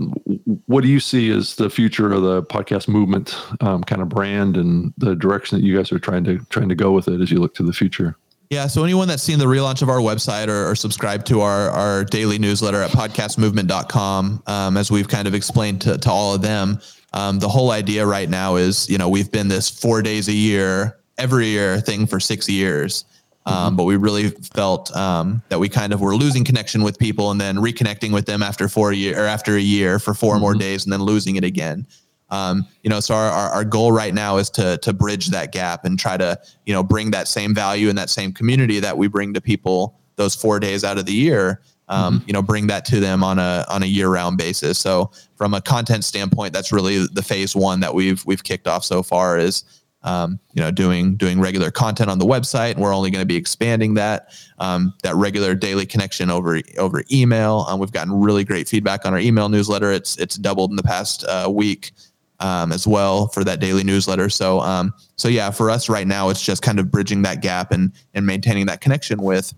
[0.66, 4.58] what do you see as the future of the podcast movement, um, kind of brand,
[4.58, 7.32] and the direction that you guys are trying to trying to go with it as
[7.32, 8.18] you look to the future?
[8.50, 8.68] Yeah.
[8.68, 12.04] So anyone that's seen the relaunch of our website or, or subscribed to our, our
[12.04, 16.80] daily newsletter at podcastmovement.com, um, as we've kind of explained to, to all of them,
[17.14, 20.34] um, the whole idea right now is, you know, we've been this four days a
[20.34, 23.06] year, every year thing for six years.
[23.46, 27.30] Um, but we really felt um, that we kind of were losing connection with people
[27.32, 30.54] and then reconnecting with them after four year or after a year for 4 more
[30.54, 31.86] days and then losing it again.
[32.30, 35.52] Um, you know, so our, our, our goal right now is to to bridge that
[35.52, 38.98] gap and try to you know bring that same value and that same community that
[38.98, 41.62] we bring to people those four days out of the year.
[41.90, 44.80] Um, You know, bring that to them on a on a year round basis.
[44.80, 48.84] So from a content standpoint, that's really the phase one that we've we've kicked off
[48.84, 49.64] so far is
[50.04, 53.36] um, you know doing doing regular content on the website we're only going to be
[53.36, 54.30] expanding that
[54.60, 57.66] um, that regular daily connection over over email.
[57.68, 59.92] Um, we've gotten really great feedback on our email newsletter.
[59.92, 61.92] It's it's doubled in the past uh, week
[62.40, 64.30] um, as well for that daily newsletter.
[64.30, 67.72] So um, so yeah for us right now it's just kind of bridging that gap
[67.72, 69.54] and and maintaining that connection with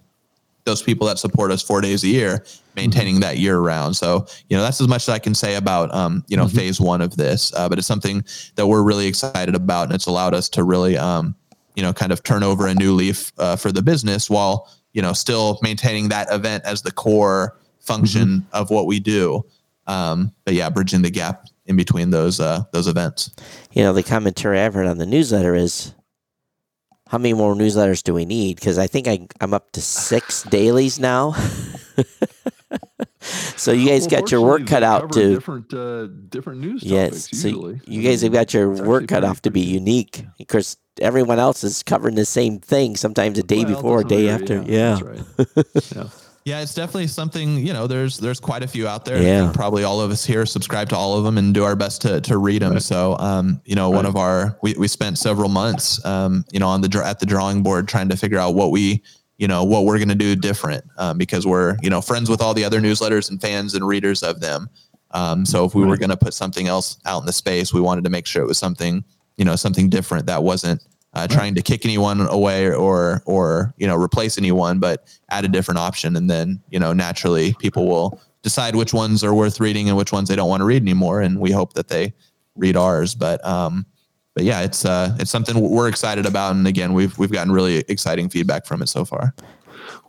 [0.66, 2.44] those people that support us four days a year,
[2.76, 3.96] maintaining that year round.
[3.96, 6.82] So, you know, that's as much as I can say about, um, you know, phase
[6.82, 8.24] one of this, uh, but it's something
[8.56, 9.88] that we're really excited about.
[9.88, 11.36] And it's allowed us to really, um,
[11.76, 15.02] you know, kind of turn over a new leaf uh, for the business while, you
[15.02, 19.46] know, still maintaining that event as the core function of what we do.
[19.88, 23.32] Um, but yeah, bridging the gap in between those, uh, those events.
[23.72, 25.94] you know, the commentary I've heard on the newsletter is
[27.10, 28.56] how many more newsletters do we need?
[28.56, 31.34] Because I think I, I'm up to six dailies now.
[33.22, 37.26] so you guys Well, got your work cut out to different uh, different news yes.
[37.28, 37.42] topics.
[37.42, 40.26] So usually, you guys have got your It's work cut off to be unique.
[40.40, 42.96] Of course, everyone else is covering the same thing.
[42.96, 44.62] Sometimes a day Well, before, a day after.
[44.64, 45.00] Yeah.
[45.00, 45.96] that's right.
[45.96, 46.10] yeah.
[46.46, 49.20] Yeah, it's definitely something, you know, there's there's quite a few out there.
[49.20, 49.52] Yeah.
[49.52, 52.22] probably all of us here subscribe to all of them and do our best to
[52.22, 52.80] to read them.
[52.80, 56.68] So, um, you know, one of our we, we spent several months um, you know,
[56.68, 59.02] on the at the drawing board trying to figure out what we,
[59.40, 62.42] you know, what we're going to do different um, because we're, you know, friends with
[62.44, 64.70] all the other newsletters and fans and readers of them.
[65.12, 67.82] Um, so if we were going to put something else out in the space, we
[67.82, 69.04] wanted to make sure it was something,
[69.38, 70.80] you know, something different that wasn't
[71.16, 75.48] uh, trying to kick anyone away or or you know replace anyone, but add a
[75.48, 79.88] different option, and then you know naturally people will decide which ones are worth reading
[79.88, 82.14] and which ones they don't want to read anymore, and we hope that they
[82.56, 83.16] read ours.
[83.16, 83.86] But um,
[84.34, 87.78] but yeah, it's uh, it's something we're excited about, and again, we've we've gotten really
[87.88, 89.34] exciting feedback from it so far.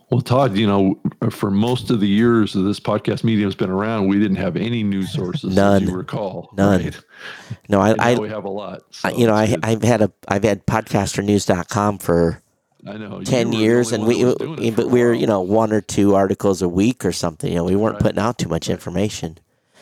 [0.09, 0.99] Well, Todd, you know,
[1.29, 4.55] for most of the years that this podcast medium has been around, we didn't have
[4.55, 5.53] any news sources.
[5.53, 5.83] None.
[5.83, 6.49] As you recall.
[6.55, 6.81] None.
[6.83, 6.99] Right?
[7.67, 8.83] No, I, I, we have a lot.
[9.03, 9.59] I- you know, I, good.
[9.65, 12.41] I've had a, I've had podcasternews.com for
[12.87, 15.27] I know 10 years and we, that was doing it for but we were, you
[15.27, 17.49] know, one or two articles a week or something.
[17.51, 18.03] You know, we weren't Right.
[18.03, 19.39] putting out too much information.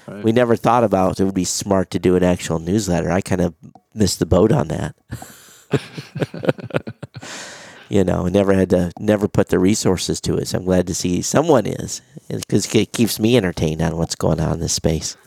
[0.08, 0.24] Right.
[0.24, 3.12] We never thought about it would be smart to do an actual newsletter.
[3.12, 3.54] I kind of
[3.94, 4.96] missed the boat on that.
[7.90, 10.48] you know, never had to, never put the resources to it.
[10.48, 14.40] So I'm glad to see someone is because it keeps me entertained on what's going
[14.40, 15.18] on in this space.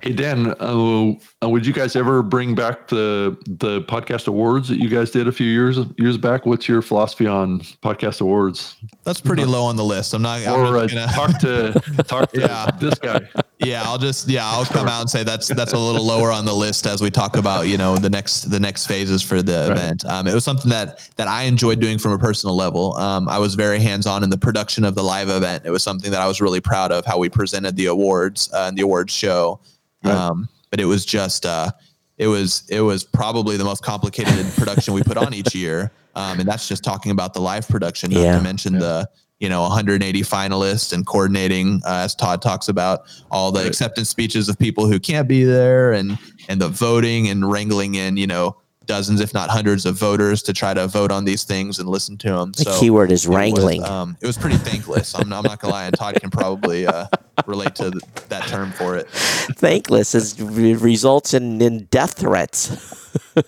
[0.00, 4.78] Hey Dan, uh, uh, would you guys ever bring back the the podcast awards that
[4.78, 6.46] you guys did a few years years back?
[6.46, 8.76] What's your philosophy on podcast awards?
[9.02, 10.14] That's pretty low on the list.
[10.14, 10.40] I'm not.
[10.46, 11.72] I'm uh, not gonna, talk to
[12.04, 12.70] talk to Yeah.
[12.78, 13.22] this guy.
[13.58, 16.44] yeah, I'll just yeah, I'll come out and say that's that's a little lower on
[16.44, 19.72] the list as we talk about you know the next the next phases for the
[19.72, 20.04] event.
[20.04, 22.96] Um, it was something that that I enjoyed doing from a personal level.
[22.98, 25.64] Um, I was very hands on in the production of the live event.
[25.66, 28.66] It was something that I was really proud of how we presented the awards uh,
[28.68, 29.58] and the awards show.
[30.04, 30.14] Right.
[30.14, 31.70] Um, but it was just uh,
[32.18, 35.90] it was it was probably the most complicated production we put on each year.
[36.14, 38.36] Um, and that's just talking about the live production, not Yeah.
[38.36, 43.52] to mention the you know 180 finalists and coordinating uh, as Todd talks about all
[43.52, 46.18] the acceptance speeches of people who can't be there and
[46.48, 48.56] and the voting and wrangling in you know
[48.88, 52.16] dozens if not hundreds of voters to try to vote on these things and listen
[52.18, 52.52] to them.
[52.52, 53.84] The so keyword is it was, wrangling.
[53.84, 55.14] um, it was pretty thankless.
[55.14, 57.06] I'm, I'm not gonna lie, and Todd can probably uh,
[57.46, 59.08] relate to th- that term for it.
[59.08, 63.06] Thankless is results in, in death threats.
[63.36, 63.42] Yeah,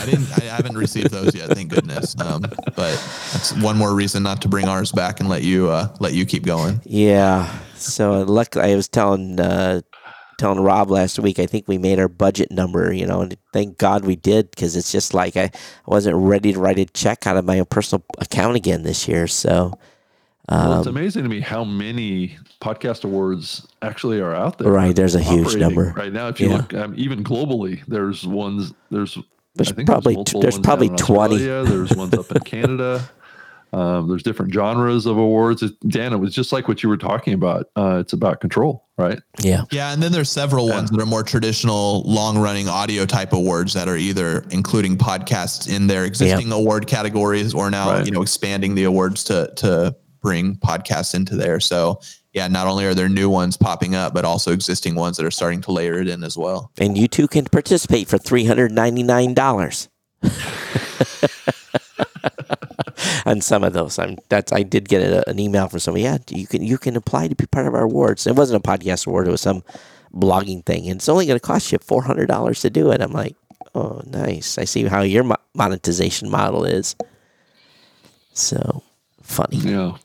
[0.00, 0.32] I didn't.
[0.36, 2.18] I haven't received those yet, thank goodness.
[2.20, 2.42] Um,
[2.76, 2.94] but
[3.32, 6.26] that's one more reason not to bring ours back and let you uh, let you
[6.26, 6.80] keep going.
[6.84, 7.58] Yeah.
[7.76, 9.82] So luckily, I was telling uh,
[10.38, 11.38] telling Rob last week.
[11.38, 12.92] I think we made our budget number.
[12.92, 15.50] You know, and thank God we did because it's just like I,
[15.86, 19.26] wasn't ready to write a check out of my own personal account again this year.
[19.26, 19.78] So
[20.50, 24.72] Well, it's Um, amazing to me how many podcast awards actually are out there.
[24.72, 25.92] Right, there's a huge number.
[25.94, 26.28] right now.
[26.28, 26.56] If you Yeah.
[26.56, 28.72] look, um, even globally, there's ones.
[28.90, 29.18] There's
[29.56, 31.34] There's I think probably there's probably 20.
[31.34, 33.10] Australia, There's ones up in Canada.
[33.72, 35.62] Um, there's different genres of awards.
[35.88, 37.66] Dan, it was just like what you were talking about.
[37.76, 39.20] Uh, it's about control, right?
[39.40, 39.64] Yeah.
[39.70, 39.92] Yeah.
[39.92, 40.76] And then there's several yeah.
[40.76, 45.74] ones that are more traditional, long running audio type awards that are either including podcasts
[45.74, 48.06] in their existing award categories or now, right.
[48.06, 51.60] you know, expanding the awards to, to bring podcasts into there.
[51.60, 52.00] So,
[52.32, 55.30] yeah, not only are there new ones popping up, but also existing ones that are
[55.30, 56.70] starting to layer it in as well.
[56.78, 59.88] And you too can participate for $399.
[63.28, 66.04] on some of those, I'm that's I did get a, an email from somebody.
[66.04, 68.26] Yeah, you can you can apply to be part of our awards.
[68.26, 69.62] It wasn't a podcast award; it was some
[70.14, 73.00] blogging thing, and it's only going to cost you four hundred dollars to do it.
[73.00, 73.36] I'm like,
[73.74, 74.58] oh, nice.
[74.58, 76.96] I see how your mo- monetization model is.
[78.32, 78.82] So
[79.22, 79.58] funny.
[79.58, 79.96] Yeah.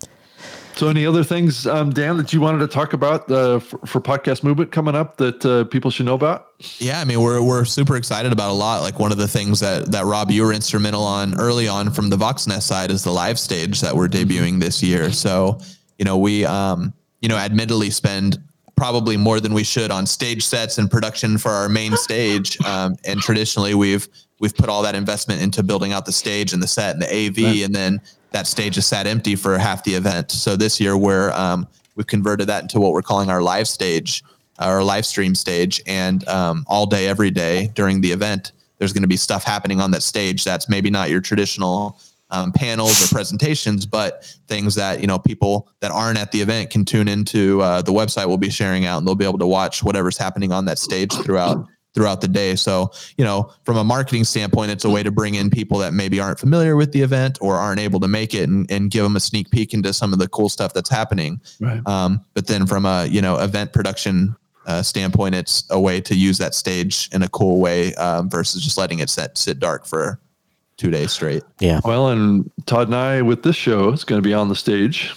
[0.75, 4.01] So, any other things, um, Dan, that you wanted to talk about uh, for, for
[4.01, 6.47] podcast movement coming up that uh, people should know about?
[6.79, 8.81] Yeah, I mean we're we're super excited about a lot.
[8.81, 12.09] Like one of the things that that Rob you were instrumental on early on from
[12.09, 15.11] the Voxnest side is the live stage that we're debuting this year.
[15.11, 15.59] So
[15.99, 18.39] you know we um you know admittedly spend
[18.75, 22.57] probably more than we should on stage sets and production for our main stage.
[22.73, 24.07] Um, and traditionally we've
[24.39, 27.07] we've put all that investment into building out the stage and the set and the
[27.07, 28.01] AV, and then
[28.33, 30.31] that stage is sat empty for half the event.
[30.31, 34.23] So this year we're um, we've converted that into what we're calling our live stage,
[34.59, 39.03] our live stream stage, and um, all day, every day during the event, there's going
[39.03, 41.99] to be stuff happening on that stage that's maybe not your traditional
[42.31, 46.71] um, panels or presentations, but things that you know people that aren't at the event
[46.71, 47.61] can tune into.
[47.61, 50.51] Uh, the website will be sharing out, and they'll be able to watch whatever's happening
[50.51, 52.55] on that stage throughout throughout the day.
[52.55, 55.93] So, you know, from a marketing standpoint, it's a way to bring in people that
[55.93, 59.03] maybe aren't familiar with the event or aren't able to make it and, and give
[59.03, 61.39] them a sneak peek into some of the cool stuff that's happening.
[61.59, 61.85] Right.
[61.87, 64.35] Um, but then from a, you know, event production
[64.65, 68.63] uh, standpoint, it's a way to use that stage in a cool way um, versus
[68.63, 70.19] just letting it sit, sit dark for
[70.77, 71.43] two days straight.
[71.59, 71.79] Yeah.
[71.85, 75.13] Well, and Todd and I with this show is going to be on the stage.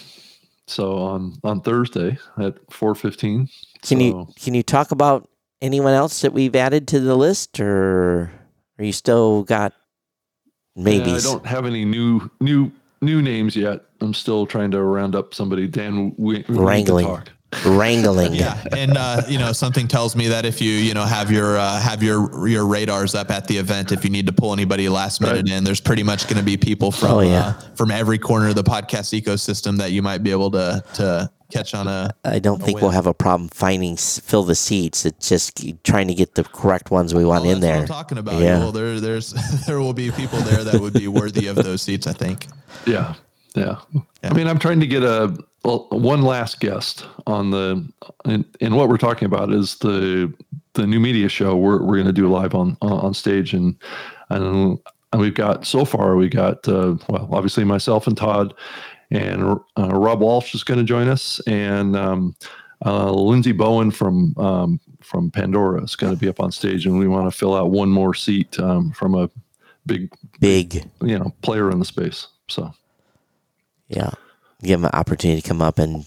[0.67, 3.47] So on on Thursday at four fifteen.
[3.83, 5.29] Can you can you talk about
[5.61, 8.31] anyone else that we've added to the list, or
[8.79, 9.73] are you still got
[10.75, 11.11] maybe?
[11.11, 13.81] I don't have any new new new names yet.
[14.01, 15.67] I'm still trying to round up somebody.
[15.67, 17.05] Dan, we, we need to Wrangling.
[17.07, 17.29] talk.
[17.65, 18.33] wrangling.
[18.33, 21.57] Yeah, and uh, you know something tells me that if you you know have your
[21.57, 24.89] uh, have your your radars up at the event, if you need to pull anybody
[24.89, 25.57] last minute Right.
[25.57, 27.39] in, there's pretty much going to be people from Oh, yeah.
[27.47, 31.31] uh, from every corner of the podcast ecosystem that you might be able to to
[31.51, 32.11] catch on a.
[32.23, 35.05] I don't think we'll have a problem finding fill the seats.
[35.05, 37.81] It's just trying to get the correct ones we want Well, in that's what there.
[37.81, 38.41] I'm talking about.
[38.41, 38.59] Yeah.
[38.59, 39.31] Well, there, there's
[39.67, 42.07] there will be people there that would be worthy of those seats.
[42.07, 42.47] I think.
[42.85, 43.15] Yeah,
[43.55, 43.77] yeah.
[43.93, 44.01] Yeah.
[44.23, 47.85] I mean, I'm trying to get a well, one last guest on the,
[48.25, 50.33] and, and what we're talking about is the
[50.73, 53.75] the new media show we're we're going to do live on on on stage, and
[54.29, 54.79] and
[55.17, 58.53] we've got so far we got uh, well, obviously myself and Todd,
[59.11, 62.35] and uh, Rob Walsh is going to join us, and um,
[62.85, 66.99] uh, Lindsay Bowen from um, from Pandora is going to be up on stage, and
[66.99, 69.29] we want to fill out one more seat um, from a
[69.85, 72.27] big Big, you know player in the space.
[72.47, 72.71] So.
[73.87, 74.11] yeah.
[74.63, 76.05] Give them an opportunity to come up and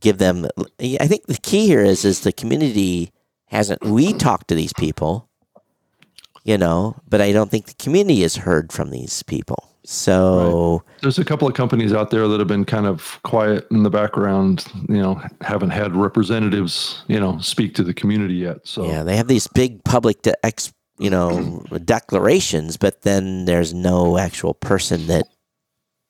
[0.00, 0.46] give them.
[0.80, 3.10] I think the key here is is the community
[3.46, 3.82] hasn't.
[3.84, 5.28] We talked to these people,
[6.44, 9.68] you know, but I don't think the community has heard from these people.
[9.88, 13.84] So There's a couple of companies out there that have been kind of quiet in
[13.84, 18.66] the background, you know, haven't had representatives, you know, speak to the community yet.
[18.66, 23.72] So yeah, they have these big public de- ex, you know, declarations, but then there's
[23.72, 25.28] no actual person that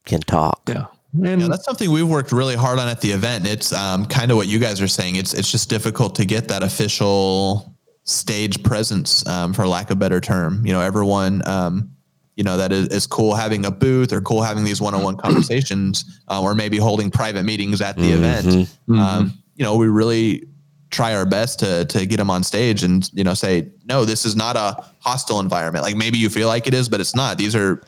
[0.06, 0.62] can talk.
[0.68, 0.86] yeah.
[1.22, 3.46] And Yeah, that's something we've worked really hard on at the event.
[3.46, 5.16] It's um, kind of what you guys are saying.
[5.16, 7.74] It's it's just difficult to get that official
[8.04, 10.64] stage presence, um, for lack of a better term.
[10.66, 11.95] You know, everyone, um,
[12.36, 16.20] you know, that is, is cool having a booth or cool having these one-on-one conversations,
[16.28, 18.46] uh, or maybe holding private meetings at the event.
[18.88, 18.98] Mhm.
[18.98, 20.46] Um, you know, we really
[20.90, 24.24] try our best to to get them on stage and you know say, no, this
[24.24, 25.82] is not a hostile environment.
[25.84, 27.38] Like maybe you feel like it is, but it's not.
[27.38, 27.82] These are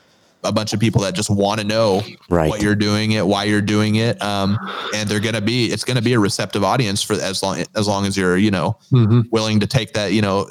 [0.45, 2.49] a bunch of people that just want to know Right.
[2.49, 4.57] what you're doing it, why you're doing it, um,
[4.95, 5.67] and they're gonna be.
[5.67, 8.79] It's gonna be a receptive audience for as long as long as you're you know
[8.93, 9.25] Mhm.
[9.31, 10.47] willing to take that you know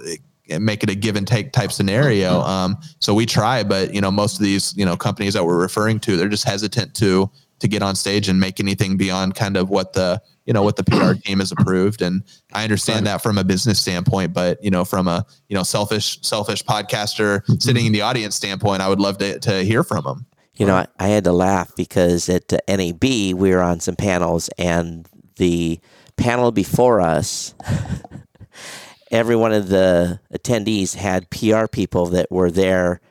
[0.60, 2.42] make it a give and take type scenario.
[2.42, 5.60] Um, so we try, but you know most of these you know companies that we're
[5.60, 7.30] referring to, they're just hesitant to
[7.60, 10.76] to get on stage and make anything beyond kind of what the you know what
[10.76, 12.02] the PR team has approved.
[12.02, 12.24] And
[12.54, 16.20] I understand that from a business standpoint, but you know from a you know selfish
[16.22, 20.26] selfish podcaster sitting in the audience standpoint, I would love to to hear from them.
[20.56, 23.96] You know, I, I had to laugh because at uh, NAB we were on some
[23.96, 25.80] panels, and the
[26.18, 27.54] panel before us,
[29.12, 33.02] every one of the attendees had PR people that were there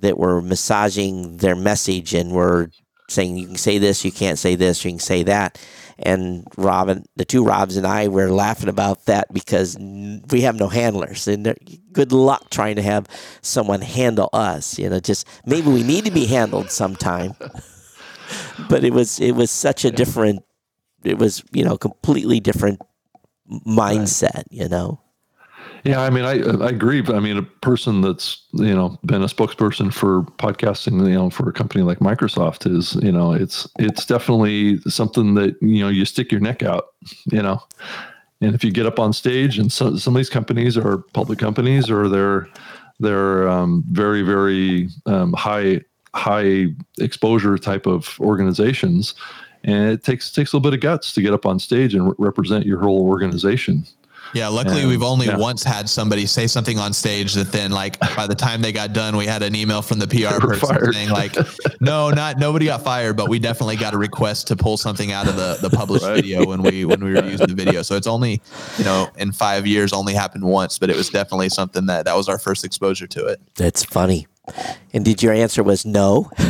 [0.00, 2.70] that were massaging their message and were
[3.08, 5.58] saying you can say this, you can't say this, you can say that.
[5.98, 10.68] And Robin, the two Robs and I were laughing about that because we have no
[10.68, 11.56] handlers, and
[11.92, 13.06] good luck trying to have
[13.42, 14.78] someone handle us.
[14.78, 17.34] You know, just maybe we need to be handled sometime.
[18.68, 20.44] but it was it was such a different,
[21.02, 22.80] it was you know completely different
[23.66, 24.44] mindset.
[24.50, 25.00] You know,
[25.84, 27.02] Yeah, I mean, I I agree.
[27.06, 31.48] I mean, a person that's you know been a spokesperson for podcasting, you know, for
[31.48, 36.04] a company like Microsoft is, you know, it's it's definitely something that you know you
[36.04, 36.86] stick your neck out,
[37.30, 37.62] you know,
[38.40, 41.38] and if you get up on stage, and some some of these companies are public
[41.38, 42.48] companies or they're
[43.00, 45.80] they're um, very very um, high
[46.14, 46.66] high
[46.98, 49.14] exposure type of organizations.
[49.64, 52.08] And it takes takes a little bit of guts to get up on stage and
[52.08, 53.84] re- represent your whole organization.
[54.34, 55.36] Yeah, luckily Um, we've only yeah.
[55.36, 58.92] once had somebody say something on stage that then like by the time they got
[58.92, 60.94] done, we had an email from the PR person fired.
[60.94, 61.34] saying like,
[61.80, 65.28] no, not nobody got fired, but we definitely got a request to pull something out
[65.28, 66.16] of the the published Right.
[66.16, 67.82] video when we when we were using the video.
[67.82, 68.42] So it's only,
[68.76, 72.16] you know, in five years only happened once, but it was definitely something that that
[72.16, 73.40] was our first exposure to it.
[73.56, 74.26] that's funny.
[74.94, 76.30] And did your answer was no?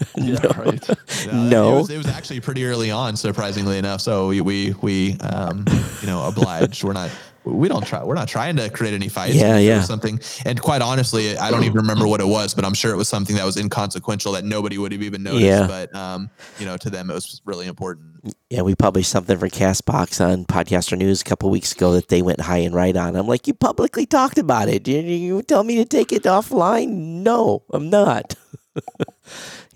[0.16, 0.90] Yeah, right.
[1.28, 1.74] Uh, No.
[1.74, 4.00] it was, it was actually pretty early on, surprisingly enough.
[4.00, 5.64] So we we we um,
[6.00, 6.84] you know obliged.
[6.84, 7.10] We're not
[7.44, 8.04] we don't try.
[8.04, 9.34] We're not trying to create any fights.
[9.34, 9.82] Yeah, If it yeah.
[9.82, 12.96] Something, and quite honestly, I don't even remember what it was, but I'm sure it
[12.96, 15.44] was something that was inconsequential that nobody would have even noticed.
[15.44, 15.66] Yeah.
[15.66, 18.34] But um, you know, to them, it was really important.
[18.50, 22.22] Yeah, we published something for Castbox on Podcaster News a couple weeks ago that they
[22.22, 23.16] went high and right on.
[23.16, 24.86] I'm like, you publicly talked about it.
[24.86, 26.88] You, you tell me to take it offline?
[27.22, 28.34] No, I'm not.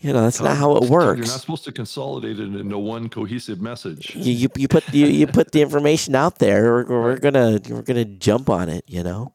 [0.02, 1.18] you know, that's not how it works.
[1.18, 4.14] You're not supposed to consolidate it into one cohesive message.
[4.14, 6.64] You, you, you put you, you put the information out there.
[6.64, 8.84] We're, we're gonna we're gonna jump on it.
[8.86, 9.34] You know.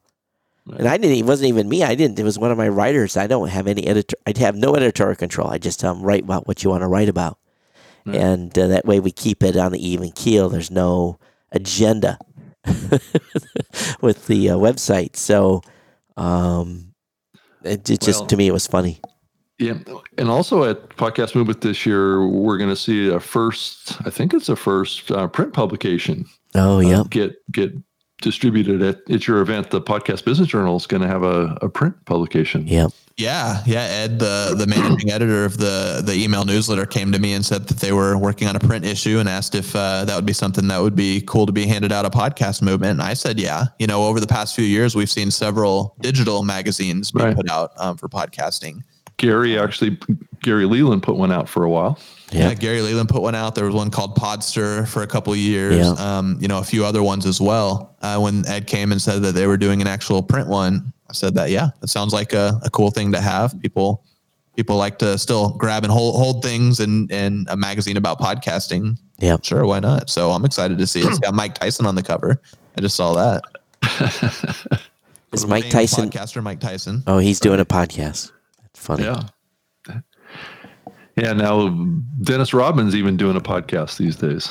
[0.78, 1.18] And I didn't.
[1.18, 1.82] It wasn't even me.
[1.84, 2.20] I didn't.
[2.20, 3.16] It was one of my writers.
[3.16, 4.18] I don't have any editor.
[4.26, 5.48] I'd have no editorial control.
[5.50, 7.40] I just tell them write about what you want to write about,
[8.06, 8.18] Right.
[8.18, 10.50] and uh, that way we keep it on the even keel.
[10.50, 11.20] There's no
[11.54, 12.20] agenda
[14.02, 15.16] with the uh, website.
[15.16, 15.62] So,
[16.18, 16.94] um,
[17.64, 19.00] it, it just Well- to me it was funny.
[19.60, 19.74] Yeah,
[20.20, 24.00] and also at Podcast Movement this year, we're going to see a first.
[24.06, 26.26] I think it's a first uh, print publication.
[26.54, 27.74] Oh uh, yeah, get get
[28.22, 31.70] distributed at, at your event, the Podcast Business Journal is going to have a, a
[31.70, 32.68] print publication.
[32.68, 32.92] Yep.
[33.18, 33.82] Yeah, yeah.
[33.82, 37.68] Ed, the the managing editor of the the email newsletter, came to me and said
[37.68, 40.34] that they were working on a print issue and asked if uh, that would be
[40.34, 42.92] something that would be cool to be handed out a podcast movement.
[42.92, 43.66] And I said, yeah.
[43.80, 47.36] You know, over the past few years, we've seen several digital magazines being Right.
[47.36, 48.84] put out um, for podcasting.
[49.18, 49.98] Gary actually,
[50.42, 52.00] Gary Leland put one out for a while.
[52.32, 52.50] Yeah.
[52.50, 52.54] Yeah.
[52.54, 53.56] Gary Leland put one out.
[53.56, 55.78] There was one called Podster for a couple of years.
[55.78, 55.94] Yeah.
[55.94, 57.96] Um, you know, a few other ones as well.
[58.02, 61.14] Uh, when Ed came and said that they were doing an actual print one, I
[61.14, 63.60] said that yeah, that sounds like a, a cool thing to have.
[63.62, 64.04] People
[64.56, 68.98] people like to still grab and hold hold things and and a magazine about podcasting.
[69.20, 70.10] Yeah, Sure, why not?
[70.12, 71.00] So I'm excited to see.
[71.00, 71.08] it.
[71.08, 72.40] It's got Mike Tyson on the cover.
[72.78, 73.42] I just saw that.
[75.34, 76.10] Is Famous Mike Tyson?
[76.10, 77.04] podcaster Mike Tyson?
[77.08, 78.32] Oh, he's doing a podcast.
[78.88, 79.04] Funny.
[79.04, 79.20] Yeah.
[81.18, 81.34] Yeah.
[81.34, 81.68] Now
[82.22, 84.50] Dennis Rodman's even doing a podcast these days.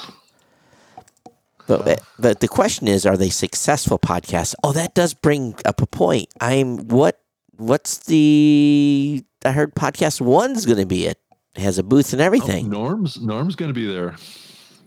[1.66, 4.54] But but the question is, are they successful podcasts?
[4.62, 6.28] Oh, that does bring up a point.
[6.38, 7.18] I'm what
[7.56, 11.18] what's the I heard podcast one's going to be it.
[11.54, 12.66] It has a booth and everything.
[12.66, 14.16] Oh, Norm's Norm's going to be there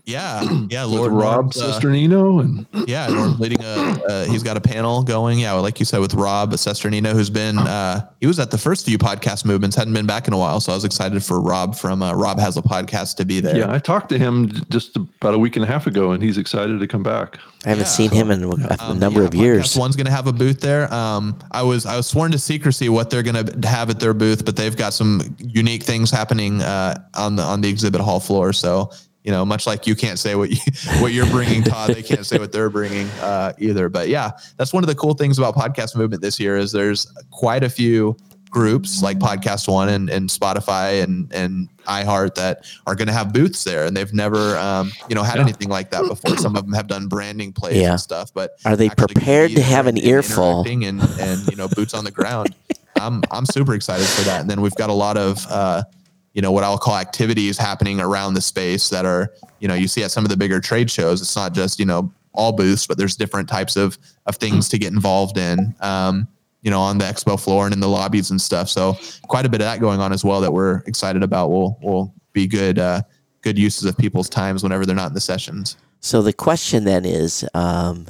[0.04, 0.84] Yeah, yeah.
[0.84, 4.00] with Lord Rob Norm's, uh, Cesternino and Yeah, Norm's leading a.
[4.08, 5.38] Uh, he's got a panel going.
[5.38, 8.84] Yeah, like you said with Rob Cesternino, who's been uh, he was at the first
[8.86, 10.60] few podcast movements, hadn't been back in a while.
[10.60, 13.56] So I was excited for Rob from uh, Rob has a podcast to be there.
[13.56, 16.38] yeah, I talked to him just about a week and a half ago, and he's
[16.38, 17.38] excited to come back.
[17.64, 17.88] I haven't Yeah.
[17.88, 19.74] seen him in a, a Um, number yeah, of years.
[19.74, 20.92] Podcast One's going to have a booth there.
[20.92, 24.14] Um, I was I was sworn to secrecy what they're going to have at their
[24.14, 28.18] booth, but they've got some unique things happening uh, on the on the exhibit hall
[28.20, 28.52] floor.
[28.54, 28.90] So
[29.24, 30.56] you know, much like you can't say what you
[31.00, 33.88] what you're bringing, Todd, they can't say what they're bringing uh, either.
[33.88, 37.06] But yeah, that's one of the cool things about podcast movement this year is there's
[37.30, 38.16] quite a few
[38.50, 43.32] groups like Podcast One and, and Spotify and and iHeart that are going to have
[43.32, 45.42] booths there, and they've never um, you know had Yeah.
[45.42, 46.36] anything like that before.
[46.36, 47.92] Some of them have done branding plays Yeah.
[47.92, 50.62] and stuff, but Are they prepared to have an earful?
[50.66, 52.54] and and you know boots on the ground.
[53.00, 54.40] I'm I'm super excited for that.
[54.40, 55.84] And then we've got a lot of uh,
[56.32, 59.88] you know what I'll call activities happening around the space that are you know you
[59.88, 61.20] see at some of the bigger trade shows.
[61.20, 64.78] It's not just you know all booths, but there's different types of of things to
[64.78, 65.74] get involved in.
[65.80, 66.28] Um,
[66.62, 68.68] you know, on the expo floor and in the lobbies and stuff.
[68.68, 71.50] So quite a bit of that going on as well that we're excited about.
[71.50, 73.02] Will will be good uh,
[73.42, 75.76] good uses of people's times whenever they're not in the sessions.
[76.00, 78.06] So the question then is, um,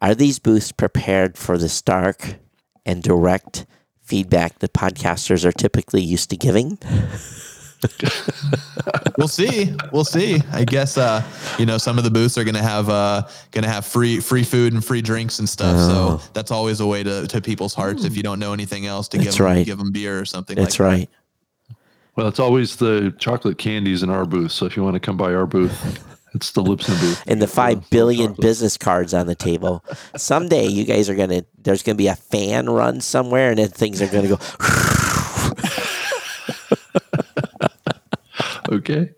[0.00, 2.36] are these booths prepared for the stark
[2.84, 3.66] and direct
[4.12, 6.78] feedback that podcasters are typically used to giving?
[9.16, 9.74] we'll see.
[9.90, 10.38] We'll see.
[10.52, 11.22] I guess uh,
[11.58, 14.74] you know some of the booths are gonna have uh, gonna have free free food
[14.74, 15.76] and free drinks and stuff.
[15.78, 16.18] Oh.
[16.18, 19.08] So that's always a way to, to people's hearts if you don't know anything else
[19.08, 19.64] to That's give them, right.
[19.64, 20.56] give them beer or something.
[20.56, 21.10] That's like right.
[22.14, 24.52] Well, it's always the chocolate candies in our booth.
[24.52, 26.04] So if you want to come by our booth,
[26.34, 27.22] it's the Libsyn booth.
[27.26, 29.84] And the five billion business cards on the table.
[30.16, 31.44] Someday you guys are gonna.
[31.58, 34.38] There's gonna be a fan run somewhere, and then things are gonna go.
[38.72, 39.10] Okay,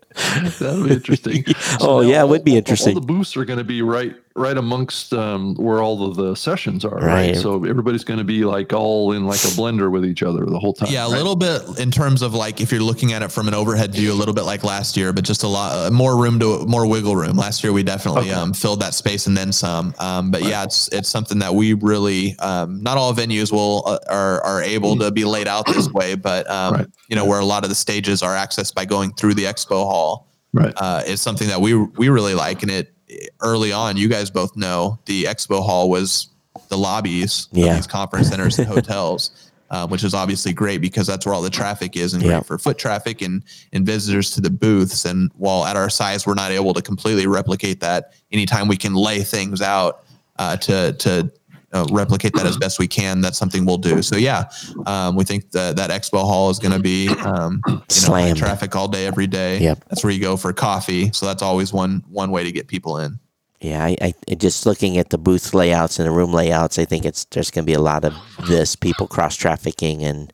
[0.59, 1.45] that'll be interesting.
[1.79, 2.95] Oh, now yeah, it would be interesting.
[2.95, 6.35] All the booths are going to be right, right amongst um, where all of the
[6.35, 6.95] sessions are.
[6.95, 7.27] Right.
[7.27, 7.37] Right.
[7.37, 10.59] So everybody's going to be like all in like a blender with each other the
[10.59, 10.89] whole time.
[10.91, 11.17] Yeah, a right?
[11.17, 14.11] little bit in terms of like if you're looking at it from an overhead view,
[14.11, 16.85] a little bit like last year, but just a lot uh, more room to more
[16.85, 17.37] wiggle room.
[17.37, 18.31] Last year we definitely Okay.
[18.33, 19.95] um, filled that space and then some.
[19.99, 23.99] Um, but yeah, it's it's something that we really um, not all venues will uh,
[24.09, 26.87] are are able to be laid out this way, but um, Right.
[27.07, 29.83] you know where a lot of the stages are accessed by going through the expo
[29.85, 30.73] hall Right.
[30.77, 32.61] uh, is something that we we really like.
[32.63, 32.94] And it
[33.41, 36.27] early on, you guys both know the expo hall was
[36.69, 37.71] the lobbies Yeah.
[37.71, 39.31] of these conference centers and hotels,
[39.69, 42.29] um, which is obviously great because that's where all the traffic is and Yeah.
[42.39, 43.43] great for foot traffic and
[43.73, 45.05] and visitors to the booths.
[45.05, 48.13] And while at our size, we're not able to completely replicate that.
[48.31, 50.03] Anytime we can lay things out
[50.37, 51.31] uh, to to
[51.75, 54.01] uh, replicate that as best we can, that's something we'll do.
[54.01, 54.45] So yeah,
[54.85, 57.75] um, we think that that expo hall is going to be um, you
[58.07, 59.59] know, traffic all day, every day.
[59.59, 59.85] Yep.
[59.89, 61.11] That's where you go for coffee.
[61.11, 63.19] So that's always one one way to get people in.
[63.59, 66.85] Yeah, I, I I- just looking at the booth layouts and the room layouts, I
[66.85, 68.13] think it's there's going to be a lot of
[68.47, 70.31] this people cross trafficking and.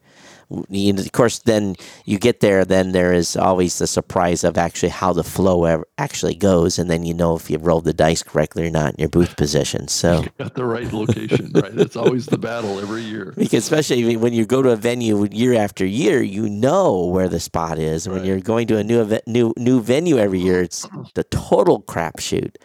[0.70, 1.76] You know, of course, then
[2.06, 2.66] you get there.
[2.66, 6.90] Then there is always the surprise of actually how the flow ever actually goes, and
[6.90, 9.88] then you know if you rolled the dice correctly or not in your booth position.
[9.88, 11.52] So, you Got the right location.
[11.54, 11.74] right.
[11.74, 13.34] It's always the battle every year.
[13.38, 17.40] because especially when you go to a venue year after year, you know where the
[17.40, 18.06] spot is.
[18.06, 21.24] And when you're going to a new event, new new venue every year, it's the
[21.26, 22.56] total crapshoot.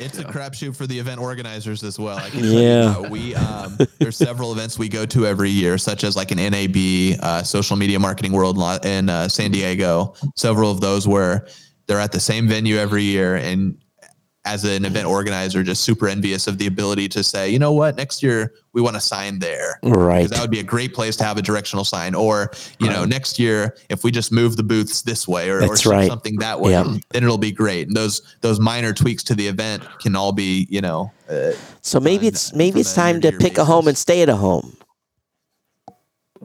[0.00, 2.16] It's a crapshoot for the event organizers as well.
[2.16, 2.96] I can Yeah.
[2.96, 3.10] you that.
[3.10, 7.18] we um, there's several events we go to every year, such as like an NAB,
[7.22, 10.14] uh, Social Media Marketing World in in uh, San Diego.
[10.36, 11.46] Several of those where
[11.86, 13.76] they're at the same venue every year, and
[14.46, 17.96] as an event organizer, just super envious of the ability to say, you know what,
[17.96, 19.78] next year we want to sign there.
[19.82, 20.30] Right.
[20.30, 22.14] That would be a great place to have a directional sign.
[22.14, 25.74] Or, you know, next year, if we just move the booths this way or, or
[25.84, 26.08] right.
[26.08, 26.84] something that way, Yeah.
[27.10, 27.88] then it'll be great.
[27.88, 31.50] And those those minor tweaks to the event can all be, you know, uh,
[31.82, 34.74] So maybe it's maybe it's time to pick a home and stay at a home.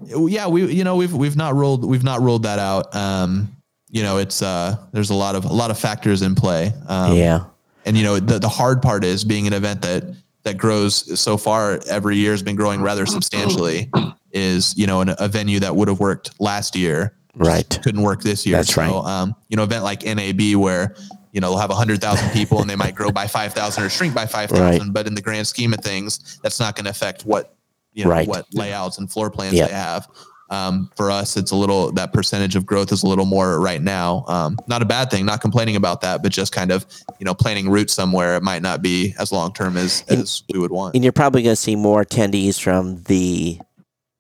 [0.06, 2.94] yeah, we you know we've we've not ruled we've not ruled that out.
[2.94, 3.56] Um,
[3.90, 6.74] you know, it's uh, there's a lot of a lot of factors in play.
[6.88, 7.46] Um, yeah.
[7.86, 10.04] And you know the, the hard part is being an event that
[10.44, 13.90] that grows so far every year has been growing rather substantially
[14.32, 17.68] is you know an, a venue that would have worked last year Right.
[17.84, 18.92] couldn't work this year That's so, right.
[19.22, 20.96] um you know event like nab where
[21.34, 24.26] you know they'll have 100000 people and they might grow by 5000 or shrink by
[24.26, 24.82] 5000 Right.
[24.94, 27.56] but in the grand scheme of things that's not going to affect what
[27.94, 28.28] you know Right.
[28.28, 29.68] what layouts and floor plans Yeah.
[29.68, 30.08] they have
[30.50, 33.82] um, for us, it's a little that percentage of growth is a little more right
[33.82, 34.26] now.
[34.28, 36.86] Um, not a bad thing, not complaining about that, but just kind of
[37.20, 38.36] you know planning roots somewhere.
[38.36, 40.96] It might not be as long term as as we would want.
[40.96, 43.60] And you're probably going to see more attendees from the,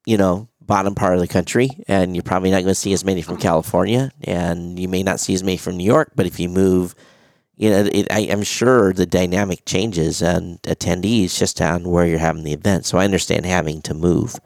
[0.06, 3.06] you know, bottom part of the country, and you're probably not going to see as
[3.06, 6.14] many from California, and you may not see as many from New York.
[6.15, 6.95] But if you move,
[7.56, 12.18] you know, it, I, I'm sure the dynamic changes and attendees just on where you're
[12.18, 12.85] having the event.
[12.85, 14.39] So I understand having to move.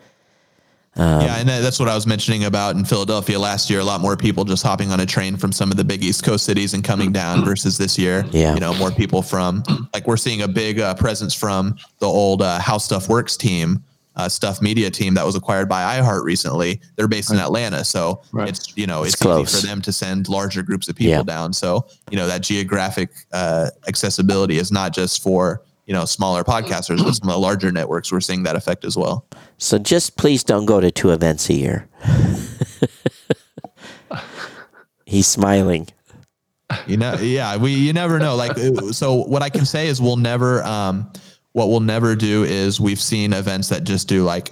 [0.99, 3.79] Um, yeah, and that's what I was mentioning about in Philadelphia last year.
[3.79, 6.23] A lot more people just hopping on a train from some of the big East
[6.23, 8.25] Coast cities and coming down versus this year.
[8.31, 8.53] Yeah.
[8.53, 9.63] you know, more people from
[9.93, 13.83] like we're seeing a big uh, presence from the old uh, How Stuff Works team.
[14.15, 16.81] Uh, stuff media team that was acquired by iHeart recently.
[16.97, 18.49] They're based in Atlanta, so Right.
[18.49, 21.23] it's you know It's it's, easy for them to send larger groups of people Yeah.
[21.23, 21.53] down.
[21.53, 27.03] So you know that geographic uh, accessibility is not just for you know smaller podcasters,
[27.03, 28.11] but some of the larger networks.
[28.11, 29.25] We're seeing that effect as well.
[29.57, 31.89] So just please don't go to two events a year.
[35.05, 35.87] He's smiling.
[36.85, 38.35] You know, yeah, we you never know.
[38.35, 40.63] Like, uh, so what I can say is we'll never.
[40.63, 41.11] Um,
[41.53, 44.51] what we'll never do is we've seen events that just do like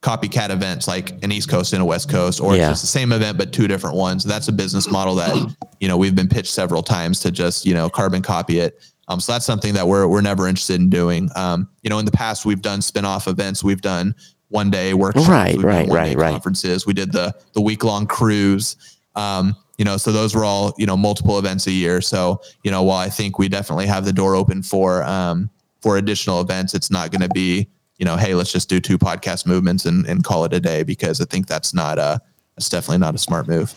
[0.00, 2.70] copycat events, like an East Coast and a West Coast, or Yeah.
[2.70, 4.24] it's just the same event but two different ones.
[4.24, 5.36] That's a business model that
[5.80, 8.80] you know we've been pitched several times to just you know carbon copy it.
[9.10, 11.28] Um, so that's something that we're we're never interested in doing.
[11.34, 14.14] Um, you know, in the past we've done spin-off events, we've done
[14.48, 16.30] one day workshops, Right, right, right, right.
[16.30, 16.86] conferences.
[16.86, 18.76] We did the the week long cruise.
[19.16, 22.00] Um, you know, so those were all you know multiple events a year.
[22.00, 25.50] So you know, while I think we definitely have the door open for um,
[25.80, 27.68] for additional events, it's not going to be
[27.98, 30.82] you know, hey, let's just do two podcast movements and, and call it a day
[30.82, 32.20] because I think that's not a
[32.56, 33.74] that's definitely not a smart move.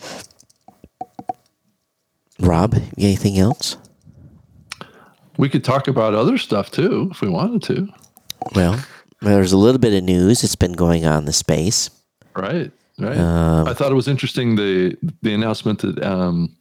[2.40, 3.76] Rob, anything else?
[5.36, 7.88] We could talk about other stuff too if we wanted to.
[8.54, 8.78] Well,
[9.20, 11.90] there's a little bit of news that's been going on in the space.
[12.36, 12.70] Right.
[12.98, 13.16] Right.
[13.18, 16.54] Um, I thought it was interesting the the announcement that um,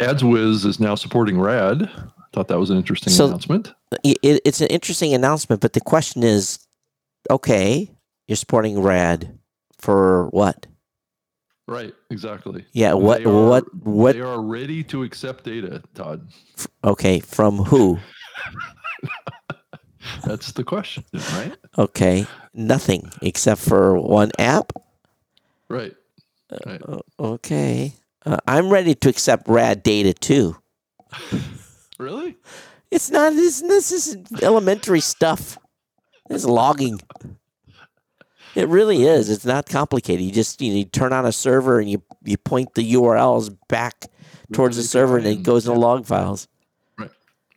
[0.00, 1.82] AdsWizz is now supporting RAD.
[1.82, 2.00] I
[2.32, 3.72] thought that was an interesting So- announcement.
[4.04, 6.58] it, it- it's an interesting announcement, but the question is,
[7.30, 7.90] okay,
[8.28, 9.38] you're supporting Rad
[9.78, 10.66] for what?
[11.68, 11.92] Right.
[12.10, 12.64] Exactly.
[12.72, 14.14] Yeah, what, are- what, what?
[14.16, 16.26] They are ready to accept data, Todd.
[16.82, 17.98] Okay, from who?
[20.24, 21.54] That's the question, right?
[21.76, 24.72] Okay, nothing except for one app.
[25.68, 25.94] Right.
[26.64, 26.80] Right.
[26.88, 27.92] O- Okay,
[28.24, 30.56] uh, I'm ready to accept Rad data too.
[31.98, 32.36] Really?
[32.92, 33.60] It's not this.
[33.60, 35.58] This is elementary stuff.
[36.30, 37.00] It's logging.
[38.58, 39.30] It really is.
[39.30, 40.24] It's not complicated.
[40.24, 43.56] You just you, know, you turn on a server and you you point the URLs
[43.68, 44.06] back
[44.52, 45.86] towards the server and it goes in the Yeah.
[45.86, 46.48] log files.
[46.98, 47.10] Right.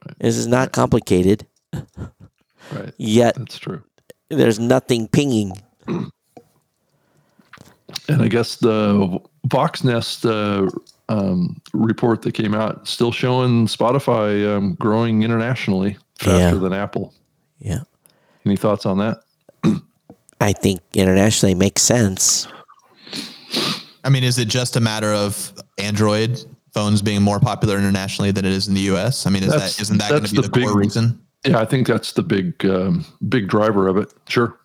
[0.05, 0.15] Right.
[0.19, 1.47] This is not complicated.
[1.73, 2.93] Right.
[2.97, 3.81] Yet That's true.
[4.29, 5.53] there's nothing pinging.
[8.07, 10.69] And I guess the Voxnest uh,
[11.13, 16.61] um, report that came out still showing Spotify um, growing internationally faster Yeah.
[16.61, 17.13] than Apple.
[17.59, 17.81] Yeah,
[18.45, 19.19] Any thoughts on that?
[20.41, 22.47] I think internationally makes sense.
[24.03, 26.43] I mean, is it just a matter of Android
[26.73, 29.26] phones being more popular internationally than it is in the U.S.?
[29.26, 31.22] I mean, is That's- that isn't that going to be the, the core big- reason?
[31.45, 34.13] Yeah, I think that's the big um, big driver of it.
[34.30, 34.59] Sure.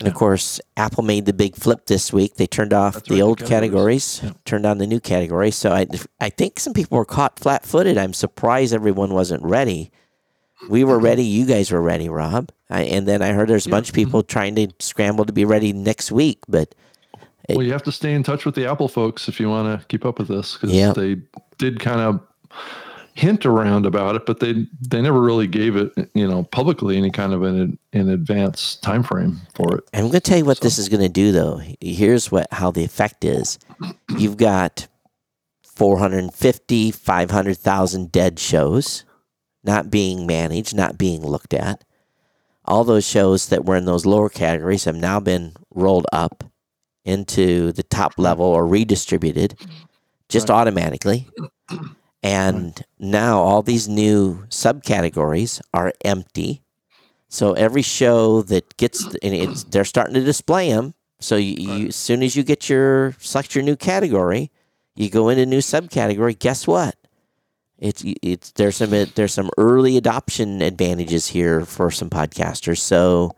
[0.00, 2.34] And of course, Apple made the big flip this week.
[2.34, 4.18] They turned off That's the right, the old categories.
[4.18, 5.54] categories, turned on the new categories.
[5.56, 5.86] So I,
[6.20, 7.96] I think some people were caught flat-footed.
[7.98, 9.90] I'm surprised everyone wasn't ready.
[10.68, 11.04] We were mm-hmm.
[11.04, 11.24] ready.
[11.24, 12.50] You guys were ready, Rob.
[12.70, 14.32] I, and then I heard there's a bunch of people mm-hmm.
[14.32, 16.40] trying to scramble to be ready next week.
[16.48, 16.74] But
[17.48, 19.80] It- well, you have to stay in touch with the Apple folks if you want
[19.80, 20.92] to keep up with this because Yeah.
[20.92, 21.16] they
[21.58, 22.20] did kind of
[23.14, 27.10] hint around about it, but they they never really gave it, you know, publicly any
[27.10, 29.84] kind of an an advance time frame for it.
[29.92, 31.60] I'm going to tell you what this is going to do, though.
[31.80, 33.58] Here's what how the effect is.
[34.16, 34.86] You've got
[35.64, 39.04] 450, 500,000 dead shows
[39.64, 41.84] not being managed, not being looked at.
[42.64, 46.44] All those shows that were in those lower categories have now been rolled up
[47.04, 49.56] into the top level or redistributed
[50.28, 50.56] just Right.
[50.56, 51.28] automatically.
[52.22, 56.62] And now all these new subcategories are empty.
[57.28, 60.94] So every show that gets, and it's, they're starting to display them.
[61.20, 64.50] So you, you, as soon as you get your select your new category,
[64.94, 66.38] you go into new subcategory.
[66.38, 66.96] Guess what?
[67.78, 72.78] It's it's there's some there's some early adoption advantages here for some podcasters.
[72.78, 73.36] So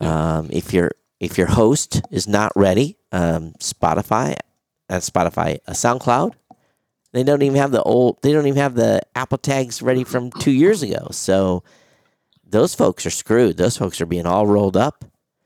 [0.00, 0.90] um, if your
[1.20, 4.36] if your host is not ready, um, Spotify,
[4.88, 6.34] uh, Spotify, uh, SoundCloud,
[7.12, 8.20] they don't even have the old.
[8.22, 11.08] They don't even have the Apple tags ready from two years ago.
[11.12, 11.62] So
[12.44, 13.56] those folks are screwed.
[13.56, 15.04] Those folks are being all rolled up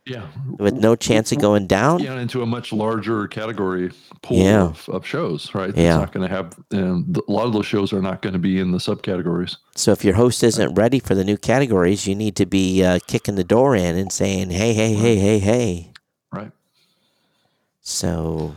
[0.09, 0.27] Yeah.
[0.59, 2.01] with no chance of going down.
[2.01, 3.91] Yeah, into a much larger category
[4.23, 4.63] pool Yeah.
[4.65, 5.77] of, of shows, right?
[5.77, 5.95] Yeah.
[5.97, 8.39] It's not going to have, and a lot of those shows are not going to
[8.39, 9.57] be in the subcategories.
[9.77, 12.99] So if your host isn't ready for the new categories, you need to be uh,
[13.07, 15.93] kicking the door in and saying, "Hey, hey, hey, hey, hey."
[16.33, 16.51] Right.
[17.81, 18.57] So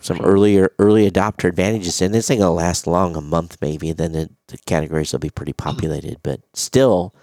[0.00, 3.92] some earlier early adopter advantages, and this ain't gonna last long, a month maybe.
[3.92, 7.14] Then the, the categories will be pretty populated, but still,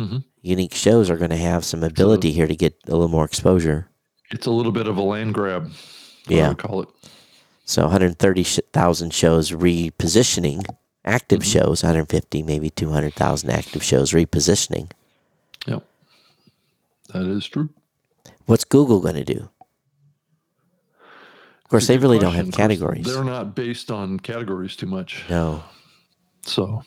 [0.00, 0.24] Mhm.
[0.44, 3.88] Unique shows are gonna have some ability here to get a little more exposure.
[4.30, 5.70] It's a little bit of a land grab.
[6.28, 6.48] I Yeah.
[6.48, 6.88] would call it.
[7.64, 10.64] So 130,000 shows repositioning,
[11.04, 11.50] active Mm-hmm.
[11.50, 14.90] shows, 150, maybe 200,000 active shows repositioning.
[15.66, 15.82] Yep.
[17.14, 17.70] That is true.
[18.44, 19.48] What's Google going to do?
[21.64, 23.06] Of course, they really don't have categories.
[23.06, 25.24] They're not based on categories too much.
[25.30, 25.62] No.
[26.42, 26.82] So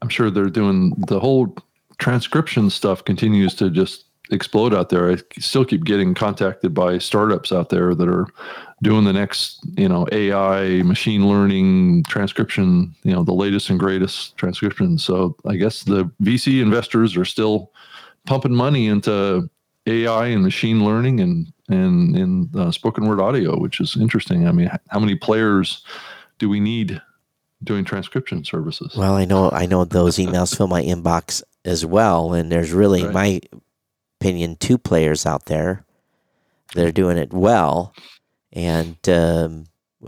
[0.00, 1.54] I'm sure they're doing the whole
[1.98, 5.10] transcription stuff continues to just explode out there.
[5.10, 8.26] I still keep getting contacted by startups out there that are
[8.82, 14.36] doing the next, you know, AI, machine learning transcription, you know, the latest and greatest
[14.36, 14.98] transcription.
[14.98, 17.72] So I guess the VC investors are still
[18.26, 19.48] pumping money into
[19.86, 24.46] AI and machine learning and and in uh, spoken word audio, which is interesting.
[24.46, 25.84] I mean, how many players
[26.38, 27.00] do we need
[27.64, 28.94] doing transcription services?
[28.96, 33.00] Well, I know I know those emails fill my inbox as well, and there's really,
[33.00, 33.14] in Right.
[33.14, 33.40] my
[34.20, 35.84] opinion, two players out there
[36.74, 37.94] that are doing it well.
[38.52, 39.64] And um,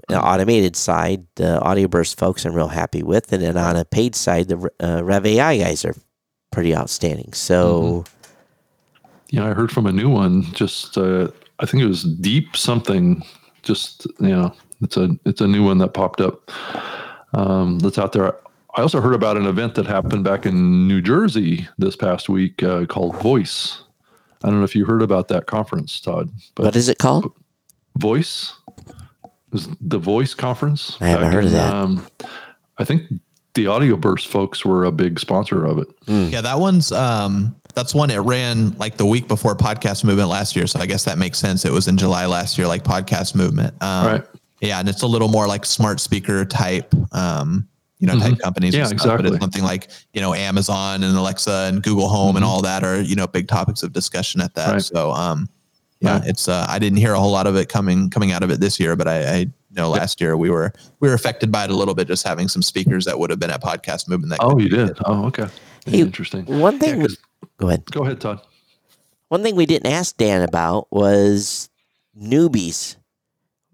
[0.08, 4.14] the automated side, the AudioBurst folks, I'm real happy with, and then on a paid
[4.14, 5.94] side, the uh, Rev AI guys are
[6.50, 7.32] pretty outstanding.
[7.34, 8.04] So.
[9.30, 10.44] Yeah, I heard from a new one.
[10.54, 11.28] Just uh,
[11.58, 13.22] I think it was Deep something.
[13.62, 16.50] Just you know, it's a it's a new one that popped up.
[17.34, 18.34] Um, that's out there.
[18.76, 22.62] I also heard about an event that happened back in New Jersey this past week
[22.62, 23.82] uh, called Voice.
[24.44, 26.30] I don't know if you heard about that conference, Todd.
[26.54, 27.32] But What is it called?
[27.96, 28.52] Voice
[29.52, 30.96] It the Voice conference.
[31.00, 31.74] I haven't back heard of that.
[31.74, 32.06] Um,
[32.76, 33.02] I think
[33.54, 35.88] the AudioBurst folks were a big sponsor of it.
[36.06, 40.54] Yeah, that one's um that's one it ran like the week before podcast movement last
[40.54, 40.66] year.
[40.68, 41.64] So I guess that makes sense.
[41.64, 43.74] It was in July last year, like podcast movement.
[43.82, 44.24] Um, Right.
[44.60, 47.68] Yeah, and it's a little more like smart speaker type, um,
[48.00, 48.74] you know, type companies.
[48.74, 48.82] Mm-hmm.
[48.84, 49.36] Yeah, and stuff, But exactly.
[49.36, 52.48] it's something like you know Amazon and Alexa and Google Home and Mhm.
[52.48, 54.72] all that are you know big topics of discussion at that.
[54.72, 54.82] Right.
[54.82, 55.48] So um,
[56.00, 56.28] yeah, Right.
[56.28, 58.60] it's uh, I didn't hear a whole lot of it coming coming out of it
[58.60, 61.70] this year, but I, I know last year we were we were affected by it
[61.70, 64.30] a little bit, just having some speakers that would have been at podcast movement.
[64.30, 64.90] That Oh, you did?
[64.90, 64.98] it.
[65.04, 65.48] Oh, okay.
[65.86, 66.44] Hey, Interesting.
[66.46, 67.00] One thing.
[67.00, 67.16] Yeah, 'cause-
[67.58, 67.84] go ahead.
[67.90, 68.40] go ahead, Todd.
[69.28, 71.68] One thing we didn't ask Dan about was
[72.18, 72.96] newbies.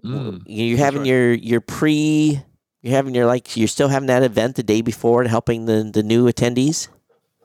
[0.04, 0.42] Mm.
[0.46, 1.08] You're having right.
[1.08, 2.40] your your pre.
[2.84, 3.56] You're having your like.
[3.56, 6.88] You're still having that event the day before and helping the the new attendees.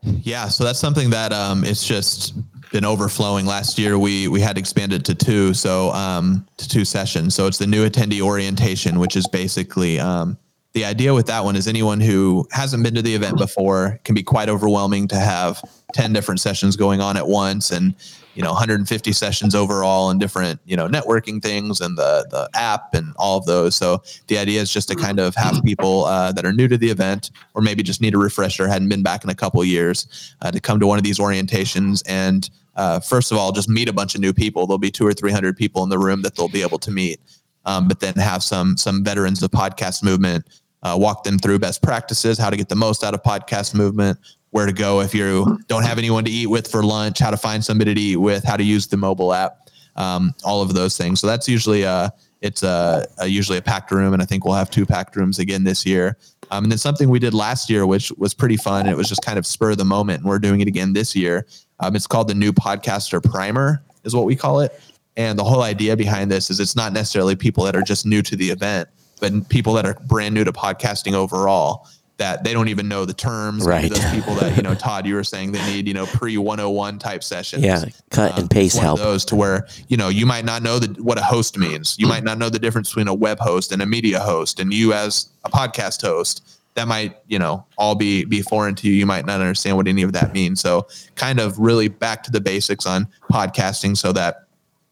[0.04, 2.34] Yeah, so that's something that um, it's just
[2.72, 3.46] been overflowing.
[3.46, 7.36] Last year we we had expanded to two, so um, to two sessions.
[7.36, 10.38] So it's the new attendee orientation, which is basically um,
[10.74, 14.16] the idea with that one is anyone who hasn't been to the event before can
[14.16, 15.62] be quite overwhelming to have
[15.94, 17.96] ten different sessions going on at once, and
[18.36, 22.94] you know 150 sessions overall and different you know networking things and the the app
[22.94, 23.76] and all of those.
[23.76, 26.78] So the idea is just to kind of have people uh, that are new to
[26.78, 30.36] the event or maybe just need a refresher, hadn't been back in a couple years,
[30.42, 33.90] uh, to come to one of these orientations and uh, first of all just meet
[33.90, 34.66] a bunch of new people.
[34.68, 36.92] There'll be two or three hundred people in the room that they'll be able to
[36.92, 37.20] meet,
[37.66, 40.46] um, but then have some some veterans of podcast movement
[40.84, 44.18] uh, walk them through best practices, how to get the most out of podcast movement,
[44.52, 47.38] where to go if you don't have anyone to eat with for lunch, how to
[47.38, 50.98] find somebody to eat with, how to use the mobile app, um, all of those
[50.98, 51.20] things.
[51.20, 52.12] So that's usually a
[52.42, 55.40] it's a, a usually a packed room, and I think we'll have two packed rooms
[55.40, 56.18] again this year.
[56.52, 58.88] Um, and then something we did last year, which was pretty fun.
[58.88, 61.16] It was just kind of spur of the moment, and we're doing it again this
[61.16, 61.46] year.
[61.80, 64.80] Um, it's called the New Podcaster Primer, is what we call it.
[65.18, 68.22] And the whole idea behind this is it's not necessarily people that are just new
[68.22, 68.88] to the event,
[69.20, 71.88] but people that are brand new to podcasting overall.
[72.20, 73.66] That they don't even know the terms.
[73.66, 73.90] Right.
[73.90, 77.00] Those people that, you know, Todd, you were saying they need, you know, pre 101
[77.00, 77.64] type sessions.
[77.64, 79.00] Yeah, cut Um, and paste help.
[79.00, 81.98] those to where you know you might not know the, what a host means.
[81.98, 84.72] You might not know the difference between a web host and a media host, and
[84.74, 88.94] you as a podcast host that might you know all be be foreign to you.
[88.94, 90.62] You might not understand what any of that means.
[90.62, 94.46] So kind of really back to the basics on podcasting, so that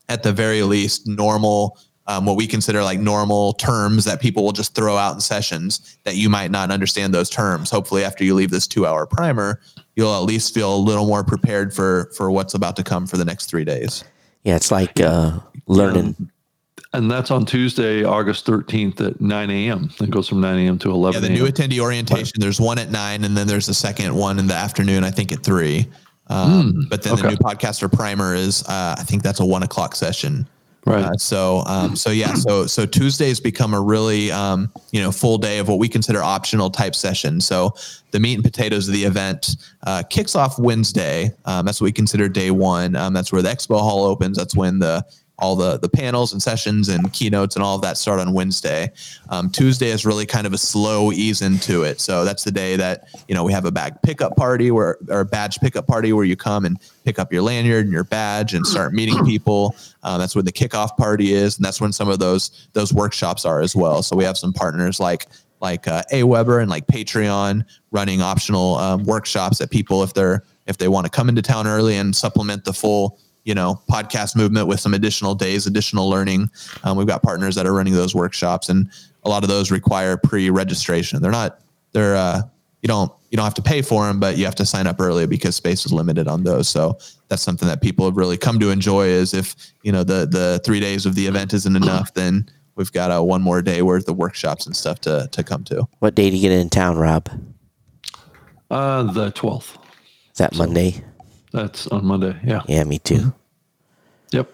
[0.10, 1.78] at the very least normal.
[2.10, 5.98] Um, what we consider like normal terms that people will just throw out in sessions
[6.04, 7.70] that you might not understand those terms.
[7.70, 9.60] Hopefully, after you leave this two-hour primer,
[9.96, 13.18] you'll at least feel a little more prepared for for what's about to come for
[13.18, 14.06] the next three days.
[14.44, 16.16] Yeah, it's like uh, learning.
[16.94, 19.90] And that's on Tuesday, August 13th at 9 a.m.
[20.00, 20.80] It goes from 9 a.m.
[20.80, 21.46] to 11 Yeah, 11 the a.m.
[21.46, 22.40] new attendee orientation.
[22.40, 25.04] There's one at nine, and then there's a second one in the afternoon.
[25.04, 25.88] I think at three.
[26.28, 29.96] Um, but then the new podcaster primer is, uh, I think that's a one o'clock
[29.96, 30.48] session.
[30.88, 31.04] Right.
[31.04, 35.38] Uh, so, um, so yeah, so so Tuesdays become a really, um, you know, full
[35.38, 37.42] day of what we consider optional type session.
[37.42, 37.74] So
[38.12, 41.32] the meat and potatoes of the event uh, kicks off Wednesday.
[41.46, 42.96] Um, that's what we consider day one.
[42.96, 44.38] Um, that's where the expo hall opens.
[44.38, 45.06] That's when the
[45.40, 48.92] all the the panels and sessions and keynotes and all of that start on Wednesday.
[49.30, 52.02] Um, Tuesday is really kind of a slow ease into it.
[52.02, 55.22] So that's the day that you know we have a bag pickup party where or
[55.22, 58.54] a badge pickup party where you come and pick up your lanyard and your badge
[58.54, 59.76] and start meeting people.
[60.04, 63.46] Um, that's when the kickoff party is, and that's when some of those those workshops
[63.46, 64.02] are as well.
[64.02, 65.28] So we have some partners like
[65.62, 70.78] like uh, Aweber and like Patreon running optional um, workshops that people if they're if
[70.78, 74.68] they want to come into town early and supplement the full you know podcast movement
[74.68, 76.50] with some additional days additional learning
[76.84, 78.90] um, we've got partners that are running those workshops and
[79.24, 81.62] a lot of those require pre-registration they're not
[81.94, 82.42] they're uh,
[82.82, 85.00] you don't you don't have to pay for them but you have to sign up
[85.00, 86.98] early because space is limited on those so
[87.30, 90.62] that's something that people have really come to enjoy is if you know the the
[90.66, 94.10] three days of the event isn't enough then we've got a one more day worth
[94.10, 96.98] of workshops and stuff to to come to What day do you get in town,
[96.98, 97.30] Rob?
[98.70, 99.78] Uh, the 12th.
[100.32, 101.02] Is that Monday?
[101.58, 102.36] That's on Monday.
[102.46, 102.62] Yeah.
[102.68, 103.34] Yeah, me too.
[104.32, 104.50] Yep.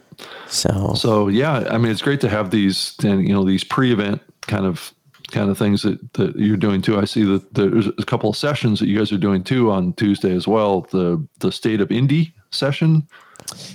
[0.48, 4.22] So, So yeah, I mean, it's great to have these, and you know, these pre-event
[4.42, 4.94] kind of
[5.32, 7.00] kind of things that, that you're doing too.
[7.00, 9.94] I see that there's a couple of sessions that you guys are doing too on
[9.94, 10.82] Tuesday as well.
[10.92, 13.08] The the state of indie session.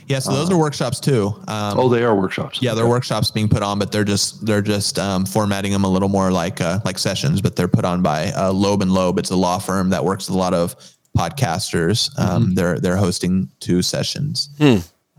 [0.06, 2.62] yeah so those are workshops too um, Oh, they are workshops.
[2.62, 5.88] Yeah, they're workshops being put on, but they're just they're just um, formatting them a
[5.88, 9.18] little more like uh, like sessions, but they're put on by uh, Loeb and Loeb.
[9.18, 10.76] It's a law firm that works with a lot of
[11.18, 12.16] podcasters.
[12.18, 14.50] Um, They're they're hosting two sessions.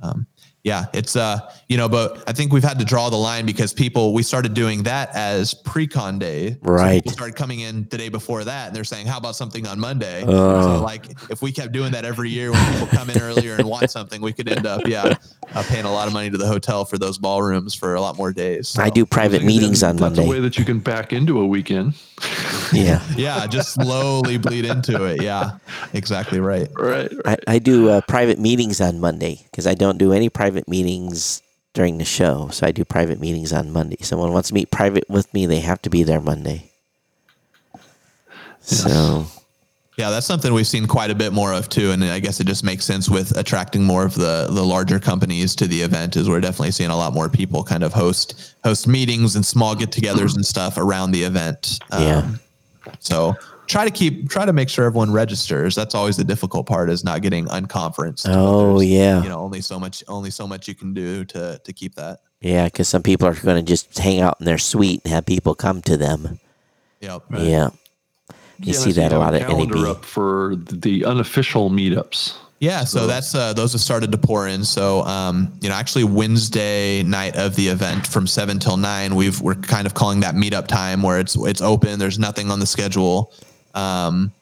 [0.02, 0.28] Um,
[0.64, 3.74] yeah, it's uh you know, but I think we've had to draw the line because
[3.74, 6.52] people we started doing that as pre-con day.
[6.52, 7.04] So Right.
[7.04, 9.80] people started coming in the day before that, and they're saying, "How about something on
[9.80, 10.78] Monday?" Oh.
[10.78, 13.68] So like if we kept doing that every year when people come in earlier and
[13.70, 15.16] want something, we could end up yeah
[15.54, 18.18] uh, paying a lot of money to the hotel for those ballrooms for a lot
[18.18, 18.78] more days.
[18.78, 20.18] I do private meetings on Monday.
[20.18, 20.50] That's a way Monday.
[20.50, 21.94] that you can back into a weekend.
[22.74, 23.02] Yeah.
[23.18, 25.22] Yeah, just slowly bleed into it.
[25.22, 25.58] Yeah,
[25.94, 26.70] exactly right.
[26.78, 27.12] Right.
[27.26, 31.42] I, I do uh, private meetings on Monday because I don't do any private meetings
[31.74, 32.50] during the show.
[32.50, 33.98] So I do private meetings on Monday.
[34.02, 36.72] Someone wants to meet private with me, they have to be there Monday.
[38.62, 39.26] So
[39.98, 42.48] Yeah, that's something we've seen quite a bit more of too, and I guess it
[42.48, 46.16] just makes sense with attracting more of the the larger companies to the event.
[46.16, 49.76] Is we're definitely seeing a lot more people kind of host host meetings and small
[49.76, 51.80] get-togethers and stuff around the event.
[51.92, 52.32] Um, Yeah.
[53.00, 53.36] So
[53.70, 55.76] try to keep try to make sure everyone registers.
[55.76, 58.26] That's always the difficult part is not getting unconferenced.
[58.28, 59.24] Oh, There's, yeah.
[59.24, 62.20] You know, only so much only so much you can do to to keep that.
[62.42, 65.26] yeah, because some people are going to just hang out in their suite and have
[65.26, 66.40] people come to them.
[67.00, 67.24] Yep.
[67.38, 67.70] Yeah.
[68.62, 69.86] You Yeah, see that a lot at calendar NAB.
[69.88, 72.36] up for the unofficial meetups.
[72.62, 74.66] Yeah, so that's uh, those have started to pour in.
[74.66, 79.40] So um, you know, actually Wednesday night of the event from seven till nine, we've
[79.40, 82.00] we're kind of calling that meetup time where it's it's open.
[82.00, 83.32] There's nothing on the schedule.
[83.74, 84.34] Um,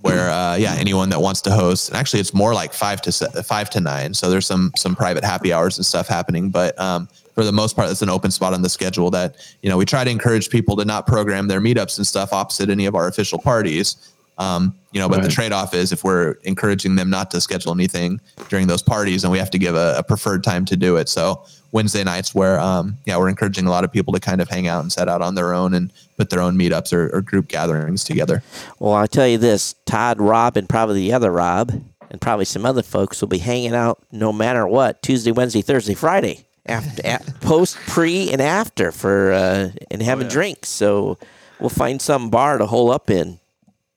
[0.00, 1.88] where uh, yeah, anyone that wants to host.
[1.88, 4.14] And actually, it's more like five to se- five to nine.
[4.14, 7.76] So there's some some private happy hours and stuff happening, but um, for the most
[7.76, 9.10] part, it's an open spot on the schedule.
[9.10, 12.32] That you know we try to encourage people to not program their meetups and stuff
[12.32, 14.12] opposite any of our official parties.
[14.38, 18.20] Um, you know, but the trade-off is if we're encouraging them not to schedule anything
[18.48, 21.08] during those parties, and we have to give a, a preferred time to do it.
[21.08, 24.48] So Wednesday nights, where um, yeah, we're encouraging a lot of people to kind of
[24.48, 27.20] hang out and set out on their own and put their own meetups or, or
[27.20, 28.42] group gatherings together.
[28.78, 31.70] Well, I'll tell you this Todd, Rob, and probably the other Rob,
[32.10, 35.94] and probably some other folks will be hanging out no matter what Tuesday, Wednesday, Thursday,
[35.94, 40.32] Friday, after, at, post, pre, and after for uh, and having yeah.
[40.32, 40.68] drinks.
[40.70, 41.18] So
[41.60, 43.38] we'll find some bar to hole up in.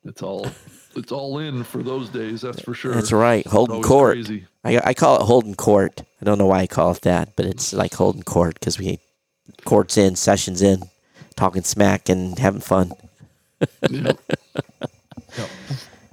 [0.10, 0.48] It's all
[0.96, 2.42] it's all in for those days.
[2.42, 2.94] That's for sure.
[2.94, 4.16] That's right, Holding Court.
[4.16, 4.46] crazy.
[4.64, 6.02] I, I call it holding Court.
[6.22, 9.00] I don't know why I call it that, but it's like holding Court because we
[9.66, 10.82] courts in, sessions in,
[11.36, 12.92] talking smack and having fun.
[13.90, 14.14] Yeah.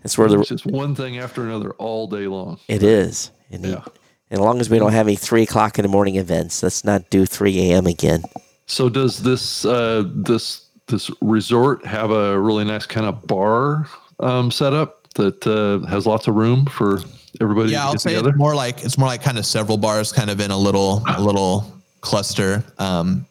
[0.05, 2.59] It's where It's the just one thing after another all day long.
[2.68, 3.31] it is.
[3.51, 3.82] And, Yeah.
[4.31, 6.85] and as long as we don't have any three o'clock in the morning events, let's
[6.85, 7.86] not do three a.m.
[7.86, 8.23] again.
[8.66, 13.86] So does this uh, this this resort have a really nice kind of bar
[14.20, 17.00] um, setup that uh, has lots of room for
[17.40, 18.30] everybody yeah, to I'll say together?
[18.30, 21.02] it's more like it's more like kind of several bars, kind of in a little
[21.08, 21.72] a little
[22.02, 22.62] cluster.
[22.78, 23.26] Um,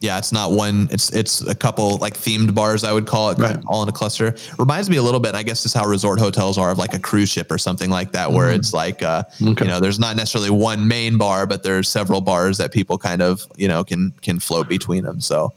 [0.00, 0.88] yeah, it's not one.
[0.90, 2.84] It's it's a couple like themed bars.
[2.84, 3.56] I would call it, Right.
[3.66, 4.34] all in a cluster.
[4.58, 5.34] Reminds me a little bit.
[5.34, 8.12] I guess is how resort hotels are of like a cruise ship or something like
[8.12, 9.64] that, where it's like uh, Okay.
[9.64, 13.20] you know, there's not necessarily one main bar, but there's several bars that people kind
[13.22, 15.20] of you know can can float between them.
[15.20, 15.52] So.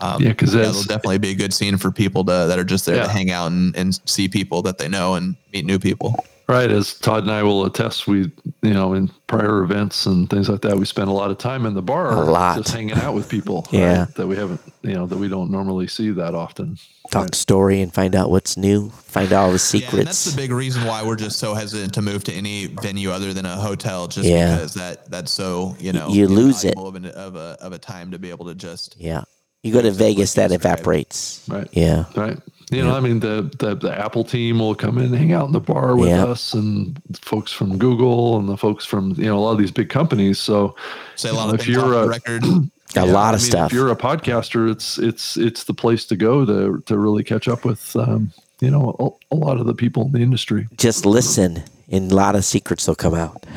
[0.00, 2.84] Um, yeah, that's- it'll definitely be a good scene for people to, that are just
[2.86, 3.04] there Yeah.
[3.04, 6.14] to hang out and, and see people that they know and meet new people.
[6.46, 8.30] Right, as Todd and I will attest, we
[8.60, 11.64] you know in prior events and things like that, we spend a lot of time
[11.64, 12.58] in the bar, A lot.
[12.58, 13.66] just hanging out with people.
[13.72, 14.00] Yeah.
[14.00, 16.76] right, that we haven't, you know, that we don't normally see that often.
[17.10, 18.90] Talk story and find out what's new.
[18.90, 19.92] Find out all the secrets.
[19.94, 22.66] Yeah, and that's the big reason why we're just so hesitant to move to any
[22.66, 24.54] venue other than a hotel, just Yeah.
[24.56, 26.74] because that that's so you know You lose it.
[26.74, 29.22] valuable Of, an, of a of a time to be able to just yeah.
[29.64, 31.42] You go to Vegas, that evaporates.
[31.48, 31.66] Right.
[31.72, 32.04] Yeah.
[32.14, 32.38] Right.
[32.70, 35.46] You know, I mean, the, the the Apple team will come in and hang out
[35.46, 36.24] in the bar with Yeah.
[36.24, 39.70] us, and folks from Google and the folks from you know a lot of these
[39.70, 40.38] big companies.
[40.38, 40.74] So
[41.16, 42.44] say a lot know, of if things off you're the a- record.
[42.96, 43.70] A Yeah, lot I of mean, stuff.
[43.70, 47.48] If you're a podcaster, it's it's it's the place to go to to really catch
[47.48, 48.30] up with um,
[48.60, 50.68] you know a, a lot of the people in the industry.
[50.76, 53.44] Just listen, and a lot of secrets will come out.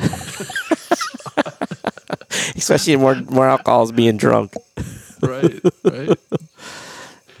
[2.56, 4.54] Especially more more alcohol's being drunk
[5.42, 6.08] Right.
[6.08, 6.18] right.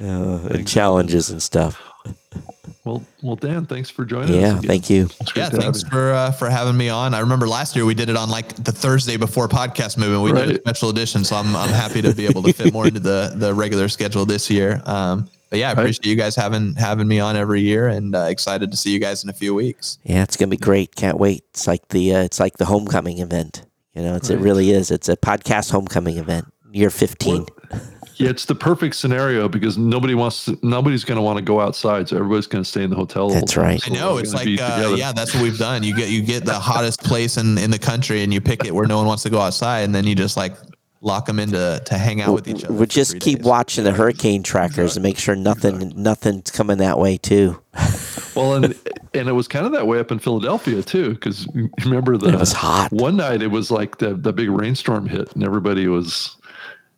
[0.00, 1.82] uh, and challenges and stuff.
[2.84, 4.40] Well, well, Dan, thanks for joining us.
[4.40, 5.10] Yeah, thank you.
[5.36, 5.90] Yeah, thanks you.
[5.90, 7.12] for uh, for having me on.
[7.12, 10.22] I remember last year we did it on like the Thursday before podcast movement.
[10.22, 12.86] We did a special edition, so I'm I'm happy to be able to fit more
[12.86, 14.80] into the the regular schedule this year.
[14.86, 18.26] Um, but yeah, I appreciate you guys having having me on every year, and uh,
[18.30, 19.98] excited to see you guys in a few weeks.
[20.04, 20.94] Yeah, it's gonna be great.
[20.94, 21.44] Can't wait.
[21.50, 23.64] It's like the uh, it's like the homecoming event.
[23.94, 24.90] You know, it's, it really is.
[24.90, 26.52] It's a podcast homecoming event.
[26.72, 27.46] Year fifteen.
[28.18, 31.60] Yeah, it's the perfect scenario because nobody wants to, nobody's going to want to go
[31.60, 33.30] outside, so everybody's going to stay in the hotel.
[33.30, 33.64] That's time.
[33.64, 33.80] right.
[33.90, 35.82] I know it's like uh, yeah, that's what we've done.
[35.84, 38.74] You get you get the hottest place in in the country, and you pick it
[38.74, 40.54] where no one wants to go outside, and then you just like
[41.00, 42.72] lock them into to hang out with each other.
[42.74, 43.46] We for just keep days.
[43.46, 47.60] watching the hurricane trackers and make sure nothing nothing's coming that way too.
[48.34, 48.66] Well, and
[49.14, 51.48] and it was kind of that way up in Philadelphia too, because
[51.84, 52.92] remember the It was hot.
[52.92, 53.42] one night.
[53.42, 56.36] It was like the the big rainstorm hit, and everybody was,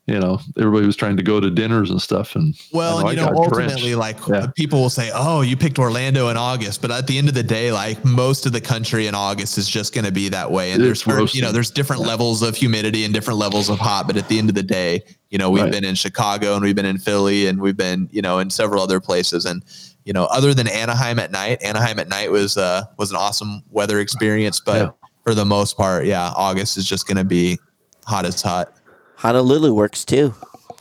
[0.06, 2.34] you know, everybody was trying to go to dinners and stuff.
[2.34, 3.96] And Well, I and you know, ultimately, drenched.
[3.96, 4.46] like Yeah.
[4.56, 7.42] people will say, "Oh, you picked Orlando in August," but at the end of the
[7.44, 10.72] day, like most of the country in August is just going to be that way.
[10.72, 14.06] And there's, you know, there's different levels of humidity and different levels of hot.
[14.08, 15.72] But at the end of the day, you know, we've Right.
[15.72, 18.82] been in Chicago and we've been in Philly and we've been, you know, in several
[18.82, 19.44] other places.
[19.44, 19.62] And
[20.06, 23.62] you know, other than Anaheim at night, Anaheim at night was uh was an awesome
[23.70, 24.58] weather experience.
[24.58, 24.88] But Yeah.
[25.24, 27.58] for the most part, yeah, August is just going to be
[28.06, 28.72] hot as hot.
[29.20, 30.34] Honolulu works too.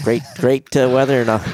[0.04, 1.42] Great, great uh, weather and all.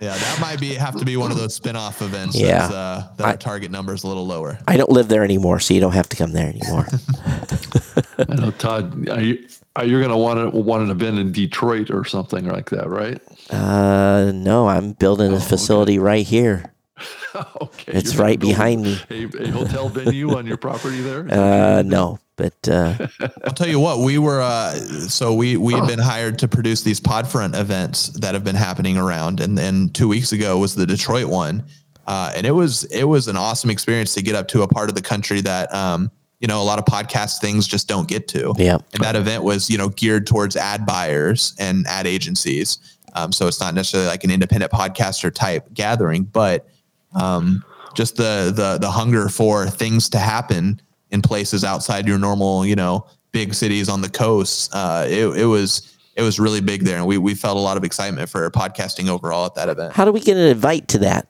[0.00, 2.36] Yeah, that might be have to be one of those spin-off events.
[2.36, 2.58] Yeah.
[2.58, 4.58] that's, uh, that our target number is a little lower.
[4.66, 6.86] I don't live there anymore, so you don't have to come there anymore.
[8.18, 11.32] I know Todd, are you, are you going to want to want an event in
[11.32, 13.20] Detroit or something like that, right?
[13.50, 16.74] uh, no, I'm building a facility right here.
[17.62, 18.98] okay, It's right gonna behind me.
[19.10, 21.26] A, a hotel venue on your property there.
[21.30, 23.08] Uh, no, but uh,
[23.44, 26.82] I'll tell you what, we were uh, so we we had been hired to produce
[26.82, 30.86] these Podfront events that have been happening around, and then two weeks ago was the
[30.86, 31.64] Detroit one,
[32.06, 34.88] uh, and it was it was an awesome experience to get up to a part
[34.88, 38.28] of the country that um, you know a lot of podcast things just don't get
[38.28, 38.52] to.
[38.58, 42.78] yeah, And that event was, you know, geared towards ad buyers and ad agencies.
[43.14, 46.68] Um, so it's not necessarily like an independent podcaster type gathering, but
[47.14, 50.82] um, just the the the hunger for things to happen
[51.14, 54.70] in places outside your normal, you know, big cities on the coast.
[54.74, 57.76] Uh, it, it was it was really big there, and we we felt a lot
[57.76, 59.94] of excitement for podcasting overall at that event.
[59.94, 61.28] how do we get an invite to that?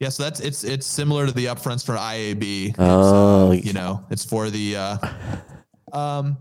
[0.00, 2.74] Yeah, so that's it's it's similar to the upfronts for IAB.
[2.78, 3.50] Oh.
[3.50, 4.96] uh, you know, it's for the uh,
[5.92, 6.38] um,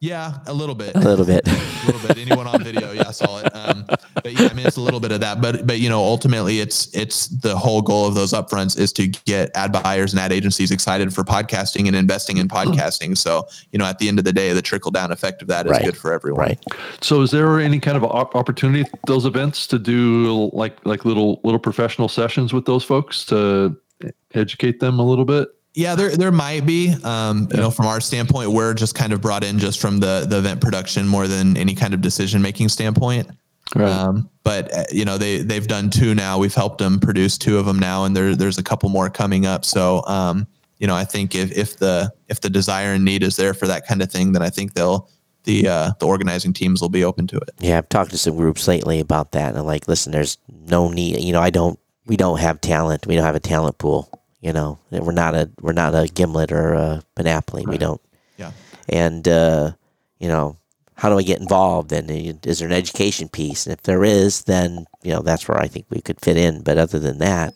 [0.00, 0.94] yeah, a little bit.
[0.94, 1.46] A little bit.
[1.48, 2.18] a little bit.
[2.18, 3.54] Anyone on video, yeah, I saw it.
[3.54, 3.84] Um,
[4.14, 5.40] but yeah, I mean, it's a little bit of that.
[5.40, 9.08] But but you know, ultimately, it's it's the whole goal of those upfronts is to
[9.08, 13.16] get ad buyers and ad agencies excited for podcasting and investing in podcasting.
[13.18, 15.66] So you know, at the end of the day, the trickle down effect of that
[15.66, 15.84] is Right.
[15.84, 16.40] good for everyone.
[16.40, 16.64] right.
[17.00, 21.40] So, is there any kind of opportunity at those events to do like like little
[21.44, 23.76] little professional sessions with those folks to
[24.34, 25.48] educate them a little bit?
[25.78, 26.92] Yeah, there there might be.
[27.04, 30.26] Um, you know, from our standpoint, we're just kind of brought in just from the
[30.28, 33.28] the event production more than any kind of decision making standpoint.
[33.76, 33.88] Right.
[33.88, 36.36] Um, but uh, you know they they've done two now.
[36.36, 39.46] We've helped them produce two of them now, and there there's a couple more coming
[39.46, 39.64] up.
[39.64, 40.48] So um,
[40.78, 43.68] you know I think if if the if the desire and need is there for
[43.68, 45.08] that kind of thing, then I think they'll
[45.44, 47.50] the uh, the organizing teams will be open to it.
[47.60, 50.90] Yeah, I've talked to some groups lately about that, and I'm like, listen, there's no
[50.90, 51.20] need.
[51.20, 51.78] You know, I don't.
[52.04, 53.06] We don't have talent.
[53.06, 54.17] We don't have a talent pool.
[54.40, 57.64] You know, we're not a we're not a Gimlet or a Panoply.
[57.64, 57.72] Right.
[57.72, 58.00] We don't.
[58.36, 58.52] Yeah.
[58.88, 59.72] And uh,
[60.18, 60.56] you know,
[60.94, 61.92] how do I get involved?
[61.92, 62.10] And
[62.46, 63.66] is there an education piece?
[63.66, 66.62] And if there is, then you know that's where I think we could fit in.
[66.62, 67.54] But other than that,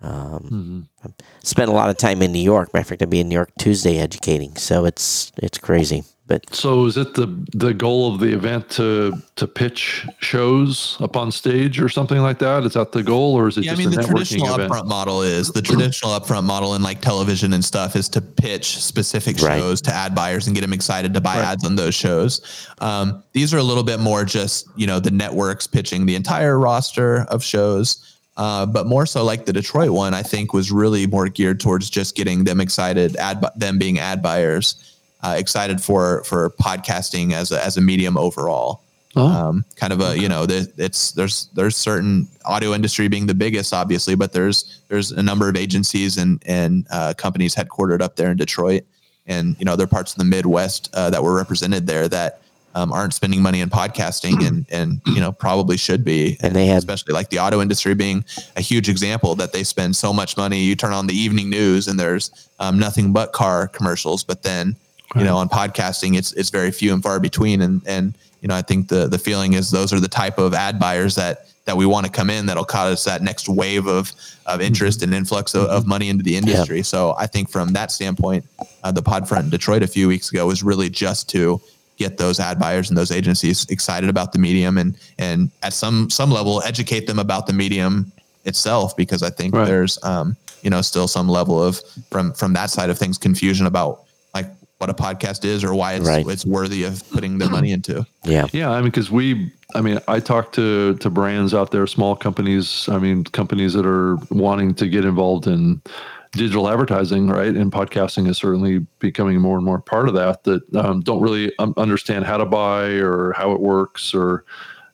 [0.00, 1.10] um, mm-hmm.
[1.42, 2.72] spent a lot of time in New York.
[2.72, 6.04] Matter of fact, I'll be in New York Tuesday educating, so it's it's crazy.
[6.28, 11.16] But so is it the the goal of the event to to pitch shows up
[11.16, 12.64] on stage or something like that?
[12.64, 14.72] Is that the goal, or is it yeah, just I mean, the traditional event?
[14.72, 18.78] upfront model is the traditional upfront model in like television and stuff is to pitch
[18.78, 19.58] specific right.
[19.58, 21.44] shows to ad buyers and get them excited to buy right.
[21.44, 22.40] ads on those shows.
[22.80, 26.58] Um, these are a little bit more just you know the networks pitching the entire
[26.58, 28.14] roster of shows.
[28.36, 31.88] Uh, but more so like the Detroit one, I think was really more geared towards
[31.88, 34.95] just getting them excited, ad them being ad buyers
[35.26, 38.82] uh, excited for for podcasting as a, as a medium overall.
[39.18, 39.26] Oh.
[39.26, 40.20] Um, kind of a okay.
[40.20, 44.82] you know the, it's there's there's certain audio industry being the biggest obviously but there's
[44.88, 48.84] there's a number of agencies and and uh, companies headquartered up there in detroit
[49.26, 52.42] and you know other parts of the midwest uh, that were represented there that
[52.74, 56.66] um, aren't spending money in podcasting and and you know probably should be and they
[56.66, 58.22] had especially like the auto industry being
[58.56, 61.88] a huge example that they spend so much money you turn on the evening news
[61.88, 64.76] and there's um, nothing but car commercials but then
[65.14, 68.54] you know on podcasting it's it's very few and far between and and you know
[68.54, 71.76] i think the the feeling is those are the type of ad buyers that that
[71.76, 74.12] we want to come in that'll cause that next wave of
[74.46, 76.86] of interest and influx of, of money into the industry yep.
[76.86, 78.44] so i think from that standpoint
[78.82, 81.60] uh, the podfront in detroit a few weeks ago was really just to
[81.96, 86.10] get those ad buyers and those agencies excited about the medium and and at some
[86.10, 88.10] some level educate them about the medium
[88.44, 89.66] itself because i think right.
[89.66, 91.80] there's um you know still some level of
[92.10, 94.05] from from that side of things confusion about
[94.78, 96.26] what a podcast is or why it's right.
[96.26, 98.06] it's worthy of putting their money into.
[98.24, 98.46] Yeah.
[98.52, 98.70] Yeah.
[98.70, 102.88] I mean, because we, I mean, I talk to to brands out there, small companies.
[102.88, 105.80] I mean, companies that are wanting to get involved in
[106.32, 107.54] digital advertising, right?
[107.54, 110.44] And podcasting is certainly becoming more and more part of that.
[110.44, 114.44] That um, don't really um, understand how to buy or how it works or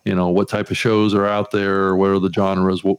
[0.05, 2.99] you know what type of shows are out there what are the genres what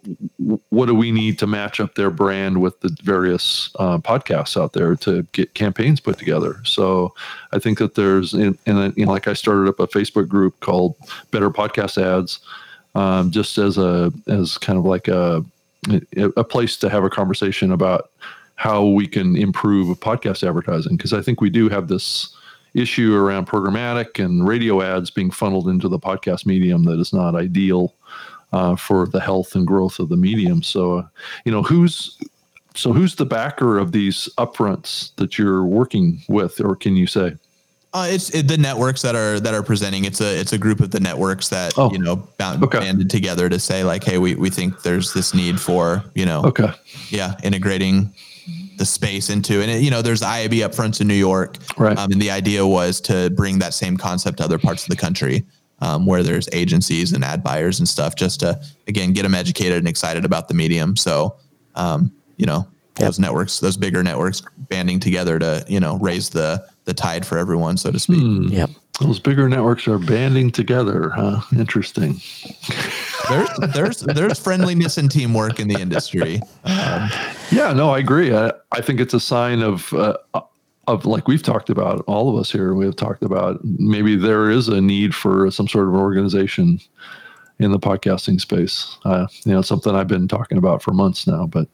[0.69, 4.73] what do we need to match up their brand with the various uh, podcasts out
[4.73, 6.57] there to get campaigns put together?
[6.63, 7.13] So
[7.51, 10.95] i think that there's and you know like i started up a facebook group called
[11.31, 12.39] better podcast ads
[12.95, 15.43] um, just as a as kind of like a
[16.37, 18.11] a place to have a conversation about
[18.55, 22.33] how we can improve podcast advertising because i think we do have this
[22.73, 27.35] issue around programmatic and radio ads being funneled into the podcast medium that is not
[27.35, 27.93] ideal
[28.51, 30.63] uh, for the health and growth of the medium.
[30.63, 31.07] So, uh,
[31.45, 32.17] you know, who's
[32.75, 37.35] so who's the backer of these upfronts that you're working with, or can you say?
[37.93, 40.05] Uh, it's it, the networks that are that are presenting.
[40.05, 42.79] It's a it's a group of the networks that oh, you know bound, okay.
[42.79, 46.43] banded together to say like, hey, we we think there's this need for you know,
[46.43, 46.71] okay,
[47.09, 48.11] yeah, integrating
[48.77, 49.61] the space into.
[49.61, 51.97] And it, you know, there's IAB up front in New York, right?
[51.97, 54.95] Um, and the idea was to bring that same concept to other parts of the
[54.95, 55.45] country.
[55.79, 59.79] Um, where there's agencies and ad buyers and stuff, just to again get them educated
[59.79, 60.95] and excited about the medium.
[60.95, 61.35] So,
[61.75, 62.67] um, you know,
[62.99, 63.07] yep.
[63.07, 67.37] those networks, those bigger networks, banding together to you know raise the the tide for
[67.37, 68.19] everyone, so to speak.
[68.19, 68.47] Hmm.
[68.47, 68.69] Yep.
[68.99, 71.41] Those bigger networks are banding together, huh?
[71.57, 72.21] Interesting.
[73.29, 76.41] There's there's there's friendliness and teamwork in the industry.
[76.65, 77.09] Um,
[77.51, 78.35] yeah, no, I agree.
[78.35, 80.17] I, I think it's a sign of uh,
[80.87, 82.73] of like we've talked about all of us here.
[82.73, 86.79] We have talked about maybe there is a need for some sort of organization
[87.59, 88.97] in the podcasting space.
[89.05, 91.45] Uh, you know, something I've been talking about for months now.
[91.45, 91.67] But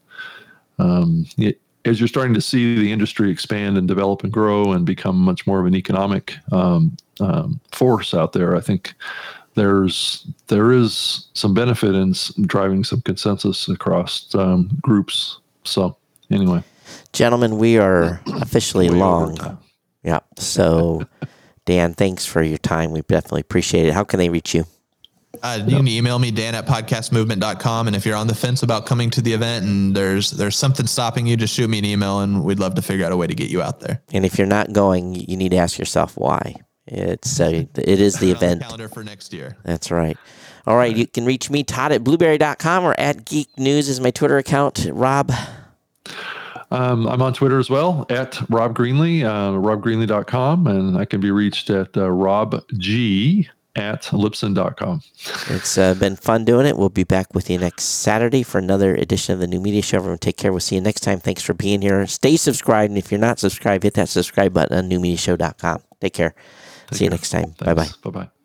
[0.78, 4.84] um, it, as you're starting to see the industry expand and develop and grow and
[4.84, 8.94] become much more of an economic um, um, force out there, I think
[9.60, 12.14] there's there is some benefit in
[12.46, 15.38] driving some consensus across um, groups.
[15.64, 15.98] So
[16.30, 16.64] anyway,
[17.12, 19.58] gentlemen, we are officially long.
[20.02, 20.20] Yeah.
[20.38, 21.06] So,
[21.66, 22.92] Dan, thanks for your time.
[22.92, 23.92] We definitely appreciate it.
[23.92, 24.64] How can they reach you?
[25.42, 28.84] Uh, you can email me dan at podcastmovement.com and if you're on the fence about
[28.84, 32.18] coming to the event and there's there's something stopping you just shoot me an email
[32.18, 34.36] and we'd love to figure out a way to get you out there and if
[34.36, 36.56] you're not going you need to ask yourself why
[36.86, 37.68] it's a.
[37.76, 39.56] it is the event calendar for next year.
[39.64, 40.16] That's right.
[40.66, 44.10] All right, you can reach me Todd at blubrry.com or at Geek News is my
[44.10, 44.86] Twitter account.
[44.92, 45.32] Rob.
[46.70, 51.32] Um, I'm on Twitter as well at Rob Greenlee, uh, robgreenlee.com, and I can be
[51.32, 55.02] reached at uh, robg at libsyn.com.
[55.48, 56.76] It's uh, been fun doing it.
[56.76, 59.98] We'll be back with you next Saturday for another edition of the New Media Show.
[59.98, 60.52] Everyone, take care.
[60.52, 61.20] We'll see you next time.
[61.20, 62.06] Thanks for being here.
[62.06, 62.90] Stay subscribed.
[62.90, 65.82] And if you're not subscribed, hit that subscribe button on newmediashow.com.
[66.00, 66.34] Take care.
[66.90, 67.54] Take See you next time.
[67.58, 67.88] Bye bye.
[68.02, 68.39] Bye bye.